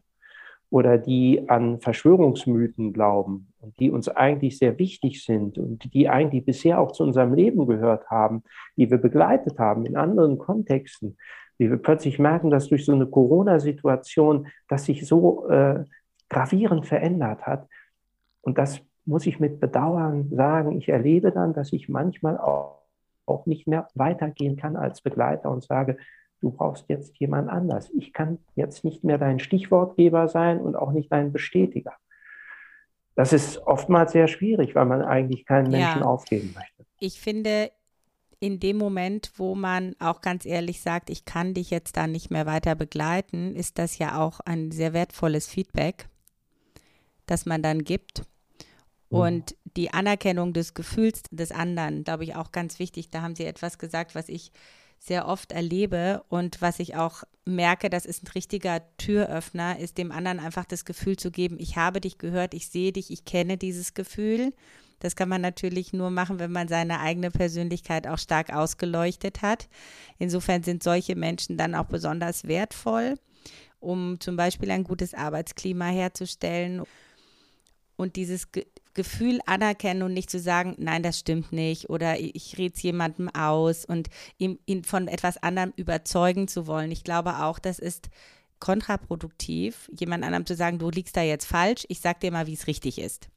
oder 0.72 0.97
die 0.97 1.49
an 1.49 1.82
Verschwörungsmythen 1.82 2.93
glauben 2.93 3.53
und 3.59 3.78
die 3.80 3.91
uns 3.91 4.07
eigentlich 4.07 4.57
sehr 4.57 4.80
wichtig 4.80 5.24
sind 5.24 5.57
und 5.57 5.93
die 5.93 6.07
eigentlich 6.07 6.45
bisher 6.45 6.80
auch 6.80 6.93
zu 6.93 7.03
unserem 7.03 7.34
Leben 7.34 7.67
gehört 7.67 8.09
haben, 8.09 8.43
die 8.78 8.89
wir 8.89 8.97
begleitet 8.97 9.59
haben 9.59 9.86
in 9.86 9.97
anderen 9.97 10.38
Kontexten, 10.38 11.17
wie 11.62 11.70
wir 11.70 11.78
plötzlich 11.78 12.18
merken, 12.18 12.49
dass 12.49 12.70
durch 12.70 12.86
so 12.86 12.91
eine 12.91 13.05
Corona-Situation 13.05 14.47
das 14.68 14.86
sich 14.86 15.05
so 15.05 15.47
äh, 15.47 15.86
gravierend 16.28 16.88
verändert 16.88 17.45
hat. 17.45 17.68
Und 18.41 18.57
das 18.57 18.82
muss 19.05 19.28
ich 19.28 19.39
mit 19.39 19.59
Bedauern 19.59 20.28
sagen. 20.32 20.72
Ich 20.72 20.89
erlebe 20.89 21.32
dann, 21.32 21.53
dass 21.53 21.72
ich 21.72 21.88
manchmal 21.88 22.39
auch, 22.39 22.82
auch 23.28 23.45
nicht 23.45 23.68
mehr 23.68 23.88
weitergehen 23.93 24.57
kann 24.57 24.76
als 24.76 25.01
Begleiter 25.01 25.51
und 25.51 25.64
sage, 25.64 25.97
du 26.39 26.49
brauchst 26.49 26.89
jetzt 26.89 27.20
jemand 27.20 27.47
anders. 27.47 27.91
Ich 27.91 28.12
kann 28.12 28.39
jetzt 28.55 28.84
nicht 28.84 29.03
mehr 29.03 29.20
dein 29.20 29.38
Stichwortgeber 29.38 30.30
sein 30.30 30.59
und 30.59 30.76
auch 30.76 30.91
nicht 30.91 31.12
dein 31.12 31.32
Bestätiger. 31.32 31.93
Das 33.14 33.34
ist 33.34 33.59
oftmals 33.68 34.14
sehr 34.14 34.28
schwierig, 34.28 34.74
weil 34.74 34.86
man 34.86 35.03
eigentlich 35.03 35.45
keinen 35.45 35.70
Menschen 35.70 35.99
ja. 36.01 36.07
aufgeben 36.07 36.55
möchte. 36.55 36.86
Ich 36.99 37.22
finde, 37.22 37.70
in 38.42 38.60
dem 38.60 38.78
Moment, 38.78 39.32
wo 39.36 39.54
man 39.54 39.96
auch 40.00 40.20
ganz 40.22 40.46
ehrlich 40.46 40.82
sagt, 40.82 41.12
ich 41.12 41.26
kann 41.26 41.54
dich 41.54 41.70
jetzt 41.70 41.96
da 41.96 42.08
nicht 42.08 42.32
mehr 42.32 42.48
weiter 42.48 42.74
begleiten, 42.74 43.56
ist 43.56 43.78
das 43.78 44.00
ja 44.00 44.20
auch 44.20 44.39
ein 44.42 44.72
sehr 44.72 44.94
wertvolles 44.94 45.48
Feedback, 45.48 46.10
das 47.28 47.46
man 47.46 47.62
dann 47.62 47.84
gibt. 47.84 48.24
Mhm. 49.12 49.18
Und 49.18 49.56
die 49.78 49.94
Anerkennung 49.94 50.54
des 50.54 50.74
Gefühls 50.74 51.22
des 51.30 51.52
anderen, 51.52 52.04
glaube 52.04 52.24
ich, 52.24 52.36
auch 52.36 52.52
ganz 52.52 52.80
wichtig. 52.80 53.12
Da 53.12 53.22
haben 53.22 53.36
Sie 53.36 53.46
etwas 53.46 53.78
gesagt, 53.78 54.16
was 54.16 54.28
ich 54.28 54.52
sehr 54.98 55.28
oft 55.28 55.52
erlebe 55.52 56.24
und 56.28 56.62
was 56.62 56.80
ich 56.80 56.96
auch 56.96 57.24
merke, 57.46 57.92
das 57.92 58.08
ist 58.08 58.24
ein 58.24 58.32
richtiger 58.34 58.82
Türöffner, 58.98 59.78
ist 59.78 60.00
dem 60.00 60.12
anderen 60.12 60.39
einfach 60.39 60.66
das 60.66 60.84
Gefühl 60.84 61.16
zu 61.16 61.30
geben, 61.30 61.58
ich 61.60 61.76
habe 61.76 62.02
dich 62.02 62.18
gehört, 62.18 62.56
ich 62.56 62.70
sehe 62.70 62.92
dich, 62.92 63.12
ich 63.12 63.24
kenne 63.24 63.58
dieses 63.58 63.94
Gefühl. 63.94 64.54
Das 65.02 65.16
kann 65.16 65.28
man 65.28 65.41
natürlich 65.41 65.93
nur 65.93 66.10
machen, 66.10 66.39
wenn 66.39 66.52
man 66.52 66.68
seine 66.68 66.99
eigene 67.02 67.32
Persönlichkeit 67.32 68.08
auch 68.08 68.20
stark 68.20 68.54
ausgeleuchtet 68.54 69.41
hat. 69.41 69.68
Insofern 70.18 70.64
sind 70.64 70.84
solche 70.84 71.16
Menschen 71.16 71.58
dann 71.58 71.76
auch 71.76 71.86
besonders 71.86 72.47
wertvoll, 72.47 73.16
um 73.80 74.20
zum 74.20 74.38
Beispiel 74.38 74.72
ein 74.72 74.84
gutes 74.84 75.14
Arbeitsklima 75.14 75.86
herzustellen 75.88 76.84
und 77.97 78.16
dieses 78.16 78.47
Gefühl 78.93 79.39
anerkennen 79.45 80.04
und 80.04 80.14
nicht 80.14 80.30
zu 80.30 80.39
sagen, 80.39 80.76
nein, 80.78 81.02
das 81.02 81.18
stimmt 81.18 81.52
nicht 81.52 81.89
oder 81.89 82.20
ich 82.20 82.58
rede 82.58 82.76
es 82.76 82.84
jemandem 82.84 83.30
aus 83.30 83.86
und 83.86 84.10
ihn, 84.38 84.60
ihn 84.66 84.84
von 84.84 85.08
etwas 85.08 85.41
anderem 85.41 85.74
überzeugen 85.78 86.47
zu 86.47 86.68
wollen. 86.68 86.91
Ich 86.91 87.04
glaube 87.04 87.39
auch, 87.43 87.58
das 87.58 87.80
ist 87.80 88.10
kontraproduktiv, 88.60 89.89
jemand 89.97 90.24
anderem 90.24 90.45
zu 90.45 90.56
sagen, 90.56 90.78
du 90.78 90.89
liegst 90.89 91.18
da 91.18 91.22
jetzt 91.22 91.45
falsch, 91.45 91.86
ich 91.89 92.02
sag 92.02 92.20
dir 92.20 92.32
mal, 92.32 92.47
wie 92.47 92.54
es 92.54 92.68
richtig 92.68 92.99
ist. 92.99 93.30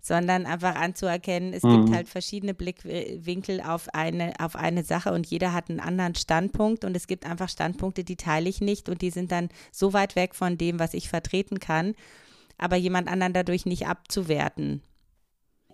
Sondern 0.00 0.46
einfach 0.46 0.74
anzuerkennen, 0.74 1.52
es 1.52 1.62
mhm. 1.62 1.86
gibt 1.86 1.96
halt 1.96 2.08
verschiedene 2.08 2.54
Blickwinkel 2.54 3.60
auf 3.60 3.88
eine, 3.94 4.34
auf 4.38 4.56
eine 4.56 4.84
Sache 4.84 5.12
und 5.12 5.26
jeder 5.26 5.52
hat 5.52 5.70
einen 5.70 5.80
anderen 5.80 6.14
Standpunkt 6.14 6.84
und 6.84 6.96
es 6.96 7.06
gibt 7.06 7.26
einfach 7.26 7.48
Standpunkte, 7.48 8.04
die 8.04 8.16
teile 8.16 8.48
ich 8.48 8.60
nicht 8.60 8.88
und 8.88 9.02
die 9.02 9.10
sind 9.10 9.32
dann 9.32 9.48
so 9.72 9.92
weit 9.92 10.16
weg 10.16 10.34
von 10.34 10.58
dem, 10.58 10.78
was 10.78 10.94
ich 10.94 11.08
vertreten 11.08 11.58
kann, 11.58 11.94
aber 12.58 12.76
jemand 12.76 13.08
anderen 13.08 13.32
dadurch 13.32 13.66
nicht 13.66 13.86
abzuwerten 13.86 14.82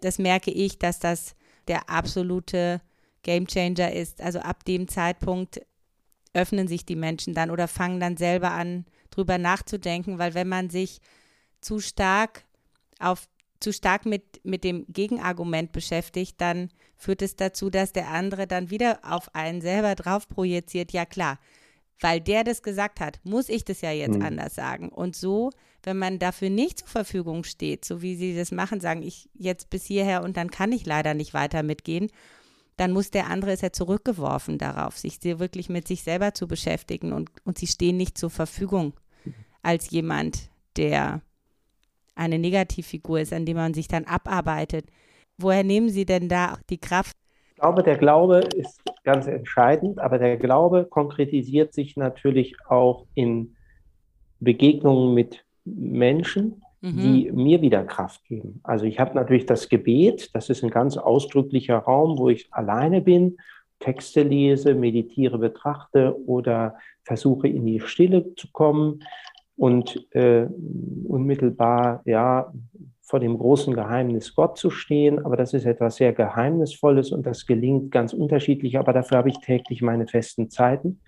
das 0.01 0.19
merke 0.19 0.51
ich, 0.51 0.79
dass 0.79 0.99
das 0.99 1.35
der 1.69 1.89
absolute 1.89 2.81
Gamechanger 3.23 3.93
ist. 3.93 4.21
Also 4.21 4.41
ab 4.41 4.65
dem 4.65 4.89
Zeitpunkt 4.89 5.61
öffnen 6.33 6.69
sich 6.69 6.85
die 6.85 6.97
Menschen 6.97 7.35
dann 7.35 7.51
oder 7.51 7.69
fangen 7.69 8.01
dann 8.01 8.17
selber 8.17 8.53
an, 8.53 8.87
drüber 9.11 9.39
nachzudenken, 9.39 10.19
weil 10.19 10.35
wenn 10.35 10.49
man 10.49 10.71
sich 10.71 11.01
zu 11.61 11.81
stark 11.81 12.45
auf 12.99 13.29
zu 13.61 13.73
stark 13.73 14.07
mit, 14.07 14.45
mit 14.45 14.65
dem 14.65 14.87
Gegenargument 14.89 15.73
beschäftigt, 15.73 16.41
dann 16.41 16.71
führt 16.97 17.23
es 17.23 17.37
dazu, 17.37 17.71
dass 17.71 17.93
der 17.93 18.09
andere 18.09 18.47
dann 18.47 18.71
wieder 18.71 19.01
auf 19.03 19.35
einen 19.35 19.61
selber 19.61 19.95
drauf 19.95 20.29
projiziert. 20.29 20.93
Ja 20.93 21.05
klar, 21.05 21.39
weil 22.01 22.21
der 22.21 22.45
das 22.45 22.63
gesagt 22.63 23.01
hat, 23.01 23.21
muss 23.23 23.49
ich 23.49 23.65
das 23.65 23.81
ja 23.83 23.93
jetzt 23.93 24.19
mhm. 24.19 24.25
anders 24.25 24.55
sagen. 24.55 24.89
Und 24.89 25.15
so 25.15 25.51
wenn 25.83 25.99
man 25.99 26.19
dafür 26.19 26.51
nicht 26.51 26.81
zur 26.81 26.89
Verfügung 26.89 27.45
steht, 27.45 27.85
so 27.85 28.03
wie 28.03 28.17
sie 28.17 28.37
das 28.37 28.53
machen, 28.53 28.81
sagen, 28.81 29.03
ich 29.03 29.29
jetzt 29.35 29.71
bis 29.71 29.85
hierher 29.85 30.23
und 30.23 30.37
dann 30.37 30.51
kann 30.51 30.73
ich 30.73 30.87
leider 30.87 31.15
nicht 31.15 31.35
weiter 31.35 31.63
mitgehen, 31.63 32.11
dann 32.77 32.93
muss 32.93 33.11
der 33.11 33.29
andere, 33.29 33.53
ist 33.53 33.63
ja 33.63 33.73
zurückgeworfen 33.73 34.59
darauf, 34.59 34.99
sich 34.99 35.23
wirklich 35.23 35.69
mit 35.69 35.87
sich 35.87 36.03
selber 36.03 36.35
zu 36.35 36.47
beschäftigen 36.47 37.13
und, 37.13 37.31
und 37.45 37.59
sie 37.59 37.67
stehen 37.67 37.97
nicht 37.97 38.17
zur 38.17 38.31
Verfügung 38.31 38.95
als 39.63 39.91
jemand, 39.91 40.51
der 40.77 41.23
eine 42.21 42.39
Negativfigur 42.39 43.21
ist, 43.21 43.33
an 43.33 43.47
dem 43.47 43.57
man 43.57 43.75
sich 43.75 43.89
dann 43.89 44.05
abarbeitet. 44.05 44.87
Woher 45.39 45.65
nehmen 45.65 45.89
Sie 45.89 46.05
denn 46.05 46.29
da 46.29 46.59
die 46.69 46.79
Kraft? 46.79 47.17
Ich 47.55 47.61
glaube, 47.61 47.83
der 47.83 47.97
Glaube 47.97 48.39
ist 48.55 48.83
ganz 49.05 49.27
entscheidend, 49.27 49.99
aber 49.99 50.19
der 50.19 50.37
Glaube 50.37 50.85
konkretisiert 50.85 51.73
sich 51.73 51.97
natürlich 51.97 52.57
auch 52.69 53.07
in 53.15 53.57
Begegnungen 54.39 55.15
mit 55.15 55.45
Menschen, 55.65 56.63
mhm. 56.81 56.97
die 56.97 57.33
mir 57.33 57.63
wieder 57.63 57.85
Kraft 57.85 58.25
geben. 58.25 58.61
Also 58.63 58.85
ich 58.85 58.99
habe 58.99 59.15
natürlich 59.15 59.47
das 59.47 59.69
Gebet, 59.69 60.31
das 60.35 60.51
ist 60.51 60.63
ein 60.63 60.71
ganz 60.71 60.97
ausdrücklicher 60.97 61.79
Raum, 61.79 62.19
wo 62.19 62.29
ich 62.29 62.49
alleine 62.53 63.01
bin, 63.01 63.39
Texte 63.79 64.23
lese, 64.23 64.75
meditiere, 64.75 65.39
betrachte 65.39 66.15
oder 66.27 66.77
versuche 67.03 67.49
in 67.49 67.65
die 67.65 67.81
Stille 67.81 68.35
zu 68.35 68.49
kommen 68.53 69.03
und 69.61 70.07
äh, 70.15 70.47
unmittelbar 71.07 72.01
ja 72.07 72.51
vor 73.03 73.21
dem 73.21 73.37
großen 73.37 73.75
Geheimnis 73.75 74.35
Gott 74.35 74.57
zu 74.57 74.71
stehen. 74.71 75.23
Aber 75.23 75.37
das 75.37 75.53
ist 75.53 75.67
etwas 75.67 75.97
sehr 75.97 76.15
Geheimnisvolles 76.15 77.13
und 77.13 77.27
das 77.27 77.45
gelingt 77.45 77.91
ganz 77.91 78.15
unterschiedlich. 78.15 78.79
Aber 78.79 78.95
dafür 78.95 79.19
habe 79.19 79.29
ich 79.29 79.39
täglich 79.41 79.83
meine 79.83 80.07
festen 80.07 80.49
Zeiten. 80.49 81.03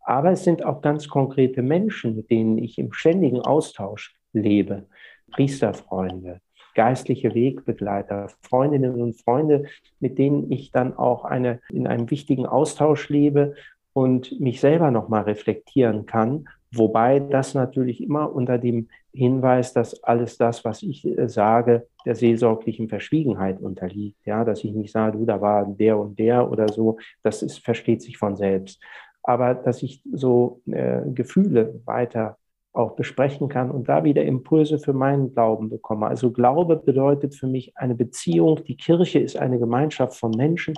Aber 0.00 0.30
es 0.30 0.42
sind 0.42 0.64
auch 0.64 0.80
ganz 0.80 1.06
konkrete 1.08 1.60
Menschen, 1.60 2.16
mit 2.16 2.30
denen 2.30 2.56
ich 2.56 2.78
im 2.78 2.94
ständigen 2.94 3.42
Austausch 3.42 4.16
lebe. 4.32 4.86
Priesterfreunde, 5.32 6.40
geistliche 6.74 7.34
Wegbegleiter, 7.34 8.28
Freundinnen 8.40 9.02
und 9.02 9.20
Freunde, 9.20 9.64
mit 10.00 10.16
denen 10.16 10.50
ich 10.50 10.72
dann 10.72 10.96
auch 10.96 11.26
eine, 11.26 11.60
in 11.70 11.86
einem 11.86 12.10
wichtigen 12.10 12.46
Austausch 12.46 13.10
lebe 13.10 13.54
und 13.92 14.40
mich 14.40 14.60
selber 14.60 14.90
nochmal 14.90 15.24
reflektieren 15.24 16.06
kann. 16.06 16.46
Wobei 16.70 17.20
das 17.20 17.54
natürlich 17.54 18.02
immer 18.02 18.32
unter 18.32 18.58
dem 18.58 18.88
Hinweis, 19.12 19.72
dass 19.72 20.02
alles 20.04 20.36
das, 20.36 20.64
was 20.64 20.82
ich 20.82 21.06
äh, 21.06 21.28
sage, 21.28 21.86
der 22.04 22.14
seelsorglichen 22.14 22.88
Verschwiegenheit 22.88 23.60
unterliegt. 23.60 24.24
Ja, 24.26 24.44
dass 24.44 24.64
ich 24.64 24.72
nicht 24.72 24.92
sage, 24.92 25.18
du, 25.18 25.24
da 25.24 25.40
war 25.40 25.64
der 25.66 25.98
und 25.98 26.18
der 26.18 26.50
oder 26.50 26.68
so. 26.68 26.98
Das 27.22 27.42
ist, 27.42 27.64
versteht 27.64 28.02
sich 28.02 28.18
von 28.18 28.36
selbst 28.36 28.80
aber 29.28 29.54
dass 29.54 29.82
ich 29.82 30.02
so 30.10 30.62
äh, 30.66 31.02
Gefühle 31.12 31.82
weiter 31.84 32.38
auch 32.72 32.96
besprechen 32.96 33.50
kann 33.50 33.70
und 33.70 33.86
da 33.86 34.02
wieder 34.02 34.24
Impulse 34.24 34.78
für 34.78 34.94
meinen 34.94 35.34
Glauben 35.34 35.68
bekomme. 35.68 36.06
Also 36.06 36.30
Glaube 36.30 36.76
bedeutet 36.76 37.34
für 37.34 37.46
mich 37.46 37.76
eine 37.76 37.94
Beziehung. 37.94 38.64
Die 38.64 38.78
Kirche 38.78 39.18
ist 39.18 39.36
eine 39.36 39.58
Gemeinschaft 39.58 40.18
von 40.18 40.30
Menschen, 40.30 40.74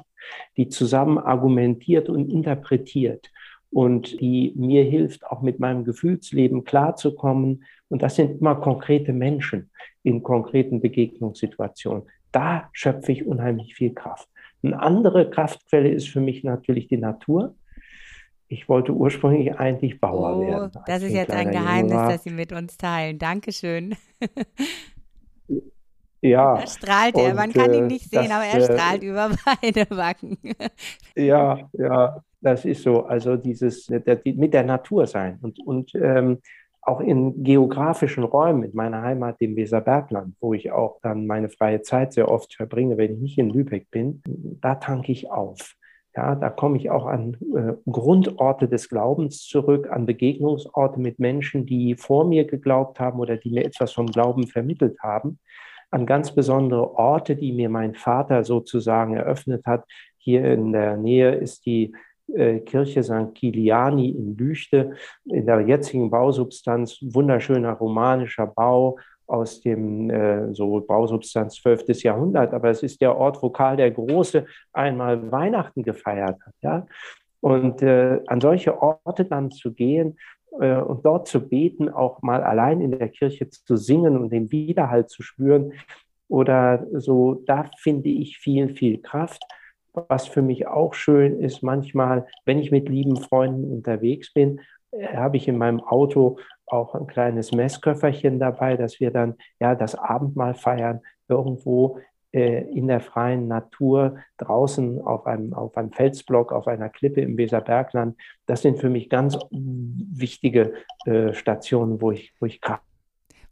die 0.57 0.69
zusammen 0.69 1.19
argumentiert 1.19 2.09
und 2.09 2.29
interpretiert 2.29 3.31
und 3.71 4.21
die 4.21 4.53
mir 4.57 4.85
hilft, 4.85 5.27
auch 5.27 5.43
mit 5.43 5.61
meinem 5.61 5.85
Gefühlsleben 5.85 6.65
klarzukommen. 6.65 7.65
Und 7.89 8.03
das 8.03 8.17
sind 8.17 8.41
immer 8.41 8.57
konkrete 8.57 9.13
Menschen 9.13 9.71
in 10.03 10.23
konkreten 10.23 10.81
Begegnungssituationen. 10.81 12.05
Da 12.33 12.69
schöpfe 12.73 13.13
ich 13.13 13.27
unheimlich 13.27 13.75
viel 13.75 13.95
Kraft. 13.95 14.29
Eine 14.63 14.81
andere 14.81 15.31
Kraftquelle 15.31 15.91
ist 15.91 16.09
für 16.09 16.21
mich 16.21 16.45
natürlich 16.45 16.89
die 16.89 16.99
Natur 16.99 17.55
ich 18.53 18.69
wollte 18.69 18.93
ursprünglich 18.93 19.55
eigentlich 19.55 20.01
Bauer 20.01 20.37
oh, 20.37 20.41
werden. 20.41 20.73
Das 20.87 21.03
ist 21.03 21.13
jetzt 21.13 21.31
ein 21.31 21.53
Geheimnis, 21.53 21.93
das 21.93 22.25
Sie 22.25 22.31
mit 22.31 22.53
uns 22.53 22.77
teilen. 22.77 23.19
Dankeschön. 23.19 23.97
Ja. 26.23 26.57
Da 26.57 26.67
strahlt 26.67 27.17
er. 27.17 27.33
Man 27.33 27.51
kann 27.51 27.73
ihn 27.73 27.85
äh, 27.85 27.87
nicht 27.87 28.11
sehen, 28.11 28.29
das, 28.29 28.31
aber 28.31 28.45
er 28.45 28.59
äh, 28.59 28.65
strahlt 28.65 29.03
über 29.03 29.31
beide 29.63 29.87
Backen. 29.87 30.37
Ja, 31.17 31.67
ja, 31.73 32.23
das 32.41 32.65
ist 32.65 32.83
so. 32.83 33.05
Also 33.05 33.37
dieses 33.37 33.87
der, 33.87 34.21
mit 34.25 34.55
der 34.55 34.65
Natur 34.65 35.07
sein 35.07 35.39
und, 35.43 35.59
und 35.67 35.93
ähm, 35.95 36.39
auch 36.83 37.01
in 37.01 37.45
geografischen 37.45 38.25
Räumen, 38.25 38.65
in 38.65 38.75
meiner 38.75 39.03
Heimat, 39.03 39.41
dem 39.41 39.55
Weserbergland, 39.57 40.35
wo 40.41 40.55
ich 40.55 40.73
auch 40.73 40.99
dann 41.03 41.27
meine 41.27 41.51
freie 41.51 41.83
Zeit 41.83 42.13
sehr 42.15 42.31
oft 42.31 42.55
verbringe, 42.55 42.97
wenn 42.97 43.15
ich 43.15 43.21
nicht 43.21 43.39
in 43.39 43.51
Lübeck 43.51 43.91
bin, 43.91 44.23
da 44.61 44.77
tanke 44.77 45.13
ich 45.13 45.31
auf 45.31 45.75
Ja, 46.17 46.35
da 46.35 46.49
komme 46.49 46.79
ich 46.79 46.91
auch 46.91 47.07
an 47.07 47.37
äh, 47.55 47.75
Grundorte 47.91 48.67
des 48.67 48.89
Glaubens 48.89 49.47
zurück, 49.47 49.89
an 49.91 50.07
Begegnungsorte 50.07 50.99
mit 50.99 51.19
Menschen, 51.19 51.67
die 51.67 51.95
vor 51.97 52.25
mir 52.25 52.47
geglaubt 52.47 52.99
haben 52.99 53.21
oder 53.21 53.37
die 53.37 53.51
mir 53.51 53.65
etwas 53.65 53.93
vom 53.93 54.07
Glauben 54.07 54.47
vermittelt 54.47 54.99
haben, 55.01 55.39
an 55.91 56.07
ganz 56.07 56.35
besondere 56.35 56.95
Orte, 56.95 57.37
die 57.37 57.53
mir 57.53 57.69
mein 57.69 57.95
Vater 57.95 58.43
sozusagen 58.45 59.15
eröffnet 59.15 59.67
hat. 59.67 59.85
Hier 60.17 60.45
in 60.53 60.73
der 60.73 60.97
Nähe 60.97 61.35
ist 61.35 61.67
die 61.67 61.93
Kirche 62.61 63.03
St. 63.03 63.35
Kiliani 63.35 64.11
in 64.11 64.37
Lüchte, 64.37 64.93
in 65.25 65.47
der 65.47 65.61
jetzigen 65.61 66.11
Bausubstanz, 66.11 66.99
wunderschöner 67.03 67.73
romanischer 67.73 68.47
Bau, 68.47 68.99
aus 69.31 69.61
dem 69.61 70.11
äh, 70.11 70.53
so 70.53 70.81
Bausubstanz 70.81 71.55
12. 71.57 72.03
Jahrhundert, 72.03 72.53
aber 72.53 72.71
es 72.71 72.83
ist 72.83 73.01
der 73.01 73.17
Ort, 73.17 73.41
wo 73.43 73.51
Karl 73.51 73.77
der 73.77 73.91
Große 73.91 74.45
einmal 74.73 75.31
Weihnachten 75.31 75.83
gefeiert 75.83 76.39
hat. 76.45 76.55
Ja? 76.61 76.87
Und 77.41 77.81
äh, 77.81 78.21
an 78.27 78.41
solche 78.41 78.83
Orte 78.83 79.25
dann 79.25 79.51
zu 79.51 79.73
gehen 79.73 80.19
äh, 80.61 80.77
und 80.77 81.07
dort 81.07 81.29
zu 81.29 81.49
beten, 81.49 81.89
auch 81.89 82.23
mal 82.23 82.43
allein 82.43 82.81
in 82.81 82.91
der 82.91 83.09
Kirche 83.09 83.49
zu 83.49 83.77
singen 83.77 84.19
und 84.19 84.31
den 84.31 84.51
Widerhall 84.51 85.07
zu 85.07 85.23
spüren 85.23 85.73
oder 86.29 86.87
so, 86.93 87.43
da 87.47 87.71
finde 87.79 88.09
ich 88.09 88.39
viel, 88.39 88.75
viel 88.75 89.01
Kraft. 89.01 89.43
Was 89.93 90.29
für 90.29 90.43
mich 90.43 90.67
auch 90.67 90.95
schön 90.95 91.41
ist, 91.41 91.63
manchmal, 91.63 92.27
wenn 92.45 92.59
ich 92.59 92.71
mit 92.71 92.89
lieben 92.89 93.17
Freunden 93.17 93.73
unterwegs 93.73 94.33
bin, 94.33 94.61
habe 95.15 95.37
ich 95.37 95.49
in 95.49 95.59
meinem 95.59 95.81
Auto 95.81 96.39
auch 96.67 96.95
ein 96.95 97.07
kleines 97.07 97.53
Messköfferchen 97.53 98.39
dabei, 98.39 98.77
dass 98.77 99.01
wir 99.01 99.11
dann 99.11 99.35
ja 99.61 99.75
das 99.75 99.95
Abendmahl 99.95 100.55
feiern 100.55 101.01
irgendwo 101.29 101.99
äh, 102.33 102.63
in 102.71 102.87
der 102.87 103.01
freien 103.01 103.49
Natur 103.49 104.19
draußen 104.39 105.01
auf 105.01 105.27
einem, 105.27 105.53
auf 105.53 105.77
einem 105.77 105.93
Felsblock, 105.93 106.53
auf 106.53 106.69
einer 106.69 106.89
Klippe 106.89 107.21
im 107.21 107.37
Weserbergland. 107.37 108.17
Das 108.47 108.63
sind 108.63 108.79
für 108.79 108.91
mich 108.91 109.09
ganz 109.09 109.37
wichtige 109.51 110.75
äh, 111.07 111.33
Stationen, 111.35 112.01
wo 112.01 112.13
ich, 112.13 112.33
wo 112.39 112.47
ich 112.47 112.61
Kraft 112.61 112.85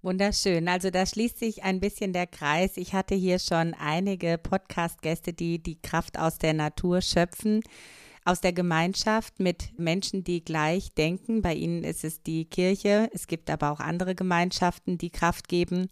Wunderschön. 0.02 0.68
Also 0.68 0.90
da 0.90 1.06
schließt 1.06 1.38
sich 1.38 1.64
ein 1.64 1.80
bisschen 1.80 2.12
der 2.12 2.26
Kreis. 2.26 2.76
Ich 2.76 2.94
hatte 2.94 3.14
hier 3.14 3.38
schon 3.38 3.74
einige 3.74 4.38
Podcast-Gäste, 4.38 5.32
die 5.32 5.62
die 5.62 5.80
Kraft 5.80 6.18
aus 6.18 6.38
der 6.38 6.54
Natur 6.54 7.00
schöpfen 7.00 7.62
aus 8.28 8.42
der 8.42 8.52
Gemeinschaft 8.52 9.40
mit 9.40 9.78
Menschen, 9.78 10.22
die 10.22 10.44
gleich 10.44 10.92
denken. 10.92 11.40
Bei 11.40 11.54
Ihnen 11.54 11.82
ist 11.82 12.04
es 12.04 12.22
die 12.22 12.44
Kirche. 12.44 13.08
Es 13.14 13.26
gibt 13.26 13.48
aber 13.48 13.70
auch 13.70 13.80
andere 13.80 14.14
Gemeinschaften, 14.14 14.98
die 14.98 15.08
Kraft 15.08 15.48
geben. 15.48 15.88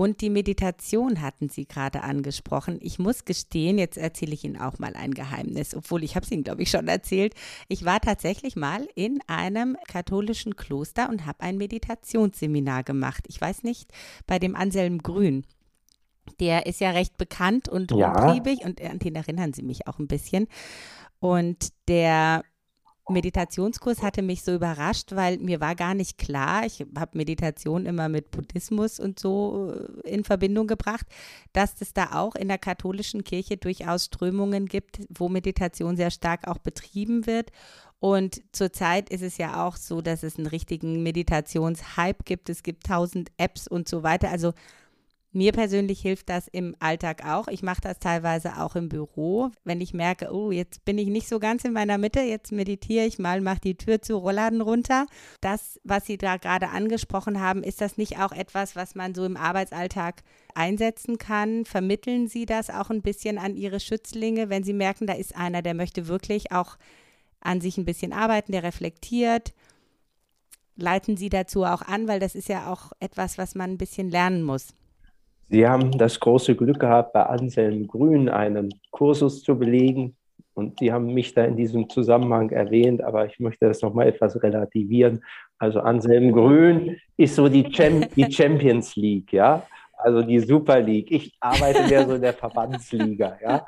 Und 0.00 0.22
die 0.22 0.30
Meditation 0.30 1.20
hatten 1.20 1.50
Sie 1.50 1.66
gerade 1.66 2.02
angesprochen. 2.02 2.78
Ich 2.80 2.98
muss 2.98 3.26
gestehen, 3.26 3.76
jetzt 3.76 3.98
erzähle 3.98 4.32
ich 4.32 4.44
Ihnen 4.44 4.56
auch 4.56 4.78
mal 4.78 4.94
ein 4.94 5.12
Geheimnis, 5.12 5.74
obwohl 5.74 6.04
ich 6.04 6.16
habe 6.16 6.24
es 6.24 6.32
Ihnen, 6.32 6.42
glaube 6.42 6.62
ich, 6.62 6.70
schon 6.70 6.88
erzählt. 6.88 7.34
Ich 7.68 7.84
war 7.84 8.00
tatsächlich 8.00 8.56
mal 8.56 8.88
in 8.94 9.20
einem 9.26 9.76
katholischen 9.86 10.56
Kloster 10.56 11.10
und 11.10 11.26
habe 11.26 11.40
ein 11.42 11.58
Meditationsseminar 11.58 12.82
gemacht. 12.82 13.26
Ich 13.28 13.38
weiß 13.38 13.62
nicht, 13.62 13.92
bei 14.26 14.38
dem 14.38 14.56
Anselm 14.56 15.02
Grün. 15.02 15.44
Der 16.40 16.64
ist 16.64 16.80
ja 16.80 16.92
recht 16.92 17.18
bekannt 17.18 17.68
und 17.68 17.90
ja. 17.90 18.08
umtriebig 18.10 18.64
und 18.64 18.80
an 18.80 19.00
den 19.00 19.14
erinnern 19.14 19.52
Sie 19.52 19.62
mich 19.62 19.86
auch 19.86 19.98
ein 19.98 20.08
bisschen. 20.08 20.48
Und 21.18 21.74
der 21.88 22.42
Meditationskurs 23.10 24.02
hatte 24.02 24.22
mich 24.22 24.42
so 24.42 24.54
überrascht, 24.54 25.12
weil 25.14 25.38
mir 25.38 25.60
war 25.60 25.74
gar 25.74 25.94
nicht 25.94 26.18
klar, 26.18 26.64
ich 26.64 26.84
habe 26.96 27.18
Meditation 27.18 27.86
immer 27.86 28.08
mit 28.08 28.30
Buddhismus 28.30 28.98
und 29.00 29.18
so 29.18 29.74
äh, 30.04 30.10
in 30.10 30.24
Verbindung 30.24 30.66
gebracht, 30.66 31.06
dass 31.52 31.80
es 31.80 31.92
da 31.92 32.12
auch 32.12 32.34
in 32.34 32.48
der 32.48 32.58
katholischen 32.58 33.24
Kirche 33.24 33.56
durchaus 33.56 34.06
Strömungen 34.06 34.66
gibt, 34.66 35.00
wo 35.08 35.28
Meditation 35.28 35.96
sehr 35.96 36.10
stark 36.10 36.46
auch 36.48 36.58
betrieben 36.58 37.26
wird. 37.26 37.50
Und 37.98 38.40
zurzeit 38.52 39.10
ist 39.10 39.22
es 39.22 39.36
ja 39.36 39.66
auch 39.66 39.76
so, 39.76 40.00
dass 40.00 40.22
es 40.22 40.38
einen 40.38 40.46
richtigen 40.46 41.02
Meditationshype 41.02 42.24
gibt. 42.24 42.48
Es 42.48 42.62
gibt 42.62 42.86
tausend 42.86 43.30
Apps 43.36 43.68
und 43.68 43.88
so 43.88 44.02
weiter. 44.02 44.30
Also 44.30 44.54
mir 45.32 45.52
persönlich 45.52 46.00
hilft 46.00 46.28
das 46.28 46.48
im 46.48 46.74
Alltag 46.80 47.24
auch. 47.24 47.46
Ich 47.46 47.62
mache 47.62 47.80
das 47.80 48.00
teilweise 48.00 48.60
auch 48.60 48.74
im 48.74 48.88
Büro. 48.88 49.50
Wenn 49.62 49.80
ich 49.80 49.94
merke, 49.94 50.32
oh, 50.32 50.50
jetzt 50.50 50.84
bin 50.84 50.98
ich 50.98 51.06
nicht 51.06 51.28
so 51.28 51.38
ganz 51.38 51.64
in 51.64 51.72
meiner 51.72 51.98
Mitte, 51.98 52.20
jetzt 52.20 52.50
meditiere 52.50 53.06
ich 53.06 53.20
mal, 53.20 53.40
mache 53.40 53.60
die 53.60 53.76
Tür 53.76 54.02
zu, 54.02 54.16
Rollladen 54.16 54.60
runter. 54.60 55.06
Das, 55.40 55.78
was 55.84 56.06
Sie 56.06 56.18
da 56.18 56.36
gerade 56.36 56.70
angesprochen 56.70 57.40
haben, 57.40 57.62
ist 57.62 57.80
das 57.80 57.96
nicht 57.96 58.18
auch 58.18 58.32
etwas, 58.32 58.74
was 58.74 58.96
man 58.96 59.14
so 59.14 59.24
im 59.24 59.36
Arbeitsalltag 59.36 60.22
einsetzen 60.56 61.16
kann? 61.16 61.64
Vermitteln 61.64 62.26
Sie 62.26 62.44
das 62.44 62.68
auch 62.68 62.90
ein 62.90 63.02
bisschen 63.02 63.38
an 63.38 63.54
Ihre 63.54 63.78
Schützlinge, 63.78 64.48
wenn 64.48 64.64
Sie 64.64 64.72
merken, 64.72 65.06
da 65.06 65.12
ist 65.12 65.36
einer, 65.36 65.62
der 65.62 65.74
möchte 65.74 66.08
wirklich 66.08 66.50
auch 66.50 66.76
an 67.40 67.60
sich 67.60 67.78
ein 67.78 67.84
bisschen 67.84 68.12
arbeiten, 68.12 68.50
der 68.50 68.64
reflektiert? 68.64 69.54
Leiten 70.74 71.16
Sie 71.16 71.28
dazu 71.28 71.62
auch 71.64 71.82
an, 71.82 72.08
weil 72.08 72.18
das 72.18 72.34
ist 72.34 72.48
ja 72.48 72.72
auch 72.72 72.90
etwas, 72.98 73.38
was 73.38 73.54
man 73.54 73.70
ein 73.70 73.78
bisschen 73.78 74.10
lernen 74.10 74.42
muss. 74.42 74.74
Sie 75.50 75.66
haben 75.66 75.90
das 75.98 76.20
große 76.20 76.54
Glück 76.54 76.78
gehabt, 76.78 77.12
bei 77.12 77.24
Anselm 77.24 77.88
Grün 77.88 78.28
einen 78.28 78.72
Kursus 78.92 79.42
zu 79.42 79.58
belegen. 79.58 80.16
Und 80.54 80.78
Sie 80.78 80.92
haben 80.92 81.12
mich 81.12 81.34
da 81.34 81.44
in 81.44 81.56
diesem 81.56 81.88
Zusammenhang 81.88 82.50
erwähnt, 82.50 83.02
aber 83.02 83.26
ich 83.26 83.40
möchte 83.40 83.66
das 83.66 83.82
nochmal 83.82 84.08
etwas 84.08 84.40
relativieren. 84.40 85.24
Also 85.58 85.80
Anselm 85.80 86.32
Grün 86.32 86.96
ist 87.16 87.34
so 87.34 87.48
die, 87.48 87.64
Cham 87.64 88.04
die 88.14 88.30
Champions 88.30 88.94
League, 88.94 89.32
ja, 89.32 89.64
also 89.96 90.22
die 90.22 90.38
Super 90.38 90.80
League. 90.80 91.10
Ich 91.10 91.36
arbeite 91.40 91.88
mehr 91.88 92.06
so 92.06 92.14
in 92.14 92.22
der 92.22 92.32
Verbandsliga, 92.32 93.36
ja. 93.42 93.64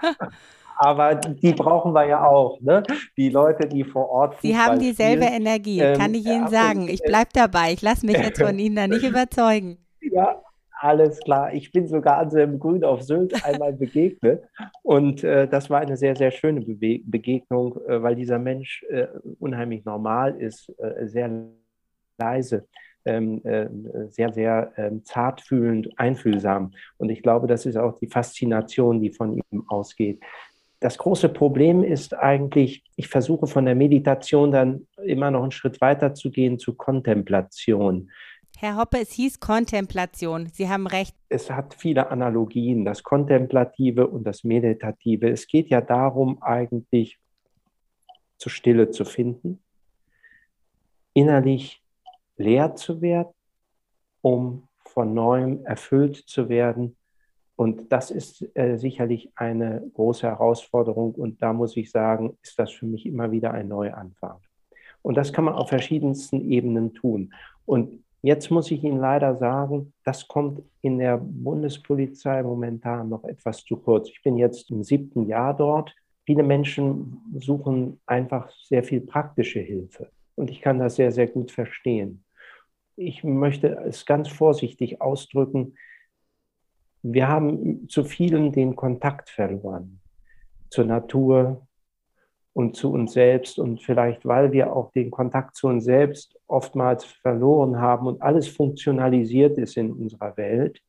Aber 0.77 1.15
die 1.15 1.53
brauchen 1.53 1.93
wir 1.93 2.07
ja 2.07 2.25
auch, 2.27 2.61
ne? 2.61 2.83
Die 3.17 3.29
Leute, 3.29 3.69
die 3.69 3.85
vor 3.85 4.09
Ort. 4.09 4.35
Fußball 4.35 4.51
Sie 4.51 4.57
haben 4.57 4.79
dieselbe 4.79 5.25
spielen. 5.25 5.41
Energie, 5.41 5.79
kann 5.79 6.15
ähm, 6.15 6.15
ich 6.15 6.27
Ihnen 6.27 6.49
sagen. 6.49 6.89
Ich 6.89 7.03
bleibe 7.03 7.31
dabei. 7.33 7.73
Ich 7.73 7.83
lasse 7.83 8.07
mich 8.07 8.17
jetzt 8.17 8.41
von 8.41 8.59
Ihnen 8.59 8.77
da 8.77 8.87
nicht 8.87 9.05
überzeugen. 9.09 9.79
Ja, 10.01 10.43
alles 10.83 11.21
klar. 11.21 11.55
Ich 11.55 11.71
bin 11.71 11.87
sogar 11.87 12.19
Anselm 12.19 12.59
Grün 12.59 12.83
auf 12.83 13.03
Sylt 13.03 13.33
einmal 13.45 13.73
begegnet. 13.73 14.43
Und 14.83 15.23
äh, 15.23 15.47
das 15.47 15.71
war 15.71 15.81
eine 15.81 15.97
sehr, 15.97 16.17
sehr 16.17 16.33
schöne 16.33 16.61
Be 16.61 17.01
Begegnung, 17.05 17.81
äh, 17.87 18.03
weil 18.03 18.17
dieser 18.17 18.39
Mensch 18.39 18.85
äh, 18.91 19.07
unheimlich 19.39 19.85
normal 19.85 20.41
ist, 20.41 20.73
äh, 20.79 21.07
sehr 21.07 21.31
leise, 22.19 22.67
ähm, 23.05 23.41
äh, 23.45 23.69
sehr, 24.09 24.33
sehr 24.33 24.73
ähm, 24.77 25.05
zartfühlend, 25.05 25.89
einfühlsam. 25.97 26.73
Und 26.99 27.11
ich 27.11 27.23
glaube, 27.23 27.47
das 27.47 27.65
ist 27.65 27.77
auch 27.77 27.99
die 28.01 28.09
Faszination, 28.09 29.01
die 29.01 29.13
von 29.13 29.37
ihm 29.37 29.65
ausgeht. 29.69 30.21
Das 30.81 30.99
große 30.99 31.29
Problem 31.29 31.85
ist 31.85 32.13
eigentlich, 32.13 32.83
ich 32.97 33.07
versuche 33.07 33.47
von 33.47 33.67
der 33.67 33.77
Meditation 33.77 34.51
dann 34.51 34.89
immer 35.05 35.31
noch 35.31 35.43
einen 35.43 35.53
Schritt 35.53 35.81
weiter 35.81 36.13
zu 36.13 36.33
gehen 36.33 36.59
zu 36.59 36.75
Kontemplation. 36.75 38.11
Herr 38.63 38.77
Hoppe, 38.77 39.01
es 39.01 39.11
hieß 39.11 39.41
Kontemplation. 39.41 40.47
Sie 40.53 40.69
haben 40.69 40.87
recht. 40.87 41.17
Es 41.29 41.51
hat 41.51 41.75
viele 41.75 42.13
Analogien, 42.13 42.85
das 42.85 43.03
Kontemplative 43.03 44.07
und 44.07 44.23
das 44.23 44.45
Meditative. 44.45 45.29
Es 45.29 45.49
geht 45.49 45.69
ja 45.69 45.81
darum, 45.81 46.41
eigentlich 46.45 47.19
zur 48.39 48.53
Stille 48.53 48.91
zu 48.91 49.05
finden, 49.05 49.61
innerlich 51.13 51.83
leer 52.37 52.77
zu 52.77 53.03
werden, 53.03 53.33
um 54.21 54.69
von 54.85 55.13
neuem 55.13 55.67
erfüllt 55.67 56.15
zu 56.15 56.49
werden. 56.49 56.97
Und 57.57 57.91
das 57.91 58.13
ist 58.13 58.49
äh, 58.55 58.77
sicherlich 58.77 59.33
eine 59.35 59.91
große 59.95 60.29
Herausforderung. 60.29 61.17
Und 61.17 61.43
da 61.43 61.53
muss 61.53 61.77
ich 61.77 61.91
sagen, 61.91 62.39
ist 62.43 62.57
das 62.61 62.71
für 62.71 62.87
mich 62.87 63.07
immer 63.07 63.33
wieder 63.33 63.51
ein 63.51 63.67
Neuanfang. 63.67 64.39
Und 65.03 65.17
das 65.17 65.33
kann 65.33 65.47
man 65.47 65.55
auf 65.55 65.69
verschiedensten 65.69 66.49
Ebenen 66.49 66.95
tun. 66.95 67.35
Und 67.67 68.05
Jetzt 68.23 68.53
muss 68.53 68.71
ich 68.71 68.85
Ihnen 68.85 69.01
leider 69.01 69.37
sagen, 69.37 69.93
das 70.05 70.29
kommt 70.29 70.63
in 70.81 70.99
der 70.99 71.19
Bundespolizei 71.19 72.43
momentan 72.45 73.09
noch 73.09 73.25
etwas 73.25 73.65
zu 73.65 73.77
kurz. 73.77 74.09
Ich 74.09 74.23
bin 74.23 74.37
jetzt 74.37 74.71
im 74.71 74.85
siebten 74.85 75.27
Jahr 75.27 75.57
dort. 75.57 75.93
Viele 76.25 76.45
Menschen 76.45 77.21
suchen 77.35 78.01
einfach 78.07 78.49
sehr 78.65 78.85
viel 78.85 79.01
praktische 79.01 79.59
Hilfe. 79.59 80.11
Und 80.37 80.51
ich 80.53 80.61
kann 80.61 80.79
das 80.79 80.95
sehr, 80.95 81.11
sehr 81.11 81.27
gut 81.27 81.51
verstehen. 81.51 82.25
Ich 82.95 83.25
möchte 83.25 83.69
es 83.87 84.07
ganz 84.07 84.29
vorsichtig 84.29 85.01
ausdrücken. 85.01 85.75
Wir 87.03 87.27
haben 87.27 87.89
zu 87.89 88.05
vielen 88.05 88.53
den 88.53 88.77
Kontakt 88.77 89.31
verloren 89.31 90.01
zur 90.71 90.85
Natur, 90.85 91.67
und 92.55 92.77
zu 92.77 92.93
uns 92.93 93.13
selbst. 93.13 93.59
Und 93.59 93.83
vielleicht, 93.83 94.25
weil 94.27 94.53
wir 94.53 94.75
auch 94.75 94.93
den 94.93 95.11
Kontakt 95.11 95.57
zu 95.57 95.69
uns 95.69 95.85
selbst 95.85 96.39
oftmals 96.47 97.05
verloren 97.05 97.81
haben 97.81 98.07
und 98.07 98.23
alles 98.23 98.49
funktionalisiert 98.49 99.59
ist 99.59 99.77
in 99.77 99.93
unserer 99.93 100.37
Welt, 100.37 100.81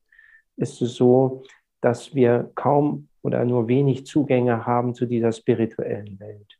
ist 0.57 0.81
es 0.81 0.95
so, 0.95 1.43
dass 1.81 2.13
wir 2.13 2.51
kaum 2.55 3.07
oder 3.21 3.45
nur 3.45 3.67
wenig 3.67 4.05
Zugänge 4.05 4.65
haben 4.65 4.93
zu 4.93 5.05
dieser 5.05 5.31
spirituellen 5.31 6.19
Welt. 6.19 6.59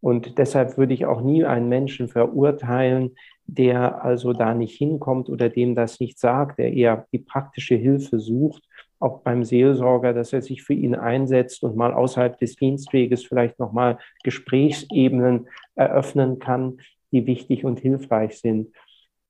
Und 0.00 0.36
deshalb 0.36 0.76
würde 0.76 0.92
ich 0.92 1.06
auch 1.06 1.22
nie 1.22 1.44
einen 1.44 1.68
Menschen 1.68 2.08
verurteilen, 2.08 3.16
der 3.46 4.04
also 4.04 4.32
da 4.32 4.52
nicht 4.54 4.76
hinkommt 4.76 5.30
oder 5.30 5.48
dem 5.48 5.74
das 5.74 5.98
nicht 5.98 6.18
sagt, 6.18 6.58
der 6.58 6.72
eher 6.72 7.06
die 7.12 7.18
praktische 7.18 7.74
Hilfe 7.74 8.18
sucht, 8.18 8.62
auch 8.98 9.20
beim 9.20 9.44
Seelsorger, 9.44 10.12
dass 10.12 10.32
er 10.32 10.42
sich 10.42 10.62
für 10.62 10.74
ihn 10.74 10.94
einsetzt 10.94 11.62
und 11.62 11.76
mal 11.76 11.92
außerhalb 11.92 12.38
des 12.38 12.56
Dienstweges 12.56 13.24
vielleicht 13.24 13.58
nochmal 13.58 13.98
Gesprächsebenen 14.22 15.48
eröffnen 15.74 16.38
kann, 16.38 16.78
die 17.12 17.26
wichtig 17.26 17.64
und 17.64 17.80
hilfreich 17.80 18.38
sind. 18.38 18.74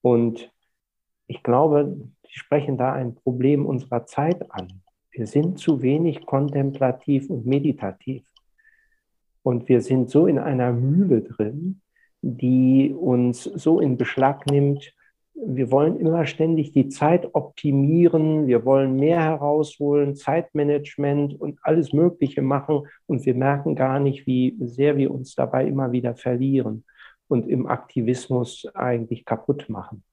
Und 0.03 0.53
ich 1.27 1.43
glaube, 1.43 1.97
Sie 2.35 2.41
sprechen 2.41 2.77
da 2.77 2.93
ein 2.93 3.15
Problem 3.15 3.65
unserer 3.65 4.07
Zeit 4.07 4.51
an. 4.51 4.83
Wir 5.12 5.29
sind 5.29 5.61
zu 5.61 5.83
wenig 5.83 6.27
kontemplativ 6.27 7.31
und 7.31 7.47
meditativ. 7.47 8.25
Und 9.45 9.69
wir 9.69 9.81
sind 9.81 10.11
so 10.11 10.27
in 10.27 10.41
einer 10.41 10.73
Mühle 10.73 11.23
drin, 11.23 11.81
die 12.23 12.93
uns 12.93 13.45
so 13.45 13.79
in 13.79 13.97
Beschlag 13.97 14.47
nimmt. 14.47 14.93
Wir 15.35 15.70
wollen 15.70 15.99
immer 15.99 16.26
ständig 16.26 16.72
die 16.72 16.89
Zeit 16.89 17.35
optimieren, 17.35 18.47
wir 18.47 18.64
wollen 18.64 18.97
mehr 18.97 19.20
herausholen, 19.20 20.14
Zeitmanagement 20.14 21.41
und 21.41 21.59
alles 21.62 21.93
Mögliche 21.93 22.41
machen. 22.41 22.87
Und 23.07 23.26
wir 23.26 23.35
merken 23.35 23.74
gar 23.74 23.99
nicht, 23.99 24.26
wie 24.26 24.57
sehr 24.61 24.97
wir 24.97 25.11
uns 25.11 25.35
dabei 25.35 25.66
immer 25.66 25.93
wieder 25.93 26.14
verlieren 26.14 26.85
und 27.28 27.49
im 27.49 27.66
Aktivismus 27.66 28.66
eigentlich 28.74 29.24
kaputt 29.24 29.68
machen. 29.68 30.05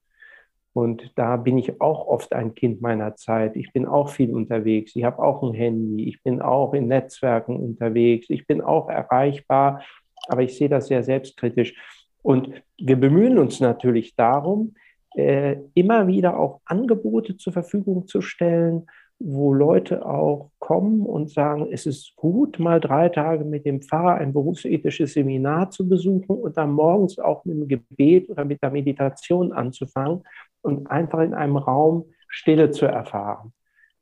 Und 0.74 1.12
da 1.16 1.36
bin 1.36 1.58
ich 1.58 1.82
auch 1.82 2.08
oft 2.08 2.34
ein 2.34 2.56
Kind 2.56 2.82
meiner 2.82 3.16
Zeit. 3.16 3.56
Ich 3.56 3.74
bin 3.74 3.86
auch 3.86 4.10
viel 4.10 4.34
unterwegs. 4.34 4.96
Ich 4.96 5.04
habe 5.04 5.20
auch 5.20 5.44
ein 5.44 5.54
Handy. 5.54 6.08
Ich 6.08 6.24
bin 6.24 6.42
auch 6.42 6.74
in 6.74 6.88
Netzwerken 6.88 7.58
unterwegs. 7.58 8.30
Ich 8.30 8.48
bin 8.48 8.62
auch 8.62 8.90
erreichbar. 8.90 9.84
Aber 10.28 10.44
ich 10.44 10.56
sehe 10.56 10.70
das 10.70 10.88
sehr 10.88 11.04
selbstkritisch. 11.04 11.76
Und 12.22 12.64
wir 12.78 12.96
bemühen 12.96 13.38
uns 13.38 13.60
natürlich 13.60 14.16
darum, 14.16 14.76
äh, 15.16 15.58
immer 15.74 16.08
wieder 16.08 16.40
auch 16.40 16.62
Angebote 16.66 17.38
zur 17.38 17.54
Verfügung 17.54 18.08
zu 18.08 18.22
stellen, 18.22 18.88
wo 19.24 19.54
Leute 19.54 20.06
auch 20.06 20.50
kommen 20.60 21.06
und 21.06 21.30
sagen, 21.30 21.68
es 21.72 21.86
ist 21.86 22.16
gut, 22.16 22.58
mal 22.60 22.80
drei 22.80 23.10
Tage 23.10 23.46
mit 23.46 23.66
dem 23.66 23.82
Pfarrer 23.82 24.16
ein 24.16 24.34
berufsethisches 24.34 25.14
Seminar 25.14 25.70
zu 25.70 25.88
besuchen 25.88 26.38
und 26.38 26.58
dann 26.58 26.72
morgens 26.72 27.20
auch 27.20 27.46
mit 27.46 27.56
dem 27.56 27.68
Gebet 27.68 28.30
oder 28.30 28.46
mit 28.46 28.64
der 28.64 28.72
Meditation 28.72 29.52
anzufangen 29.52 30.24
und 30.62 30.90
einfach 30.90 31.20
in 31.20 31.34
einem 31.34 31.58
Raum 31.58 32.06
Stille 32.28 32.72
zu 32.72 32.86
erfahren. 32.86 33.54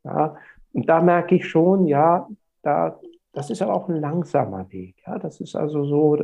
Ja, 0.04 0.38
und 0.72 0.88
da 0.88 1.02
merke 1.02 1.36
ich 1.36 1.48
schon, 1.48 1.86
ja, 1.88 2.28
da, 2.62 3.00
das 3.34 3.50
ist 3.50 3.62
aber 3.62 3.74
auch 3.74 3.90
ein 3.90 4.00
langsamer 4.00 4.72
Weg. 4.72 4.96
Ja, 5.06 5.20
das 5.20 5.42
ist 5.42 5.56
also 5.56 5.84
so 5.84 6.18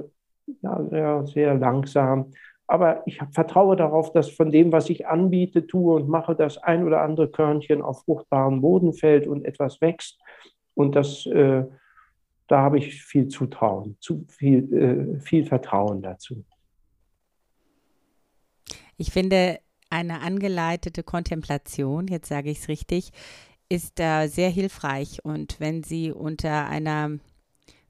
ja, 0.61 0.83
sehr, 0.89 1.27
sehr 1.27 1.55
langsam. 1.55 2.31
Aber 2.68 3.03
ich 3.05 3.20
vertraue 3.32 3.76
darauf, 3.76 4.11
dass 4.11 4.30
von 4.30 4.51
dem, 4.51 4.72
was 4.72 4.89
ich 4.89 5.07
anbiete, 5.07 5.68
tue 5.68 5.95
und 5.95 6.09
mache, 6.09 6.36
das 6.36 6.57
ein 6.57 6.86
oder 6.86 7.01
andere 7.01 7.30
Körnchen 7.30 7.82
auf 7.82 8.03
fruchtbaren 8.03 8.61
Boden 8.61 8.93
fällt 8.93 9.28
und 9.28 9.45
etwas 9.45 9.82
wächst. 9.82 10.20
Und 10.74 10.95
das, 10.95 11.26
äh, 11.28 11.63
da 12.47 12.61
habe 12.61 12.80
ich 12.80 13.03
viel 13.03 13.28
Zutrauen, 13.28 13.97
zu 13.99 14.26
viel, 14.30 14.74
äh, 14.74 15.20
viel 15.20 15.45
Vertrauen 15.45 16.01
dazu. 16.01 16.43
Ich 18.97 19.11
finde, 19.11 19.59
eine 19.89 20.22
angeleitete 20.22 21.03
Kontemplation, 21.03 22.07
jetzt 22.07 22.30
sage 22.30 22.49
ich 22.49 22.59
es 22.59 22.68
richtig, 22.68 23.11
ist 23.70 23.99
da 23.99 24.28
sehr 24.28 24.49
hilfreich. 24.49 25.24
Und 25.24 25.59
wenn 25.59 25.84
sie 25.84 26.11
unter 26.11 26.68
einer 26.68 27.20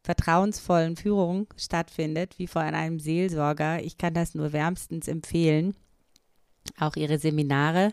vertrauensvollen 0.05 0.95
Führung 0.95 1.47
stattfindet, 1.57 2.37
wie 2.37 2.47
von 2.47 2.61
einem 2.61 2.99
Seelsorger, 2.99 3.83
ich 3.83 3.97
kann 3.97 4.13
das 4.13 4.35
nur 4.35 4.53
wärmstens 4.53 5.07
empfehlen. 5.07 5.75
Auch 6.79 6.95
ihre 6.95 7.17
Seminare, 7.17 7.91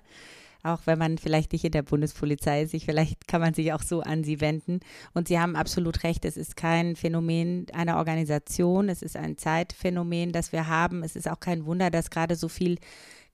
auch 0.62 0.80
wenn 0.84 0.98
man 0.98 1.18
vielleicht 1.18 1.52
nicht 1.52 1.64
in 1.64 1.72
der 1.72 1.82
Bundespolizei 1.82 2.62
ist, 2.62 2.84
vielleicht 2.84 3.26
kann 3.26 3.40
man 3.40 3.54
sich 3.54 3.72
auch 3.72 3.82
so 3.82 4.02
an 4.02 4.24
sie 4.24 4.40
wenden. 4.40 4.80
Und 5.14 5.26
Sie 5.28 5.40
haben 5.40 5.56
absolut 5.56 6.04
recht, 6.04 6.24
es 6.24 6.36
ist 6.36 6.56
kein 6.56 6.96
Phänomen 6.96 7.66
einer 7.72 7.96
Organisation, 7.96 8.88
es 8.88 9.02
ist 9.02 9.16
ein 9.16 9.38
Zeitphänomen, 9.38 10.32
das 10.32 10.52
wir 10.52 10.68
haben. 10.68 11.02
Es 11.02 11.16
ist 11.16 11.28
auch 11.28 11.40
kein 11.40 11.64
Wunder, 11.64 11.90
dass 11.90 12.10
gerade 12.10 12.36
so 12.36 12.48
viel 12.48 12.78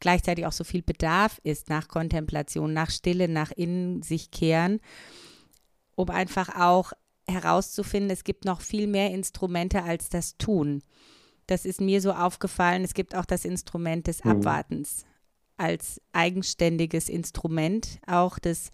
gleichzeitig 0.01 0.47
auch 0.47 0.53
so 0.53 0.62
viel 0.62 0.83
Bedarf 0.83 1.41
ist 1.43 1.68
nach 1.68 1.89
Kontemplation, 1.89 2.72
nach 2.72 2.91
Stille, 2.91 3.29
nach 3.29 3.51
innen 3.51 4.03
sich 4.03 4.31
kehren, 4.31 4.81
um 5.97 6.11
einfach 6.11 6.55
auch 6.55 6.93
herauszufinden, 7.29 8.11
es 8.11 8.24
gibt 8.24 8.45
noch 8.45 8.61
viel 8.61 8.87
mehr 8.87 9.11
Instrumente 9.11 9.83
als 9.83 10.09
das 10.09 10.37
Tun. 10.39 10.83
Das 11.47 11.64
ist 11.64 11.81
mir 11.81 12.01
so 12.01 12.12
aufgefallen. 12.12 12.85
Es 12.85 12.95
gibt 12.95 13.14
auch 13.14 13.24
das 13.24 13.45
Instrument 13.45 14.07
des 14.07 14.24
mhm. 14.24 14.33
Abwartens 14.33 15.05
als 15.57 16.01
eigenständiges 16.12 17.09
Instrument, 17.09 17.99
auch 18.07 18.39
des 18.39 18.70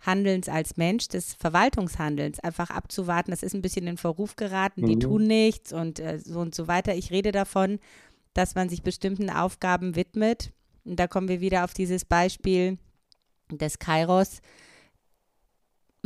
Handelns 0.00 0.48
als 0.48 0.76
Mensch, 0.76 1.08
des 1.08 1.34
Verwaltungshandelns, 1.34 2.38
einfach 2.40 2.70
abzuwarten. 2.70 3.32
Das 3.32 3.42
ist 3.42 3.54
ein 3.54 3.62
bisschen 3.62 3.86
in 3.86 3.96
Verruf 3.96 4.36
geraten, 4.36 4.86
die 4.86 4.96
mhm. 4.96 5.00
tun 5.00 5.24
nichts 5.24 5.72
und 5.72 5.98
äh, 5.98 6.18
so 6.18 6.38
und 6.40 6.54
so 6.54 6.68
weiter. 6.68 6.94
Ich 6.94 7.10
rede 7.10 7.32
davon, 7.32 7.80
dass 8.34 8.54
man 8.54 8.68
sich 8.68 8.82
bestimmten 8.82 9.30
Aufgaben 9.30 9.96
widmet. 9.96 10.52
Und 10.84 11.00
da 11.00 11.08
kommen 11.08 11.28
wir 11.28 11.40
wieder 11.40 11.64
auf 11.64 11.74
dieses 11.74 12.04
Beispiel 12.04 12.78
des 13.50 13.78
Kairos. 13.78 14.40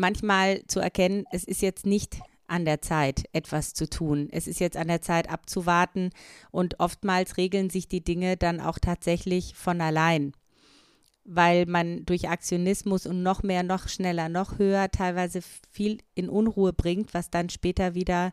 Manchmal 0.01 0.63
zu 0.67 0.81
erkennen, 0.81 1.25
es 1.31 1.45
ist 1.45 1.61
jetzt 1.61 1.85
nicht 1.85 2.21
an 2.47 2.65
der 2.65 2.81
Zeit, 2.81 3.25
etwas 3.35 3.75
zu 3.75 3.89
tun. 3.89 4.29
Es 4.33 4.47
ist 4.47 4.59
jetzt 4.59 4.79
an 4.79 4.89
der 4.89 5.03
Zeit, 5.03 5.29
abzuwarten. 5.31 6.11
Und 6.51 6.81
oftmals 6.81 7.37
regeln 7.37 7.69
sich 7.69 7.87
die 7.87 8.03
Dinge 8.03 8.39
dann 8.39 8.61
auch 8.61 8.79
tatsächlich 8.79 9.55
von 9.55 9.83
allein, 9.83 10.33
weil 11.25 11.67
man 11.67 12.07
durch 12.07 12.31
Aktionismus 12.31 13.05
und 13.05 13.23
noch 13.23 13.43
mehr, 13.43 13.63
noch 13.63 13.89
schneller, 13.89 14.31
noch 14.31 14.59
höher 14.59 14.91
teilweise 14.91 15.43
viel 15.71 15.99
in 16.15 16.31
Unruhe 16.31 16.73
bringt, 16.73 17.13
was 17.13 17.31
dann 17.31 17.51
später 17.51 17.95
wieder 17.95 18.33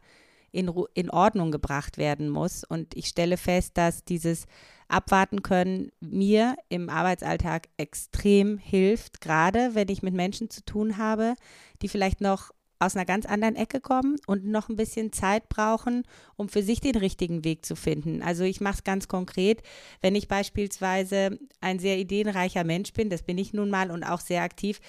in, 0.52 0.72
in 0.94 1.10
Ordnung 1.10 1.52
gebracht 1.52 1.98
werden 1.98 2.30
muss. 2.30 2.64
Und 2.64 2.96
ich 2.96 3.08
stelle 3.08 3.36
fest, 3.36 3.78
dass 3.78 4.06
dieses 4.06 4.46
Abwarten 4.88 5.42
können 5.42 5.92
mir 6.00 6.56
im 6.70 6.90
Arbeitsalltag 6.90 7.68
extrem 7.78 8.58
hilft, 8.58 9.22
gerade 9.22 9.76
wenn 9.76 9.90
ich 9.90 10.02
mit 10.02 10.14
Menschen 10.14 10.50
zu 10.50 10.64
tun 10.64 10.98
habe, 10.98 11.36
die 11.82 11.90
vielleicht 11.90 12.22
noch 12.22 12.52
aus 12.80 12.96
einer 12.96 13.06
ganz 13.06 13.26
anderen 13.26 13.56
Ecke 13.56 13.80
kommen 13.82 14.18
und 14.28 14.46
noch 14.46 14.70
ein 14.70 14.76
bisschen 14.76 15.12
Zeit 15.12 15.50
brauchen, 15.50 16.04
um 16.36 16.48
für 16.48 16.62
sich 16.62 16.80
den 16.80 16.96
richtigen 16.96 17.44
Weg 17.44 17.66
zu 17.66 17.76
finden. 17.76 18.22
Also 18.22 18.44
ich 18.44 18.62
mache 18.62 18.76
es 18.76 18.84
ganz 18.84 19.08
konkret, 19.08 19.64
wenn 20.02 20.16
ich 20.16 20.28
beispielsweise 20.28 21.40
ein 21.60 21.80
sehr 21.80 21.98
ideenreicher 21.98 22.64
Mensch 22.64 22.94
bin, 22.94 23.10
das 23.10 23.24
bin 23.24 23.38
ich 23.38 23.54
nun 23.54 23.70
mal 23.70 23.90
und 23.90 24.04
auch 24.04 24.20
sehr 24.20 24.44
aktiv, 24.44 24.80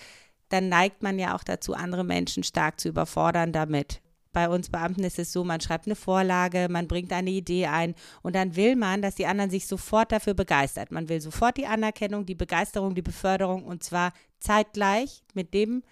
dann 0.50 0.68
neigt 0.68 1.02
man 1.02 1.18
ja 1.18 1.34
auch 1.34 1.44
dazu, 1.44 1.74
andere 1.74 2.04
Menschen 2.04 2.42
stark 2.42 2.80
zu 2.80 2.88
überfordern 2.88 3.52
damit 3.52 4.00
bei 4.32 4.48
uns 4.48 4.70
Beamten 4.70 5.04
ist 5.04 5.18
es 5.18 5.32
so, 5.32 5.44
man 5.44 5.60
schreibt 5.60 5.86
eine 5.86 5.96
Vorlage, 5.96 6.68
man 6.70 6.88
bringt 6.88 7.12
eine 7.12 7.30
Idee 7.30 7.66
ein 7.66 7.94
und 8.22 8.34
dann 8.34 8.56
will 8.56 8.76
man, 8.76 9.02
dass 9.02 9.14
die 9.14 9.26
anderen 9.26 9.50
sich 9.50 9.66
sofort 9.66 10.12
dafür 10.12 10.34
begeistert. 10.34 10.90
Man 10.92 11.08
will 11.08 11.20
sofort 11.20 11.56
die 11.56 11.66
Anerkennung, 11.66 12.26
die 12.26 12.34
Begeisterung, 12.34 12.94
die 12.94 13.02
Beförderung 13.02 13.64
und 13.64 13.82
zwar 13.82 14.12
zeitgleich 14.38 15.22
mit 15.34 15.54
dem 15.54 15.82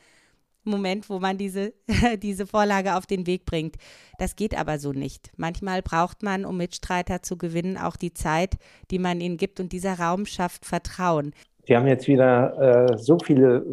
Moment, 0.66 1.08
wo 1.08 1.20
man 1.20 1.38
diese, 1.38 1.72
diese 2.22 2.46
Vorlage 2.46 2.96
auf 2.96 3.06
den 3.06 3.26
Weg 3.26 3.44
bringt. 3.44 3.76
Das 4.18 4.36
geht 4.36 4.58
aber 4.58 4.78
so 4.78 4.92
nicht. 4.92 5.30
Manchmal 5.36 5.82
braucht 5.82 6.22
man, 6.22 6.44
um 6.44 6.56
Mitstreiter 6.56 7.22
zu 7.22 7.38
gewinnen, 7.38 7.76
auch 7.78 7.96
die 7.96 8.12
Zeit, 8.12 8.56
die 8.90 8.98
man 8.98 9.20
ihnen 9.20 9.36
gibt 9.36 9.60
und 9.60 9.72
dieser 9.72 9.98
Raum 9.98 10.26
schafft 10.26 10.64
Vertrauen. 10.64 11.32
Sie 11.66 11.76
haben 11.76 11.86
jetzt 11.86 12.06
wieder 12.06 12.90
äh, 12.90 12.98
so 12.98 13.18
viele 13.18 13.64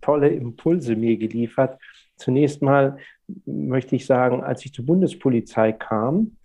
tolle 0.00 0.28
Impulse 0.28 0.94
mir 0.96 1.16
geliefert. 1.16 1.78
Zunächst 2.16 2.62
mal 2.62 2.98
möchte 3.46 3.96
ich 3.96 4.06
sagen, 4.06 4.42
als 4.42 4.64
ich 4.64 4.72
zur 4.72 4.86
Bundespolizei 4.86 5.72
kam, 5.72 6.36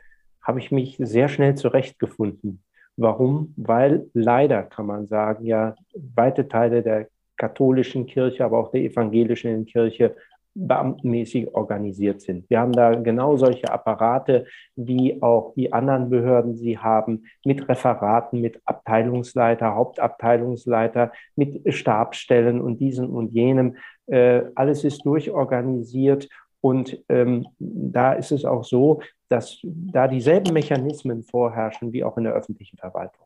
habe 0.41 0.59
ich 0.59 0.71
mich 0.71 0.97
sehr 0.99 1.29
schnell 1.29 1.55
zurechtgefunden. 1.55 2.63
Warum? 2.97 3.53
Weil 3.55 4.07
leider, 4.13 4.63
kann 4.63 4.85
man 4.85 5.07
sagen, 5.07 5.45
ja, 5.45 5.75
weite 6.15 6.47
Teile 6.47 6.81
der 6.81 7.07
katholischen 7.37 8.05
Kirche, 8.05 8.43
aber 8.43 8.57
auch 8.57 8.71
der 8.71 8.81
evangelischen 8.81 9.65
Kirche 9.65 10.15
beamtenmäßig 10.55 11.53
organisiert 11.53 12.21
sind. 12.21 12.49
Wir 12.49 12.59
haben 12.59 12.73
da 12.73 12.95
genau 12.95 13.37
solche 13.37 13.71
Apparate, 13.71 14.45
wie 14.75 15.21
auch 15.21 15.53
die 15.53 15.71
anderen 15.71 16.09
Behörden 16.09 16.55
sie 16.55 16.77
haben, 16.77 17.23
mit 17.45 17.69
Referaten, 17.69 18.41
mit 18.41 18.59
Abteilungsleiter, 18.65 19.75
Hauptabteilungsleiter, 19.75 21.11
mit 21.35 21.73
Stabstellen 21.73 22.59
und 22.59 22.79
diesem 22.79 23.09
und 23.09 23.31
jenem. 23.31 23.77
Äh, 24.07 24.41
alles 24.55 24.83
ist 24.83 25.05
durchorganisiert 25.05 26.27
und 26.61 27.03
ähm, 27.09 27.47
da 27.57 28.13
ist 28.13 28.31
es 28.31 28.45
auch 28.45 28.63
so, 28.63 29.01
dass 29.29 29.59
da 29.63 30.07
dieselben 30.07 30.53
Mechanismen 30.53 31.23
vorherrschen 31.23 31.93
wie 31.93 32.03
auch 32.03 32.17
in 32.17 32.25
der 32.25 32.33
öffentlichen 32.33 32.77
Verwaltung. 32.77 33.25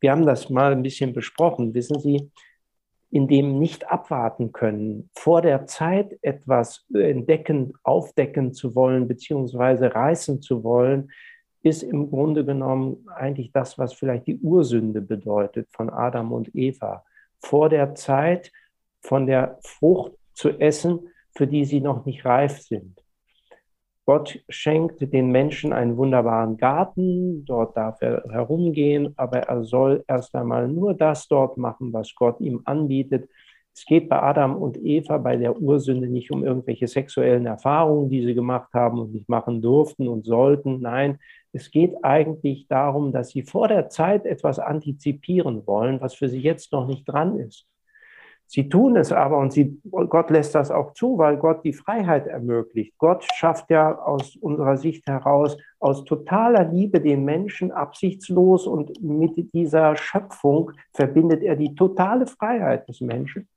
Wir 0.00 0.10
haben 0.12 0.26
das 0.26 0.50
mal 0.50 0.72
ein 0.72 0.82
bisschen 0.82 1.14
besprochen. 1.14 1.72
Wissen 1.72 1.98
Sie, 2.00 2.30
in 3.10 3.28
dem 3.28 3.58
nicht 3.58 3.90
abwarten 3.90 4.52
können, 4.52 5.08
vor 5.14 5.40
der 5.40 5.66
Zeit 5.66 6.18
etwas 6.20 6.84
entdecken, 6.92 7.72
aufdecken 7.84 8.52
zu 8.52 8.74
wollen, 8.74 9.06
beziehungsweise 9.06 9.94
reißen 9.94 10.42
zu 10.42 10.64
wollen, 10.64 11.10
ist 11.62 11.82
im 11.82 12.10
Grunde 12.10 12.44
genommen 12.44 13.06
eigentlich 13.14 13.52
das, 13.52 13.78
was 13.78 13.94
vielleicht 13.94 14.26
die 14.26 14.38
Ursünde 14.40 15.00
bedeutet 15.00 15.68
von 15.70 15.88
Adam 15.88 16.32
und 16.32 16.54
Eva. 16.54 17.04
Vor 17.38 17.68
der 17.68 17.94
Zeit 17.94 18.52
von 19.00 19.26
der 19.26 19.58
Frucht 19.62 20.12
zu 20.34 20.50
essen, 20.58 21.08
für 21.36 21.46
die 21.46 21.64
sie 21.64 21.80
noch 21.80 22.04
nicht 22.04 22.24
reif 22.24 22.60
sind. 22.60 23.04
Gott 24.06 24.38
schenkt 24.50 25.00
den 25.00 25.30
Menschen 25.30 25.72
einen 25.72 25.96
wunderbaren 25.96 26.58
Garten, 26.58 27.46
dort 27.46 27.74
darf 27.76 28.02
er 28.02 28.22
herumgehen, 28.30 29.14
aber 29.16 29.38
er 29.38 29.64
soll 29.64 30.04
erst 30.06 30.34
einmal 30.34 30.68
nur 30.68 30.92
das 30.92 31.26
dort 31.26 31.56
machen, 31.56 31.92
was 31.92 32.14
Gott 32.14 32.38
ihm 32.40 32.60
anbietet. 32.66 33.30
Es 33.74 33.86
geht 33.86 34.10
bei 34.10 34.22
Adam 34.22 34.56
und 34.56 34.76
Eva 34.76 35.16
bei 35.18 35.36
der 35.36 35.60
Ursünde 35.60 36.06
nicht 36.06 36.30
um 36.30 36.44
irgendwelche 36.44 36.86
sexuellen 36.86 37.46
Erfahrungen, 37.46 38.10
die 38.10 38.24
sie 38.24 38.34
gemacht 38.34 38.72
haben 38.74 39.00
und 39.00 39.14
nicht 39.14 39.28
machen 39.28 39.62
durften 39.62 40.06
und 40.06 40.26
sollten. 40.26 40.80
Nein, 40.80 41.18
es 41.52 41.70
geht 41.70 41.94
eigentlich 42.04 42.68
darum, 42.68 43.10
dass 43.10 43.30
sie 43.30 43.42
vor 43.42 43.68
der 43.68 43.88
Zeit 43.88 44.26
etwas 44.26 44.58
antizipieren 44.58 45.66
wollen, 45.66 46.00
was 46.00 46.14
für 46.14 46.28
sie 46.28 46.40
jetzt 46.40 46.72
noch 46.72 46.86
nicht 46.86 47.04
dran 47.06 47.38
ist. 47.38 47.66
Sie 48.46 48.68
tun 48.68 48.96
es 48.96 49.10
aber 49.10 49.38
und 49.38 49.52
sie, 49.52 49.80
Gott 49.90 50.30
lässt 50.30 50.54
das 50.54 50.70
auch 50.70 50.92
zu, 50.92 51.18
weil 51.18 51.36
Gott 51.38 51.64
die 51.64 51.72
Freiheit 51.72 52.26
ermöglicht. 52.26 52.94
Gott 52.98 53.24
schafft 53.34 53.70
ja 53.70 53.98
aus 53.98 54.36
unserer 54.36 54.76
Sicht 54.76 55.06
heraus 55.06 55.56
aus 55.80 56.04
totaler 56.04 56.64
Liebe 56.64 57.00
den 57.00 57.24
Menschen 57.24 57.72
absichtslos 57.72 58.66
und 58.66 59.02
mit 59.02 59.52
dieser 59.52 59.96
Schöpfung 59.96 60.72
verbindet 60.92 61.42
er 61.42 61.56
die 61.56 61.74
totale 61.74 62.26
Freiheit 62.26 62.88
des 62.88 63.00
Menschen. 63.00 63.48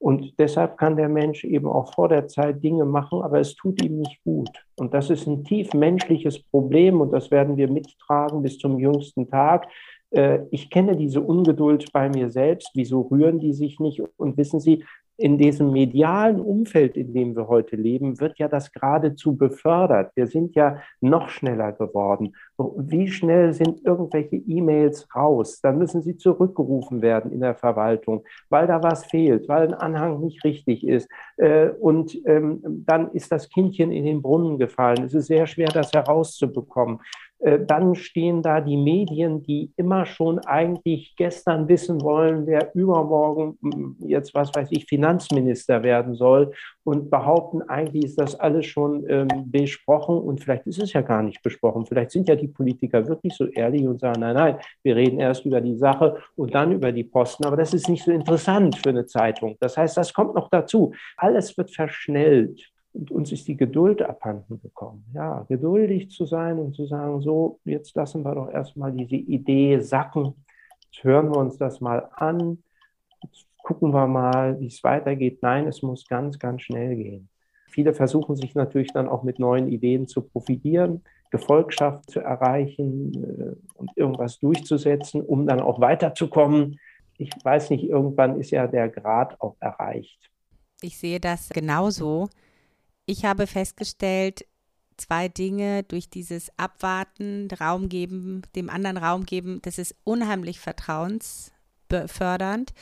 Und 0.00 0.38
deshalb 0.38 0.78
kann 0.78 0.96
der 0.96 1.08
Mensch 1.08 1.44
eben 1.44 1.66
auch 1.66 1.92
vor 1.92 2.08
der 2.08 2.28
Zeit 2.28 2.62
Dinge 2.62 2.84
machen, 2.84 3.20
aber 3.20 3.40
es 3.40 3.56
tut 3.56 3.82
ihm 3.82 3.98
nicht 3.98 4.22
gut. 4.22 4.50
Und 4.76 4.94
das 4.94 5.10
ist 5.10 5.26
ein 5.26 5.44
tief 5.44 5.74
menschliches 5.74 6.40
Problem 6.40 7.00
und 7.00 7.12
das 7.12 7.32
werden 7.32 7.56
wir 7.56 7.68
mittragen 7.68 8.42
bis 8.42 8.58
zum 8.58 8.78
jüngsten 8.78 9.28
Tag. 9.28 9.66
Äh, 10.10 10.40
ich 10.50 10.70
kenne 10.70 10.96
diese 10.96 11.20
Ungeduld 11.20 11.92
bei 11.92 12.08
mir 12.08 12.30
selbst. 12.30 12.70
Wieso 12.74 13.02
rühren 13.02 13.38
die 13.38 13.52
sich 13.52 13.80
nicht? 13.80 14.02
Und 14.16 14.36
wissen 14.36 14.60
Sie, 14.60 14.84
in 15.20 15.36
diesem 15.36 15.72
medialen 15.72 16.40
Umfeld, 16.40 16.96
in 16.96 17.12
dem 17.12 17.34
wir 17.34 17.48
heute 17.48 17.74
leben, 17.74 18.20
wird 18.20 18.38
ja 18.38 18.46
das 18.46 18.70
geradezu 18.70 19.36
befördert. 19.36 20.12
Wir 20.14 20.28
sind 20.28 20.54
ja 20.54 20.80
noch 21.00 21.28
schneller 21.28 21.72
geworden. 21.72 22.36
Wie 22.56 23.08
schnell 23.08 23.52
sind 23.52 23.84
irgendwelche 23.84 24.36
E-Mails 24.36 25.08
raus? 25.14 25.60
Dann 25.60 25.78
müssen 25.78 26.02
sie 26.02 26.16
zurückgerufen 26.16 27.02
werden 27.02 27.32
in 27.32 27.40
der 27.40 27.56
Verwaltung, 27.56 28.22
weil 28.48 28.68
da 28.68 28.80
was 28.80 29.06
fehlt, 29.06 29.48
weil 29.48 29.66
ein 29.66 29.74
Anhang 29.74 30.20
nicht 30.20 30.44
richtig 30.44 30.86
ist. 30.86 31.08
Äh, 31.36 31.70
und 31.70 32.16
ähm, 32.24 32.60
dann 32.86 33.10
ist 33.10 33.32
das 33.32 33.48
Kindchen 33.48 33.90
in 33.90 34.04
den 34.04 34.22
Brunnen 34.22 34.56
gefallen. 34.56 35.02
Es 35.02 35.14
ist 35.14 35.26
sehr 35.26 35.48
schwer, 35.48 35.68
das 35.68 35.92
herauszubekommen. 35.92 37.00
Äh, 37.40 37.60
dann 37.64 37.94
stehen 37.94 38.42
da 38.42 38.60
die 38.60 38.76
Medien, 38.76 39.42
die 39.42 39.72
immer 39.76 40.06
schon 40.06 40.40
eigentlich 40.40 41.14
gestern 41.16 41.68
wissen 41.68 42.00
wollen, 42.02 42.46
wer 42.46 42.74
übermorgen 42.74 43.56
hm, 43.62 43.96
jetzt, 44.00 44.34
was 44.34 44.52
weiß 44.54 44.68
ich, 44.72 44.86
Finanzminister 44.86 45.82
werden 45.84 46.14
soll 46.14 46.52
und 46.82 47.10
behaupten, 47.10 47.62
eigentlich 47.62 48.04
ist 48.06 48.20
das 48.20 48.34
alles 48.34 48.66
schon 48.66 49.04
ähm, 49.08 49.28
besprochen 49.46 50.18
und 50.18 50.42
vielleicht 50.42 50.66
ist 50.66 50.82
es 50.82 50.92
ja 50.92 51.02
gar 51.02 51.22
nicht 51.22 51.40
besprochen. 51.42 51.86
Vielleicht 51.86 52.10
sind 52.10 52.28
ja 52.28 52.34
die 52.34 52.48
Politiker 52.48 53.06
wirklich 53.06 53.34
so 53.34 53.46
ehrlich 53.46 53.86
und 53.86 54.00
sagen, 54.00 54.20
nein, 54.20 54.34
nein, 54.34 54.56
wir 54.82 54.96
reden 54.96 55.20
erst 55.20 55.44
über 55.46 55.60
die 55.60 55.76
Sache 55.76 56.16
und 56.34 56.54
dann 56.54 56.72
über 56.72 56.90
die 56.90 57.04
Posten, 57.04 57.44
aber 57.44 57.56
das 57.56 57.72
ist 57.72 57.88
nicht 57.88 58.04
so 58.04 58.10
interessant 58.10 58.76
für 58.76 58.88
eine 58.88 59.06
Zeitung. 59.06 59.56
Das 59.60 59.76
heißt, 59.76 59.96
das 59.96 60.12
kommt 60.12 60.34
noch 60.34 60.48
dazu. 60.48 60.92
Alles 61.16 61.56
wird 61.56 61.70
verschnellt. 61.70 62.68
Und 62.92 63.10
uns 63.10 63.32
ist 63.32 63.46
die 63.46 63.56
Geduld 63.56 64.02
abhanden 64.02 64.60
gekommen. 64.60 65.04
Ja, 65.14 65.44
geduldig 65.48 66.10
zu 66.10 66.24
sein 66.24 66.58
und 66.58 66.74
zu 66.74 66.86
sagen, 66.86 67.20
so, 67.20 67.60
jetzt 67.64 67.94
lassen 67.94 68.22
wir 68.24 68.34
doch 68.34 68.50
erstmal 68.50 68.92
diese 68.92 69.16
Idee 69.16 69.78
sacken. 69.80 70.34
Jetzt 70.84 71.04
hören 71.04 71.30
wir 71.30 71.36
uns 71.36 71.58
das 71.58 71.80
mal 71.80 72.08
an. 72.14 72.62
Jetzt 73.22 73.46
gucken 73.62 73.92
wir 73.92 74.06
mal, 74.06 74.58
wie 74.60 74.66
es 74.66 74.82
weitergeht. 74.82 75.42
Nein, 75.42 75.66
es 75.66 75.82
muss 75.82 76.06
ganz, 76.06 76.38
ganz 76.38 76.62
schnell 76.62 76.96
gehen. 76.96 77.28
Viele 77.68 77.92
versuchen 77.92 78.34
sich 78.34 78.54
natürlich 78.54 78.92
dann 78.92 79.08
auch 79.08 79.22
mit 79.22 79.38
neuen 79.38 79.68
Ideen 79.68 80.08
zu 80.08 80.22
profitieren, 80.22 81.04
Gefolgschaft 81.30 82.10
zu 82.10 82.20
erreichen 82.20 83.12
äh, 83.22 83.56
und 83.74 83.90
irgendwas 83.94 84.38
durchzusetzen, 84.38 85.20
um 85.20 85.46
dann 85.46 85.60
auch 85.60 85.80
weiterzukommen. 85.80 86.80
Ich 87.18 87.30
weiß 87.42 87.70
nicht, 87.70 87.84
irgendwann 87.84 88.40
ist 88.40 88.50
ja 88.50 88.66
der 88.66 88.88
Grad 88.88 89.40
auch 89.40 89.56
erreicht. 89.60 90.30
Ich 90.80 90.96
sehe 90.98 91.20
das 91.20 91.50
genauso 91.50 92.28
ich 93.08 93.24
habe 93.24 93.46
festgestellt, 93.46 94.44
zwei 94.98 95.28
Dinge 95.28 95.84
durch 95.84 96.10
dieses 96.10 96.50
Abwarten, 96.58 97.48
Raum 97.58 97.88
geben, 97.88 98.42
dem 98.54 98.68
anderen 98.68 98.98
Raum 98.98 99.24
geben, 99.24 99.62
das 99.62 99.78
ist 99.78 99.94
unheimlich 100.04 100.60
vertrauensfördernd. 100.60 102.74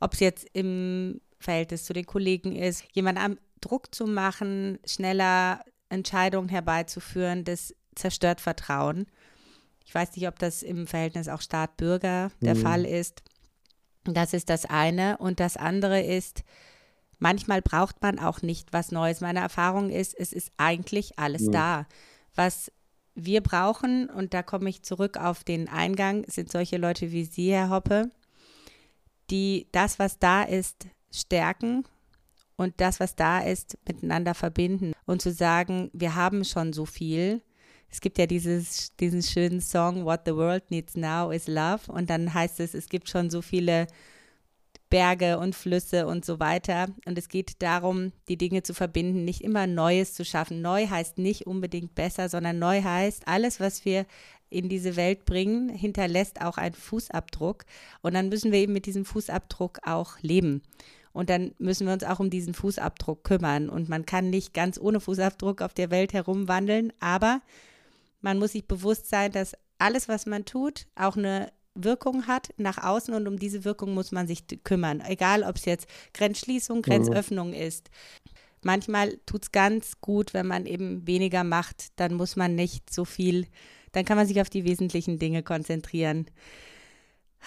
Ob 0.00 0.14
es 0.14 0.20
jetzt 0.20 0.46
im 0.54 1.20
Verhältnis 1.38 1.84
zu 1.84 1.92
den 1.92 2.06
Kollegen 2.06 2.56
ist, 2.56 2.84
jemand 2.92 3.18
am 3.18 3.36
Druck 3.60 3.94
zu 3.94 4.06
machen, 4.06 4.78
schneller 4.86 5.62
Entscheidungen 5.90 6.48
herbeizuführen, 6.48 7.44
das 7.44 7.74
zerstört 7.94 8.40
Vertrauen. 8.40 9.04
Ich 9.84 9.94
weiß 9.94 10.16
nicht, 10.16 10.26
ob 10.26 10.38
das 10.38 10.62
im 10.62 10.86
Verhältnis 10.86 11.28
auch 11.28 11.42
Staat-Bürger 11.42 12.32
der 12.40 12.54
mhm. 12.54 12.60
Fall 12.60 12.86
ist. 12.86 13.22
Das 14.04 14.32
ist 14.32 14.48
das 14.48 14.64
eine. 14.64 15.18
Und 15.18 15.38
das 15.38 15.58
andere 15.58 16.00
ist, 16.00 16.44
manchmal 17.18 17.62
braucht 17.62 18.02
man 18.02 18.18
auch 18.18 18.42
nicht 18.42 18.72
was 18.72 18.92
Neues. 18.92 19.20
Meine 19.20 19.40
Erfahrung 19.40 19.90
ist, 19.90 20.14
es 20.18 20.32
ist 20.32 20.52
eigentlich 20.56 21.18
alles 21.18 21.46
ja. 21.46 21.50
da. 21.50 21.86
Was 22.34 22.70
wir 23.14 23.40
brauchen, 23.40 24.10
und 24.10 24.34
da 24.34 24.42
komme 24.42 24.68
ich 24.68 24.82
zurück 24.82 25.16
auf 25.16 25.42
den 25.42 25.68
Eingang, 25.68 26.24
sind 26.28 26.52
solche 26.52 26.76
Leute 26.76 27.12
wie 27.12 27.24
Sie, 27.24 27.52
Herr 27.52 27.70
Hoppe, 27.70 28.10
die 29.30 29.68
das, 29.72 29.98
was 29.98 30.18
da 30.18 30.42
ist, 30.42 30.86
stärken 31.10 31.84
und 32.56 32.74
das, 32.78 33.00
was 33.00 33.16
da 33.16 33.40
ist, 33.40 33.78
miteinander 33.88 34.34
verbinden 34.34 34.92
und 35.06 35.22
zu 35.22 35.32
sagen, 35.32 35.90
wir 35.92 36.14
haben 36.14 36.44
schon 36.44 36.72
so 36.72 36.84
viel. 36.84 37.42
Es 37.88 38.00
gibt 38.00 38.18
ja 38.18 38.26
dieses, 38.26 38.94
diesen 38.96 39.22
schönen 39.22 39.60
Song, 39.60 40.04
What 40.04 40.22
the 40.26 40.34
World 40.34 40.70
Needs 40.70 40.96
Now 40.96 41.30
is 41.30 41.46
Love. 41.46 41.90
Und 41.90 42.10
dann 42.10 42.34
heißt 42.34 42.60
es, 42.60 42.74
es 42.74 42.88
gibt 42.88 43.08
schon 43.08 43.30
so 43.30 43.40
viele 43.40 43.86
Berge 44.96 45.38
und 45.38 45.54
Flüsse 45.54 46.06
und 46.06 46.24
so 46.24 46.40
weiter. 46.40 46.86
Und 47.04 47.18
es 47.18 47.28
geht 47.28 47.60
darum, 47.60 48.12
die 48.28 48.38
Dinge 48.38 48.62
zu 48.62 48.72
verbinden, 48.72 49.26
nicht 49.26 49.42
immer 49.42 49.66
Neues 49.66 50.14
zu 50.14 50.24
schaffen. 50.24 50.62
Neu 50.62 50.86
heißt 50.86 51.18
nicht 51.18 51.46
unbedingt 51.46 51.94
besser, 51.94 52.30
sondern 52.30 52.58
neu 52.58 52.82
heißt, 52.82 53.28
alles, 53.28 53.60
was 53.60 53.84
wir 53.84 54.06
in 54.48 54.70
diese 54.70 54.96
Welt 54.96 55.26
bringen, 55.26 55.68
hinterlässt 55.68 56.40
auch 56.40 56.56
einen 56.56 56.74
Fußabdruck. 56.74 57.66
Und 58.00 58.14
dann 58.14 58.30
müssen 58.30 58.52
wir 58.52 58.58
eben 58.58 58.72
mit 58.72 58.86
diesem 58.86 59.04
Fußabdruck 59.04 59.80
auch 59.86 60.18
leben. 60.22 60.62
Und 61.12 61.28
dann 61.28 61.52
müssen 61.58 61.86
wir 61.86 61.92
uns 61.92 62.04
auch 62.04 62.18
um 62.18 62.30
diesen 62.30 62.54
Fußabdruck 62.54 63.22
kümmern. 63.22 63.68
Und 63.68 63.90
man 63.90 64.06
kann 64.06 64.30
nicht 64.30 64.54
ganz 64.54 64.80
ohne 64.80 65.00
Fußabdruck 65.00 65.60
auf 65.60 65.74
der 65.74 65.90
Welt 65.90 66.14
herumwandeln, 66.14 66.94
aber 67.00 67.42
man 68.22 68.38
muss 68.38 68.52
sich 68.52 68.66
bewusst 68.66 69.10
sein, 69.10 69.30
dass 69.30 69.58
alles, 69.76 70.08
was 70.08 70.24
man 70.24 70.46
tut, 70.46 70.86
auch 70.94 71.18
eine 71.18 71.52
Wirkung 71.76 72.26
hat 72.26 72.50
nach 72.56 72.82
außen 72.82 73.14
und 73.14 73.28
um 73.28 73.38
diese 73.38 73.64
Wirkung 73.64 73.94
muss 73.94 74.12
man 74.12 74.26
sich 74.26 74.44
kümmern. 74.64 75.02
Egal, 75.06 75.42
ob 75.42 75.56
es 75.56 75.64
jetzt 75.64 75.88
Grenzschließung, 76.14 76.82
Grenzöffnung 76.82 77.48
mhm. 77.48 77.54
ist. 77.54 77.90
Manchmal 78.62 79.18
tut 79.26 79.44
es 79.44 79.52
ganz 79.52 80.00
gut, 80.00 80.34
wenn 80.34 80.46
man 80.46 80.66
eben 80.66 81.06
weniger 81.06 81.44
macht. 81.44 81.98
Dann 82.00 82.14
muss 82.14 82.36
man 82.36 82.54
nicht 82.54 82.92
so 82.92 83.04
viel, 83.04 83.46
dann 83.92 84.04
kann 84.04 84.16
man 84.16 84.26
sich 84.26 84.40
auf 84.40 84.50
die 84.50 84.64
wesentlichen 84.64 85.18
Dinge 85.18 85.42
konzentrieren. 85.42 86.26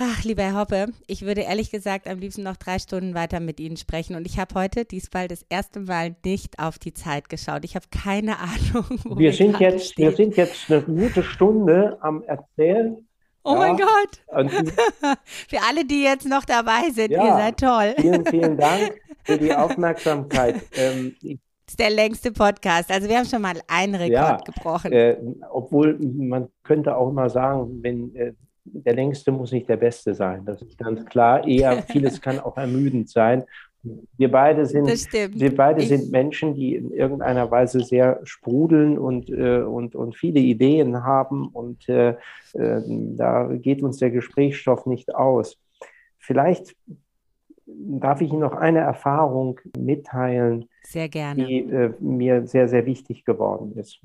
Ach, 0.02 0.24
lieber 0.24 0.44
Herr 0.44 0.56
Hoppe, 0.56 0.94
ich 1.08 1.24
würde 1.24 1.42
ehrlich 1.42 1.72
gesagt 1.72 2.08
am 2.08 2.20
liebsten 2.20 2.44
noch 2.44 2.56
drei 2.56 2.80
Stunden 2.80 3.16
weiter 3.16 3.42
mit 3.42 3.60
Ihnen 3.60 3.76
sprechen. 3.76 4.16
Und 4.16 4.26
ich 4.26 4.40
habe 4.40 4.56
heute 4.56 4.86
diesmal 4.86 5.28
das 5.28 5.46
erste 5.50 5.82
Mal 5.82 6.16
nicht 6.24 6.58
auf 6.58 6.80
die 6.80 6.94
Zeit 6.94 7.28
geschaut. 7.28 7.66
Ich 7.66 7.76
habe 7.76 7.86
keine 7.92 8.40
Ahnung, 8.40 8.86
wo 9.04 9.18
wir, 9.18 9.26
wir 9.26 9.34
sind 9.34 9.60
jetzt, 9.60 9.98
Wir 9.98 10.14
sind 10.14 10.38
jetzt 10.38 10.72
eine 10.72 10.84
gute 10.84 11.22
Stunde 11.22 11.98
am 12.02 12.24
Erzählen 12.24 13.09
Oh 13.50 13.54
ja. 13.54 13.60
mein 13.60 13.78
Gott. 13.78 15.18
Für 15.50 15.58
alle, 15.68 15.84
die 15.84 16.04
jetzt 16.04 16.28
noch 16.28 16.46
dabei 16.46 16.92
sind, 16.94 17.10
ja, 17.10 17.26
ihr 17.26 17.34
seid 17.34 17.60
toll. 17.60 17.96
Vielen, 17.98 18.26
vielen 18.26 18.58
Dank 18.58 18.94
für 19.24 19.38
die 19.40 19.54
Aufmerksamkeit. 19.54 20.56
Ähm, 20.74 21.16
das 21.22 21.74
ist 21.74 21.80
der 21.80 21.90
längste 21.90 22.32
Podcast. 22.32 22.92
Also 22.92 23.10
wir 23.10 23.18
haben 23.18 23.26
schon 23.26 23.42
mal 23.42 23.56
einen 23.68 23.96
Rekord 23.96 24.12
ja, 24.12 24.38
gebrochen. 24.38 24.92
Äh, 24.92 25.18
obwohl 25.50 25.98
man 26.00 26.50
könnte 26.64 26.96
auch 26.96 27.12
mal 27.12 27.30
sagen, 27.30 27.80
wenn 27.82 28.16
äh, 28.16 28.34
der 28.64 28.94
längste 28.94 29.32
muss 29.32 29.52
nicht 29.52 29.68
der 29.68 29.78
beste 29.78 30.14
sein. 30.14 30.46
Das 30.46 30.62
ist 30.62 30.78
ganz 30.78 31.04
klar. 31.06 31.48
Eher 31.48 31.82
vieles 31.90 32.22
kann 32.22 32.40
auch 32.40 32.58
ermüdend 32.58 33.10
sein. 33.10 33.46
Wir 33.82 34.30
beide 34.30 34.66
sind, 34.66 34.88
wir 34.88 35.56
beide 35.56 35.82
sind 35.82 36.12
Menschen, 36.12 36.54
die 36.54 36.76
in 36.76 36.92
irgendeiner 36.92 37.50
Weise 37.50 37.80
sehr 37.80 38.20
sprudeln 38.24 38.98
und, 38.98 39.30
äh, 39.30 39.62
und, 39.62 39.96
und 39.96 40.18
viele 40.18 40.42
Ideen 40.42 41.04
haben 41.04 41.48
und 41.48 41.88
äh, 41.88 42.10
äh, 42.54 42.82
da 42.84 43.46
geht 43.54 43.82
uns 43.82 43.98
der 43.98 44.12
Gesprächsstoff 44.12 44.86
nicht 44.86 45.16
aus. 45.16 45.58
Vielleicht 46.18 46.76
darf 47.66 48.20
ich 48.20 48.32
Ihnen 48.32 48.42
noch 48.42 48.54
eine 48.54 48.80
Erfahrung 48.80 49.60
mitteilen, 49.78 50.68
die 50.94 51.60
äh, 51.60 51.94
mir 52.00 52.48
sehr, 52.48 52.68
sehr 52.68 52.86
wichtig 52.86 53.24
geworden 53.24 53.78
ist. 53.78 54.02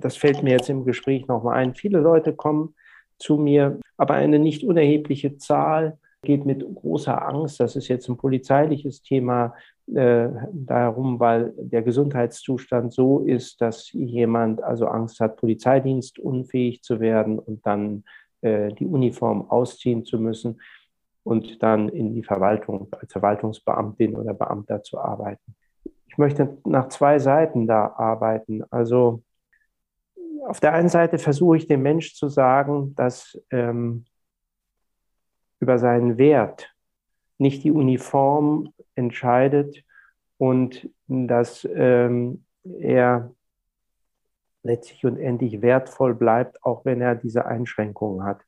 Das 0.00 0.16
fällt 0.16 0.42
mir 0.42 0.50
jetzt 0.50 0.70
im 0.70 0.84
Gespräch 0.84 1.26
nochmal 1.26 1.56
ein. 1.56 1.74
Viele 1.74 1.98
Leute 1.98 2.32
kommen 2.32 2.74
zu 3.18 3.36
mir, 3.36 3.78
aber 3.96 4.14
eine 4.14 4.38
nicht 4.38 4.64
unerhebliche 4.64 5.36
Zahl 5.36 5.98
geht 6.26 6.44
mit 6.44 6.62
großer 6.74 7.26
Angst, 7.26 7.60
das 7.60 7.76
ist 7.76 7.88
jetzt 7.88 8.08
ein 8.08 8.18
polizeiliches 8.18 9.02
Thema, 9.02 9.54
äh, 9.94 10.28
darum, 10.52 11.20
weil 11.20 11.54
der 11.56 11.82
Gesundheitszustand 11.82 12.92
so 12.92 13.20
ist, 13.20 13.60
dass 13.60 13.92
jemand 13.92 14.62
also 14.62 14.88
Angst 14.88 15.20
hat, 15.20 15.36
polizeidienstunfähig 15.36 16.82
zu 16.82 17.00
werden 17.00 17.38
und 17.38 17.64
dann 17.64 18.04
äh, 18.42 18.72
die 18.74 18.84
Uniform 18.84 19.48
ausziehen 19.48 20.04
zu 20.04 20.18
müssen 20.18 20.60
und 21.22 21.62
dann 21.62 21.88
in 21.88 22.14
die 22.14 22.24
Verwaltung 22.24 22.88
als 23.00 23.12
Verwaltungsbeamtin 23.12 24.16
oder 24.16 24.34
Beamter 24.34 24.82
zu 24.82 24.98
arbeiten. 24.98 25.54
Ich 26.08 26.18
möchte 26.18 26.58
nach 26.64 26.88
zwei 26.88 27.20
Seiten 27.20 27.68
da 27.68 27.94
arbeiten. 27.96 28.64
Also 28.70 29.22
auf 30.48 30.58
der 30.58 30.72
einen 30.72 30.88
Seite 30.88 31.18
versuche 31.18 31.58
ich 31.58 31.68
dem 31.68 31.82
Mensch 31.82 32.14
zu 32.14 32.28
sagen, 32.28 32.94
dass 32.96 33.40
ähm, 33.50 34.04
über 35.60 35.78
seinen 35.78 36.18
Wert 36.18 36.74
nicht 37.38 37.64
die 37.64 37.70
Uniform 37.70 38.72
entscheidet 38.94 39.84
und 40.38 40.88
dass 41.06 41.66
ähm, 41.72 42.44
er 42.80 43.30
letztlich 44.62 45.04
und 45.06 45.18
endlich 45.18 45.62
wertvoll 45.62 46.14
bleibt, 46.14 46.62
auch 46.62 46.84
wenn 46.84 47.00
er 47.00 47.14
diese 47.14 47.46
Einschränkungen 47.46 48.24
hat. 48.24 48.42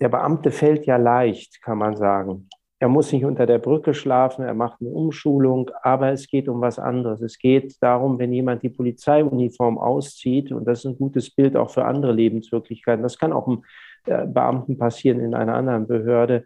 Der 0.00 0.08
Beamte 0.08 0.50
fällt 0.50 0.86
ja 0.86 0.96
leicht, 0.96 1.62
kann 1.62 1.78
man 1.78 1.96
sagen. 1.96 2.48
Er 2.80 2.88
muss 2.88 3.12
nicht 3.12 3.24
unter 3.24 3.46
der 3.46 3.58
Brücke 3.58 3.94
schlafen, 3.94 4.44
er 4.44 4.52
macht 4.52 4.80
eine 4.80 4.90
Umschulung, 4.90 5.70
aber 5.82 6.10
es 6.10 6.26
geht 6.26 6.48
um 6.48 6.60
was 6.60 6.78
anderes. 6.78 7.22
Es 7.22 7.38
geht 7.38 7.76
darum, 7.80 8.18
wenn 8.18 8.32
jemand 8.32 8.62
die 8.62 8.68
Polizeiuniform 8.68 9.78
auszieht, 9.78 10.52
und 10.52 10.66
das 10.66 10.80
ist 10.80 10.86
ein 10.86 10.98
gutes 10.98 11.34
Bild 11.34 11.56
auch 11.56 11.70
für 11.70 11.86
andere 11.86 12.12
Lebenswirklichkeiten, 12.12 13.02
das 13.02 13.16
kann 13.16 13.32
auch 13.32 13.48
äh, 13.48 13.56
Beamten 14.04 14.78
passieren 14.78 15.20
in 15.20 15.34
einer 15.34 15.54
anderen 15.54 15.86
Behörde, 15.86 16.44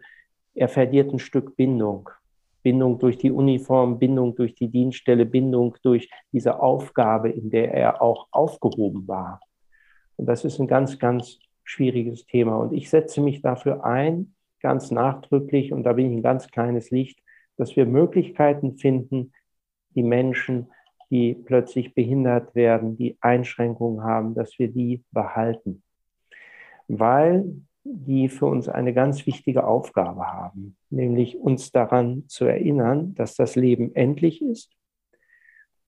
er 0.55 0.69
verliert 0.69 1.13
ein 1.13 1.19
Stück 1.19 1.55
Bindung. 1.55 2.09
Bindung 2.63 2.99
durch 2.99 3.17
die 3.17 3.31
Uniform, 3.31 3.99
Bindung 3.99 4.35
durch 4.35 4.53
die 4.53 4.67
Dienststelle, 4.67 5.25
Bindung 5.25 5.77
durch 5.81 6.09
diese 6.31 6.59
Aufgabe, 6.59 7.29
in 7.29 7.49
der 7.49 7.73
er 7.73 8.01
auch 8.01 8.27
aufgehoben 8.31 9.07
war. 9.07 9.39
Und 10.17 10.25
das 10.25 10.43
ist 10.43 10.59
ein 10.59 10.67
ganz, 10.67 10.99
ganz 10.99 11.39
schwieriges 11.63 12.25
Thema. 12.25 12.57
Und 12.57 12.73
ich 12.73 12.89
setze 12.89 13.21
mich 13.21 13.41
dafür 13.41 13.85
ein, 13.85 14.35
ganz 14.61 14.91
nachdrücklich, 14.91 15.71
und 15.71 15.83
da 15.83 15.93
bin 15.93 16.07
ich 16.07 16.17
ein 16.17 16.23
ganz 16.23 16.49
kleines 16.49 16.91
Licht, 16.91 17.19
dass 17.55 17.75
wir 17.75 17.85
Möglichkeiten 17.85 18.77
finden, 18.77 19.31
die 19.95 20.03
Menschen, 20.03 20.71
die 21.09 21.33
plötzlich 21.33 21.95
behindert 21.95 22.53
werden, 22.55 22.97
die 22.97 23.17
Einschränkungen 23.21 24.03
haben, 24.03 24.35
dass 24.35 24.59
wir 24.59 24.67
die 24.67 25.03
behalten. 25.11 25.83
Weil 26.89 27.45
die 27.83 28.27
für 28.27 28.45
uns 28.45 28.67
eine 28.67 28.93
ganz 28.93 29.25
wichtige 29.25 29.65
Aufgabe 29.65 30.27
haben, 30.27 30.75
nämlich 30.89 31.37
uns 31.37 31.71
daran 31.71 32.25
zu 32.27 32.45
erinnern, 32.45 33.15
dass 33.15 33.35
das 33.35 33.55
Leben 33.55 33.95
endlich 33.95 34.41
ist 34.41 34.71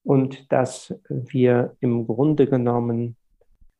und 0.03 0.51
dass 0.51 0.95
wir 1.09 1.75
im 1.79 2.07
Grunde 2.07 2.47
genommen 2.47 3.17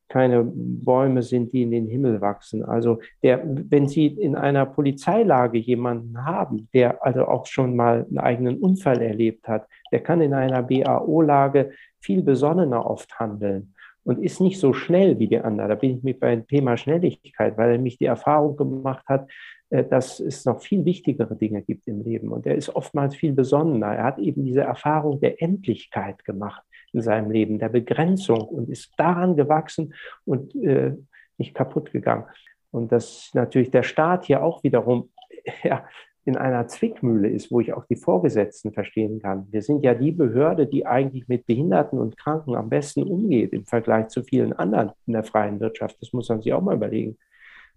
keine 0.08 0.44
Bäume 0.44 1.22
sind, 1.22 1.54
die 1.54 1.62
in 1.62 1.70
den 1.70 1.86
Himmel 1.86 2.20
wachsen. 2.20 2.62
Also 2.62 3.00
der, 3.22 3.40
wenn 3.46 3.88
Sie 3.88 4.06
in 4.08 4.36
einer 4.36 4.66
Polizeilage 4.66 5.56
jemanden 5.56 6.26
haben, 6.26 6.68
der 6.74 7.02
also 7.02 7.24
auch 7.24 7.46
schon 7.46 7.74
mal 7.74 8.04
einen 8.04 8.18
eigenen 8.18 8.58
Unfall 8.58 9.00
erlebt 9.00 9.48
hat, 9.48 9.66
der 9.90 10.02
kann 10.02 10.20
in 10.20 10.34
einer 10.34 10.62
BAO-Lage 10.62 11.70
viel 11.98 12.22
besonnener 12.22 12.84
oft 12.84 13.18
handeln 13.18 13.74
und 14.04 14.22
ist 14.22 14.40
nicht 14.40 14.58
so 14.58 14.72
schnell 14.72 15.18
wie 15.18 15.28
die 15.28 15.38
anderen. 15.38 15.68
Da 15.68 15.74
bin 15.74 15.98
ich 15.98 16.02
mit 16.02 16.20
beim 16.20 16.46
Thema 16.46 16.76
Schnelligkeit, 16.76 17.56
weil 17.56 17.72
er 17.72 17.78
mich 17.78 17.98
die 17.98 18.06
Erfahrung 18.06 18.56
gemacht 18.56 19.04
hat, 19.06 19.28
äh, 19.70 19.84
dass 19.84 20.20
es 20.20 20.44
noch 20.44 20.60
viel 20.60 20.84
wichtigere 20.84 21.36
Dinge 21.36 21.62
gibt 21.62 21.86
im 21.86 22.02
Leben. 22.02 22.30
Und 22.30 22.46
er 22.46 22.56
ist 22.56 22.74
oftmals 22.74 23.14
viel 23.14 23.32
besonnener. 23.32 23.94
Er 23.94 24.04
hat 24.04 24.18
eben 24.18 24.44
diese 24.44 24.62
Erfahrung 24.62 25.20
der 25.20 25.40
Endlichkeit 25.40 26.24
gemacht 26.24 26.62
in 26.92 27.00
seinem 27.00 27.30
Leben, 27.30 27.58
der 27.58 27.70
Begrenzung 27.70 28.42
und 28.42 28.68
ist 28.68 28.92
daran 28.98 29.36
gewachsen 29.36 29.94
und 30.24 30.54
äh, 30.56 30.94
nicht 31.38 31.54
kaputt 31.54 31.90
gegangen. 31.92 32.24
Und 32.70 32.92
dass 32.92 33.30
natürlich 33.34 33.70
der 33.70 33.82
Staat 33.82 34.24
hier 34.26 34.42
auch 34.42 34.62
wiederum 34.62 35.10
ja, 35.62 35.86
in 36.24 36.36
einer 36.36 36.68
Zwickmühle 36.68 37.28
ist, 37.28 37.50
wo 37.50 37.60
ich 37.60 37.72
auch 37.72 37.84
die 37.86 37.96
Vorgesetzten 37.96 38.72
verstehen 38.72 39.20
kann. 39.20 39.48
Wir 39.50 39.62
sind 39.62 39.82
ja 39.82 39.94
die 39.94 40.12
Behörde, 40.12 40.66
die 40.66 40.86
eigentlich 40.86 41.26
mit 41.26 41.46
Behinderten 41.46 41.98
und 41.98 42.16
Kranken 42.16 42.54
am 42.54 42.68
besten 42.68 43.02
umgeht 43.02 43.52
im 43.52 43.64
Vergleich 43.64 44.08
zu 44.08 44.22
vielen 44.22 44.52
anderen 44.52 44.92
in 45.06 45.14
der 45.14 45.24
freien 45.24 45.58
Wirtschaft. 45.58 45.96
Das 46.00 46.12
muss 46.12 46.28
man 46.28 46.40
sich 46.40 46.52
auch 46.52 46.62
mal 46.62 46.76
überlegen. 46.76 47.18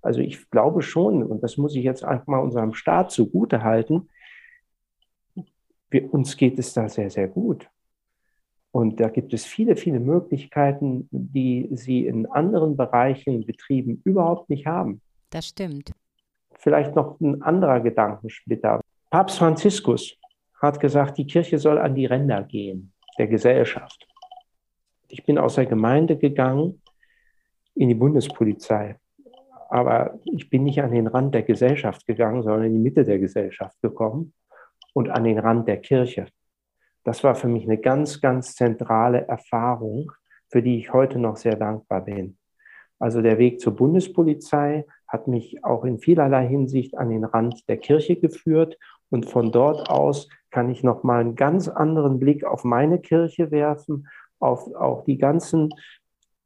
Also 0.01 0.21
ich 0.21 0.49
glaube 0.51 0.83
schon, 0.83 1.23
und 1.23 1.41
das 1.41 1.57
muss 1.57 1.75
ich 1.75 1.83
jetzt 1.83 2.03
einfach 2.03 2.27
mal 2.27 2.39
unserem 2.39 2.73
Staat 2.73 3.11
zugute 3.11 3.63
halten, 3.63 4.09
wir, 5.89 6.13
uns 6.13 6.37
geht 6.37 6.59
es 6.59 6.73
da 6.73 6.87
sehr, 6.87 7.09
sehr 7.09 7.27
gut. 7.27 7.67
Und 8.71 8.99
da 8.99 9.07
gibt 9.09 9.33
es 9.33 9.45
viele, 9.45 9.75
viele 9.75 9.99
Möglichkeiten, 9.99 11.07
die 11.11 11.69
Sie 11.71 12.05
in 12.05 12.25
anderen 12.25 12.75
Bereichen, 12.75 13.45
Betrieben 13.45 14.01
überhaupt 14.03 14.49
nicht 14.49 14.67
haben. 14.67 15.01
Das 15.29 15.47
stimmt 15.47 15.93
vielleicht 16.66 16.95
noch 16.95 17.20
ein 17.22 17.43
anderer 17.43 17.80
Gedankensplitter. 17.80 18.82
Papst 19.11 19.38
Franziskus 19.38 20.18
hat 20.59 20.80
gesagt, 20.80 21.20
die 21.20 21.28
Kirche 21.28 21.59
soll 21.59 21.78
an 21.78 21.93
die 21.93 22.07
Ränder 22.07 22.41
gehen 22.41 22.91
der 23.20 23.28
Gesellschaft. 23.28 24.07
Ich 25.07 25.24
bin 25.24 25.38
aus 25.38 25.55
der 25.55 25.68
Gemeinde 25.68 26.18
gegangen 26.18 26.82
in 27.76 27.88
die 27.89 27.93
Bundespolizei. 27.93 28.97
Aber 29.70 30.20
ich 30.24 30.49
bin 30.49 30.63
nicht 30.63 30.82
an 30.82 30.91
den 30.91 31.05
Rand 31.05 31.36
der 31.36 31.43
Gesellschaft 31.43 32.07
gegangen, 32.07 32.41
sondern 32.41 32.63
in 32.63 32.74
die 32.74 32.80
Mitte 32.80 33.05
der 33.05 33.20
Gesellschaft 33.20 33.80
gekommen 33.84 34.34
und 34.93 35.11
an 35.11 35.24
den 35.24 35.38
Rand 35.38 35.68
der 35.68 35.78
Kirche. 35.78 36.26
Das 37.03 37.24
war 37.24 37.36
für 37.36 37.47
mich 37.47 37.66
eine 37.66 37.78
ganz, 37.78 38.22
ganz 38.22 38.55
zentrale 38.55 39.28
Erfahrung, 39.28 40.11
für 40.49 40.63
die 40.63 40.80
ich 40.80 40.91
heute 40.91 41.20
noch 41.20 41.38
sehr 41.38 41.57
dankbar 41.57 42.01
bin. 42.01 42.39
Also 42.97 43.22
der 43.22 43.38
Weg 43.38 43.59
zur 43.59 43.76
Bundespolizei 43.76 44.86
hat 45.07 45.27
mich 45.27 45.63
auch 45.63 45.85
in 45.85 45.99
vielerlei 45.99 46.47
Hinsicht 46.47 46.97
an 46.97 47.09
den 47.09 47.23
Rand 47.23 47.67
der 47.69 47.77
Kirche 47.77 48.15
geführt. 48.15 48.77
Und 49.09 49.25
von 49.29 49.51
dort 49.51 49.89
aus 49.89 50.27
kann 50.51 50.69
ich 50.69 50.83
nochmal 50.83 51.21
einen 51.21 51.35
ganz 51.35 51.67
anderen 51.67 52.19
Blick 52.19 52.43
auf 52.43 52.63
meine 52.63 52.99
Kirche 52.99 53.51
werfen, 53.51 54.07
auf 54.39 54.73
auch 54.75 55.03
die 55.05 55.17
ganzen 55.17 55.69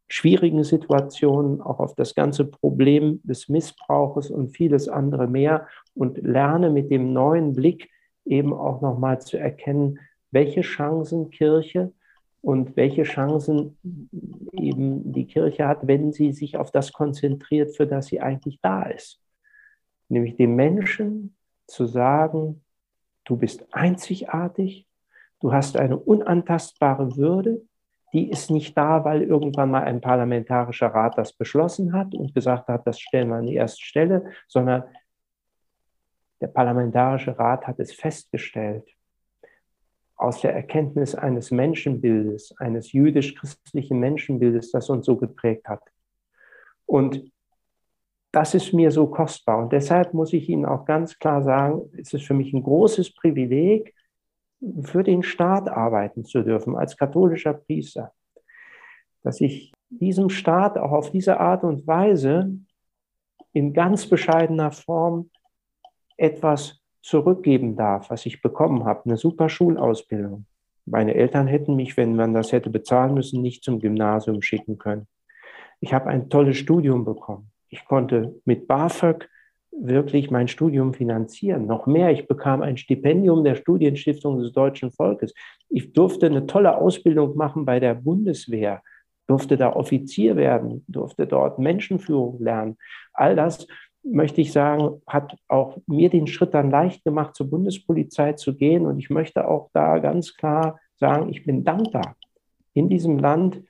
schwierigen 0.07 0.64
Situationen, 0.64 1.62
auch 1.62 1.80
auf 1.80 1.95
das 1.95 2.16
ganze 2.16 2.45
Problem 2.45 3.22
des 3.24 3.47
Missbrauches 3.47 4.32
und 4.32 4.49
vieles 4.49 4.89
andere 4.89 5.28
mehr 5.28 5.68
und 5.93 6.18
lerne 6.18 6.70
mit 6.70 6.89
dem 6.89 7.14
neuen 7.14 7.53
Blick 7.53 7.89
eben 8.26 8.53
auch 8.53 8.82
nochmal 8.82 9.22
zu 9.22 9.38
erkennen, 9.38 9.99
welche 10.32 10.62
Chancen 10.62 11.30
Kirche 11.30 11.93
und 12.42 12.76
welche 12.78 13.04
Chancen 13.04 13.78
eben 14.54 15.12
die 15.12 15.28
Kirche 15.28 15.68
hat, 15.68 15.88
wenn 15.88 16.12
sie 16.14 16.32
sich 16.32 16.58
auf 16.58 16.72
das 16.72 16.94
konzentriert, 16.94 17.76
für 17.76 17.86
das 17.86 18.08
sie 18.08 18.22
eigentlich 18.22 18.60
da 18.62 18.84
ist. 18.84 19.22
Nämlich 20.08 20.38
dem 20.38 20.56
Menschen 20.56 21.36
zu 21.68 21.86
sagen, 21.86 22.64
du 23.26 23.38
bist 23.38 23.66
einzigartig, 23.72 24.88
du 25.40 25.54
hast 25.54 25.78
eine 25.78 25.98
unantastbare 25.98 27.16
Würde, 27.18 27.62
die 28.14 28.30
ist 28.30 28.50
nicht 28.50 28.76
da, 28.76 29.06
weil 29.06 29.22
irgendwann 29.22 29.70
mal 29.70 29.84
ein 29.84 30.02
parlamentarischer 30.02 30.88
Rat 30.88 31.18
das 31.18 31.34
beschlossen 31.34 31.94
hat 31.94 32.16
und 32.16 32.34
gesagt 32.34 32.68
hat, 32.68 32.88
das 32.88 33.00
stellen 33.00 33.30
wir 33.30 33.36
an 33.36 33.46
die 33.46 33.56
erste 33.56 33.84
Stelle, 33.84 34.32
sondern 34.48 34.84
der 36.42 36.48
parlamentarische 36.48 37.38
Rat 37.38 37.68
hat 37.68 37.80
es 37.80 37.94
festgestellt 37.94 38.90
aus 40.20 40.42
der 40.42 40.54
Erkenntnis 40.54 41.16
eines 41.16 41.50
Menschenbildes, 41.50 42.54
eines 42.58 42.92
jüdisch-christlichen 42.92 44.00
Menschenbildes, 44.00 44.72
das 44.72 44.90
uns 44.90 45.06
so 45.06 45.16
geprägt 45.16 45.68
hat. 45.68 45.82
Und 46.86 47.32
das 48.32 48.54
ist 48.54 48.74
mir 48.74 48.92
so 48.92 49.08
kostbar. 49.08 49.60
Und 49.60 49.72
deshalb 49.72 50.14
muss 50.14 50.34
ich 50.34 50.50
Ihnen 50.50 50.66
auch 50.66 50.86
ganz 50.86 51.18
klar 51.18 51.42
sagen, 51.42 51.90
es 51.98 52.14
ist 52.14 52.26
für 52.26 52.34
mich 52.34 52.52
ein 52.54 52.64
großes 52.64 53.16
Privileg, 53.16 53.96
für 54.82 55.04
den 55.04 55.24
Staat 55.24 55.70
arbeiten 55.70 56.26
zu 56.26 56.44
dürfen, 56.44 56.76
als 56.76 56.98
katholischer 56.98 57.54
Priester. 57.54 58.12
Dass 59.24 59.40
ich 59.40 59.72
diesem 59.90 60.30
Staat 60.30 60.78
auch 60.78 60.92
auf 60.92 61.12
diese 61.12 61.40
Art 61.40 61.64
und 61.64 61.88
Weise 61.88 62.52
in 63.54 63.74
ganz 63.74 64.06
bescheidener 64.06 64.72
Form 64.72 65.30
etwas 66.18 66.79
zurückgeben 67.02 67.76
darf, 67.76 68.10
was 68.10 68.26
ich 68.26 68.41
bekommen 68.41 68.86
habe, 68.86 69.06
eine 69.06 69.18
super 69.18 69.50
Schulausbildung. 69.50 70.45
Meine 70.86 71.16
Eltern 71.16 71.47
hätten 71.47 71.76
mich, 71.76 71.97
wenn 71.97 72.16
man 72.16 72.34
das 72.34 72.52
hätte 72.52 72.70
bezahlen 72.70 73.14
müssen, 73.14 73.41
nicht 73.41 73.64
zum 73.64 73.80
Gymnasium 73.80 74.41
schicken 74.41 74.78
können. 74.78 75.08
Ich 75.82 75.93
habe 75.93 76.10
ein 76.10 76.30
tolles 76.30 76.58
Studium 76.58 77.06
bekommen. 77.06 77.52
Ich 77.70 77.86
konnte 77.86 78.36
mit 78.45 78.68
BAföG 78.68 79.30
wirklich 79.72 80.32
mein 80.32 80.47
Studium 80.47 80.93
finanzieren. 80.93 81.68
Noch 81.68 81.86
mehr, 81.86 82.12
ich 82.12 82.28
bekam 82.28 82.62
ein 82.62 82.78
Stipendium 82.78 83.43
der 83.43 83.56
Studienstiftung 83.56 84.39
des 84.39 84.52
deutschen 84.52 84.91
Volkes. 84.91 85.34
Ich 85.70 85.93
durfte 85.93 86.26
eine 86.26 86.47
tolle 86.47 86.78
Ausbildung 86.78 87.38
machen 87.38 87.66
bei 87.66 87.80
der 87.80 87.93
Bundeswehr, 87.93 88.82
durfte 89.28 89.58
da 89.58 89.74
Offizier 89.74 90.36
werden, 90.36 90.84
durfte 90.88 91.28
dort 91.28 91.60
Menschenführung 91.60 92.41
lernen. 92.41 92.78
All 93.14 93.36
das 93.36 93.68
möchte 94.12 94.41
ich 94.41 94.51
sagen, 94.51 95.01
hat 95.07 95.36
auch 95.47 95.78
mir 95.88 96.10
den 96.10 96.28
Schritt 96.28 96.53
dann 96.53 96.72
leicht 96.72 97.03
gemacht, 97.03 97.36
zur 97.36 97.49
Bundespolizei 97.49 98.34
zu 98.34 98.55
gehen. 98.55 98.86
Und 98.86 98.99
ich 98.99 99.10
möchte 99.10 99.47
auch 99.47 99.70
da 99.74 99.99
ganz 99.99 100.36
klar 100.36 100.80
sagen, 100.97 101.30
ich 101.30 101.45
bin 101.45 101.64
dankbar, 101.64 102.16
in 102.74 102.89
diesem 102.89 103.20
Land 103.20 103.62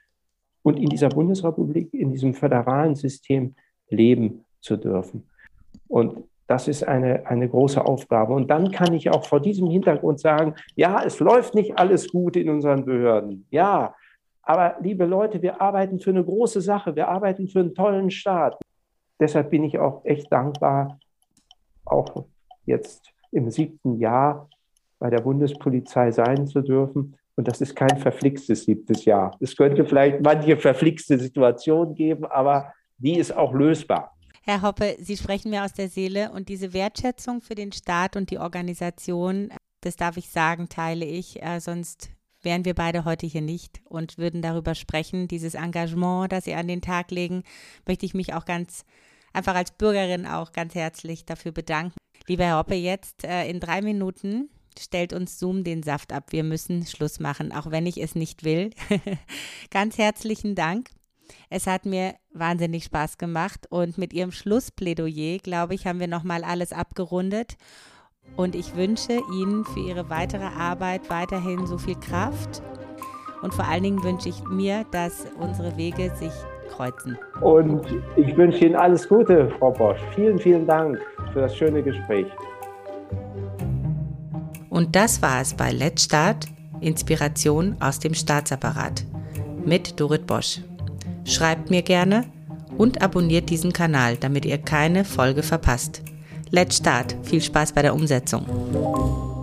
und 0.64 0.80
in 0.80 0.90
dieser 0.90 1.10
Bundesrepublik, 1.10 1.94
in 1.94 2.12
diesem 2.12 2.34
föderalen 2.34 2.96
System 2.96 3.56
leben 3.90 4.46
zu 4.62 4.78
dürfen. 4.78 5.28
Und 5.88 6.24
das 6.48 6.68
ist 6.68 6.88
eine, 6.88 7.28
eine 7.28 7.48
große 7.48 7.84
Aufgabe. 7.84 8.34
Und 8.34 8.50
dann 8.50 8.72
kann 8.72 8.94
ich 8.94 9.10
auch 9.12 9.24
vor 9.24 9.40
diesem 9.40 9.70
Hintergrund 9.70 10.20
sagen, 10.20 10.56
ja, 10.76 11.04
es 11.04 11.20
läuft 11.20 11.54
nicht 11.54 11.78
alles 11.78 12.10
gut 12.10 12.36
in 12.36 12.50
unseren 12.50 12.86
Behörden. 12.86 13.46
Ja, 13.52 13.94
aber 14.42 14.78
liebe 14.82 15.06
Leute, 15.06 15.44
wir 15.44 15.62
arbeiten 15.62 16.00
für 16.00 16.10
eine 16.10 16.24
große 16.24 16.62
Sache. 16.62 16.96
Wir 16.96 17.08
arbeiten 17.08 17.48
für 17.48 17.60
einen 17.60 17.76
tollen 17.76 18.10
Staat. 18.10 18.60
Deshalb 19.20 19.50
bin 19.50 19.64
ich 19.64 19.78
auch 19.80 20.04
echt 20.06 20.32
dankbar, 20.32 21.00
auch 21.86 22.26
jetzt 22.66 23.14
im 23.32 23.50
siebten 23.50 24.00
Jahr 24.00 24.50
bei 25.00 25.10
der 25.10 25.22
Bundespolizei 25.22 26.12
sein 26.12 26.48
zu 26.48 26.62
dürfen. 26.62 27.16
Und 27.36 27.48
das 27.48 27.62
ist 27.62 27.76
kein 27.76 27.98
verflixtes 27.98 28.66
siebtes 28.66 29.06
Jahr. 29.06 29.36
Es 29.40 29.56
könnte 29.56 29.86
vielleicht 29.86 30.22
manche 30.22 30.58
verflixte 30.58 31.18
Situationen 31.18 31.96
geben, 31.96 32.26
aber 32.26 32.74
die 32.98 33.18
ist 33.18 33.36
auch 33.36 33.54
lösbar. 33.54 34.14
Herr 34.44 34.62
Hoppe, 34.62 34.96
Sie 35.00 35.16
sprechen 35.16 35.52
mir 35.52 35.64
aus 35.64 35.74
der 35.74 35.90
Seele 35.90 36.32
und 36.32 36.50
diese 36.50 36.74
Wertschätzung 36.74 37.42
für 37.42 37.56
den 37.56 37.72
Staat 37.72 38.16
und 38.16 38.32
die 38.32 38.40
Organisation, 38.40 39.50
das 39.82 39.96
darf 39.96 40.18
ich 40.18 40.30
sagen, 40.30 40.70
teile 40.70 41.06
ich, 41.06 41.42
äh, 41.42 41.60
sonst 41.60 42.10
wären 42.42 42.66
wir 42.66 42.74
beide 42.74 43.06
heute 43.06 43.26
hier 43.26 43.42
nicht 43.42 43.82
und 43.86 44.18
würden 44.18 44.42
darüber 44.42 44.76
sprechen. 44.76 45.28
Dieses 45.28 45.54
Engagement, 45.54 46.32
das 46.32 46.46
Sie 46.46 46.54
an 46.54 46.68
den 46.68 46.82
Tag 46.82 47.12
legen, 47.12 47.44
möchte 47.88 48.06
ich 48.06 48.14
mich 48.14 48.34
auch 48.34 48.46
ganz 48.46 48.86
einfach 49.34 49.56
als 49.56 49.72
Bürgerin 49.72 50.26
auch 50.26 50.52
ganz 50.52 50.76
herzlich 50.76 51.26
dafür 51.26 51.52
bedanken. 51.52 51.98
Lieber 52.28 52.46
Herr 52.46 52.58
Hoppe, 52.58 52.76
jetzt 52.76 53.24
äh, 53.24 53.50
in 53.50 53.60
drei 53.60 53.82
Minuten 53.82 54.50
stellt 54.78 55.14
uns 55.14 55.40
Zoom 55.40 55.64
den 55.64 55.84
Saft 55.84 56.14
ab. 56.14 56.28
Wir 56.30 56.44
müssen 56.44 56.86
Schluss 56.86 57.20
machen, 57.20 57.52
auch 57.52 57.72
wenn 57.72 57.86
ich 57.86 57.98
es 58.02 58.16
nicht 58.16 58.44
will. 58.44 58.72
ganz 59.72 59.98
herzlichen 59.98 60.56
Dank. 60.56 60.90
Es 61.50 61.68
hat 61.68 61.86
mir 61.86 62.16
wahnsinnig 62.32 62.86
Spaß 62.86 63.18
gemacht 63.18 63.68
und 63.70 63.98
mit 63.98 64.14
Ihrem 64.14 64.32
Schlussplädoyer, 64.32 65.38
glaube 65.40 65.76
ich, 65.76 65.86
haben 65.86 66.00
wir 66.00 66.08
nochmal 66.08 66.44
alles 66.44 66.74
abgerundet. 66.74 67.58
Und 68.36 68.56
ich 68.56 68.76
wünsche 68.76 69.22
Ihnen 69.34 69.66
für 69.66 69.80
Ihre 69.80 70.10
weitere 70.10 70.46
Arbeit 70.46 71.10
weiterhin 71.10 71.66
so 71.66 71.78
viel 71.78 71.96
Kraft. 71.96 72.62
Und 73.42 73.54
vor 73.54 73.66
allen 73.66 73.84
Dingen 73.84 74.04
wünsche 74.04 74.30
ich 74.30 74.44
mir, 74.44 74.86
dass 74.92 75.26
unsere 75.38 75.78
Wege 75.78 76.16
sich 76.16 76.34
kreuzen. 76.80 77.18
Und 77.42 77.86
ich 78.16 78.36
wünsche 78.38 78.66
Ihnen 78.66 78.76
alles 78.76 79.08
Gute, 79.08 79.52
Frau 79.60 79.72
Bosch. 79.72 80.00
Vielen, 80.16 80.40
vielen 80.40 80.66
Dank 80.66 81.00
für 81.34 81.42
das 81.42 81.56
schöne 81.56 81.84
Gespräch. 81.84 82.28
Und 84.70 84.96
das 84.96 85.22
war 85.22 85.42
es 85.42 85.54
bei 85.54 85.72
Let's 85.72 86.06
Start, 86.06 86.46
Inspiration 86.80 87.76
aus 87.82 88.00
dem 88.00 88.14
Staatsapparat 88.14 89.04
mit 89.66 90.00
Dorit 90.00 90.26
Bosch. 90.26 90.62
Schreibt 91.26 91.70
mir 91.70 91.82
gerne 91.82 92.26
und 92.78 93.02
abonniert 93.02 93.50
diesen 93.50 93.74
Kanal, 93.74 94.16
damit 94.16 94.46
ihr 94.46 94.58
keine 94.58 95.04
Folge 95.04 95.44
verpasst. 95.44 96.02
Let's 96.50 96.78
Start. 96.78 97.16
Viel 97.24 97.42
Spaß 97.42 97.74
bei 97.74 97.82
der 97.82 97.94
Umsetzung. 97.94 99.39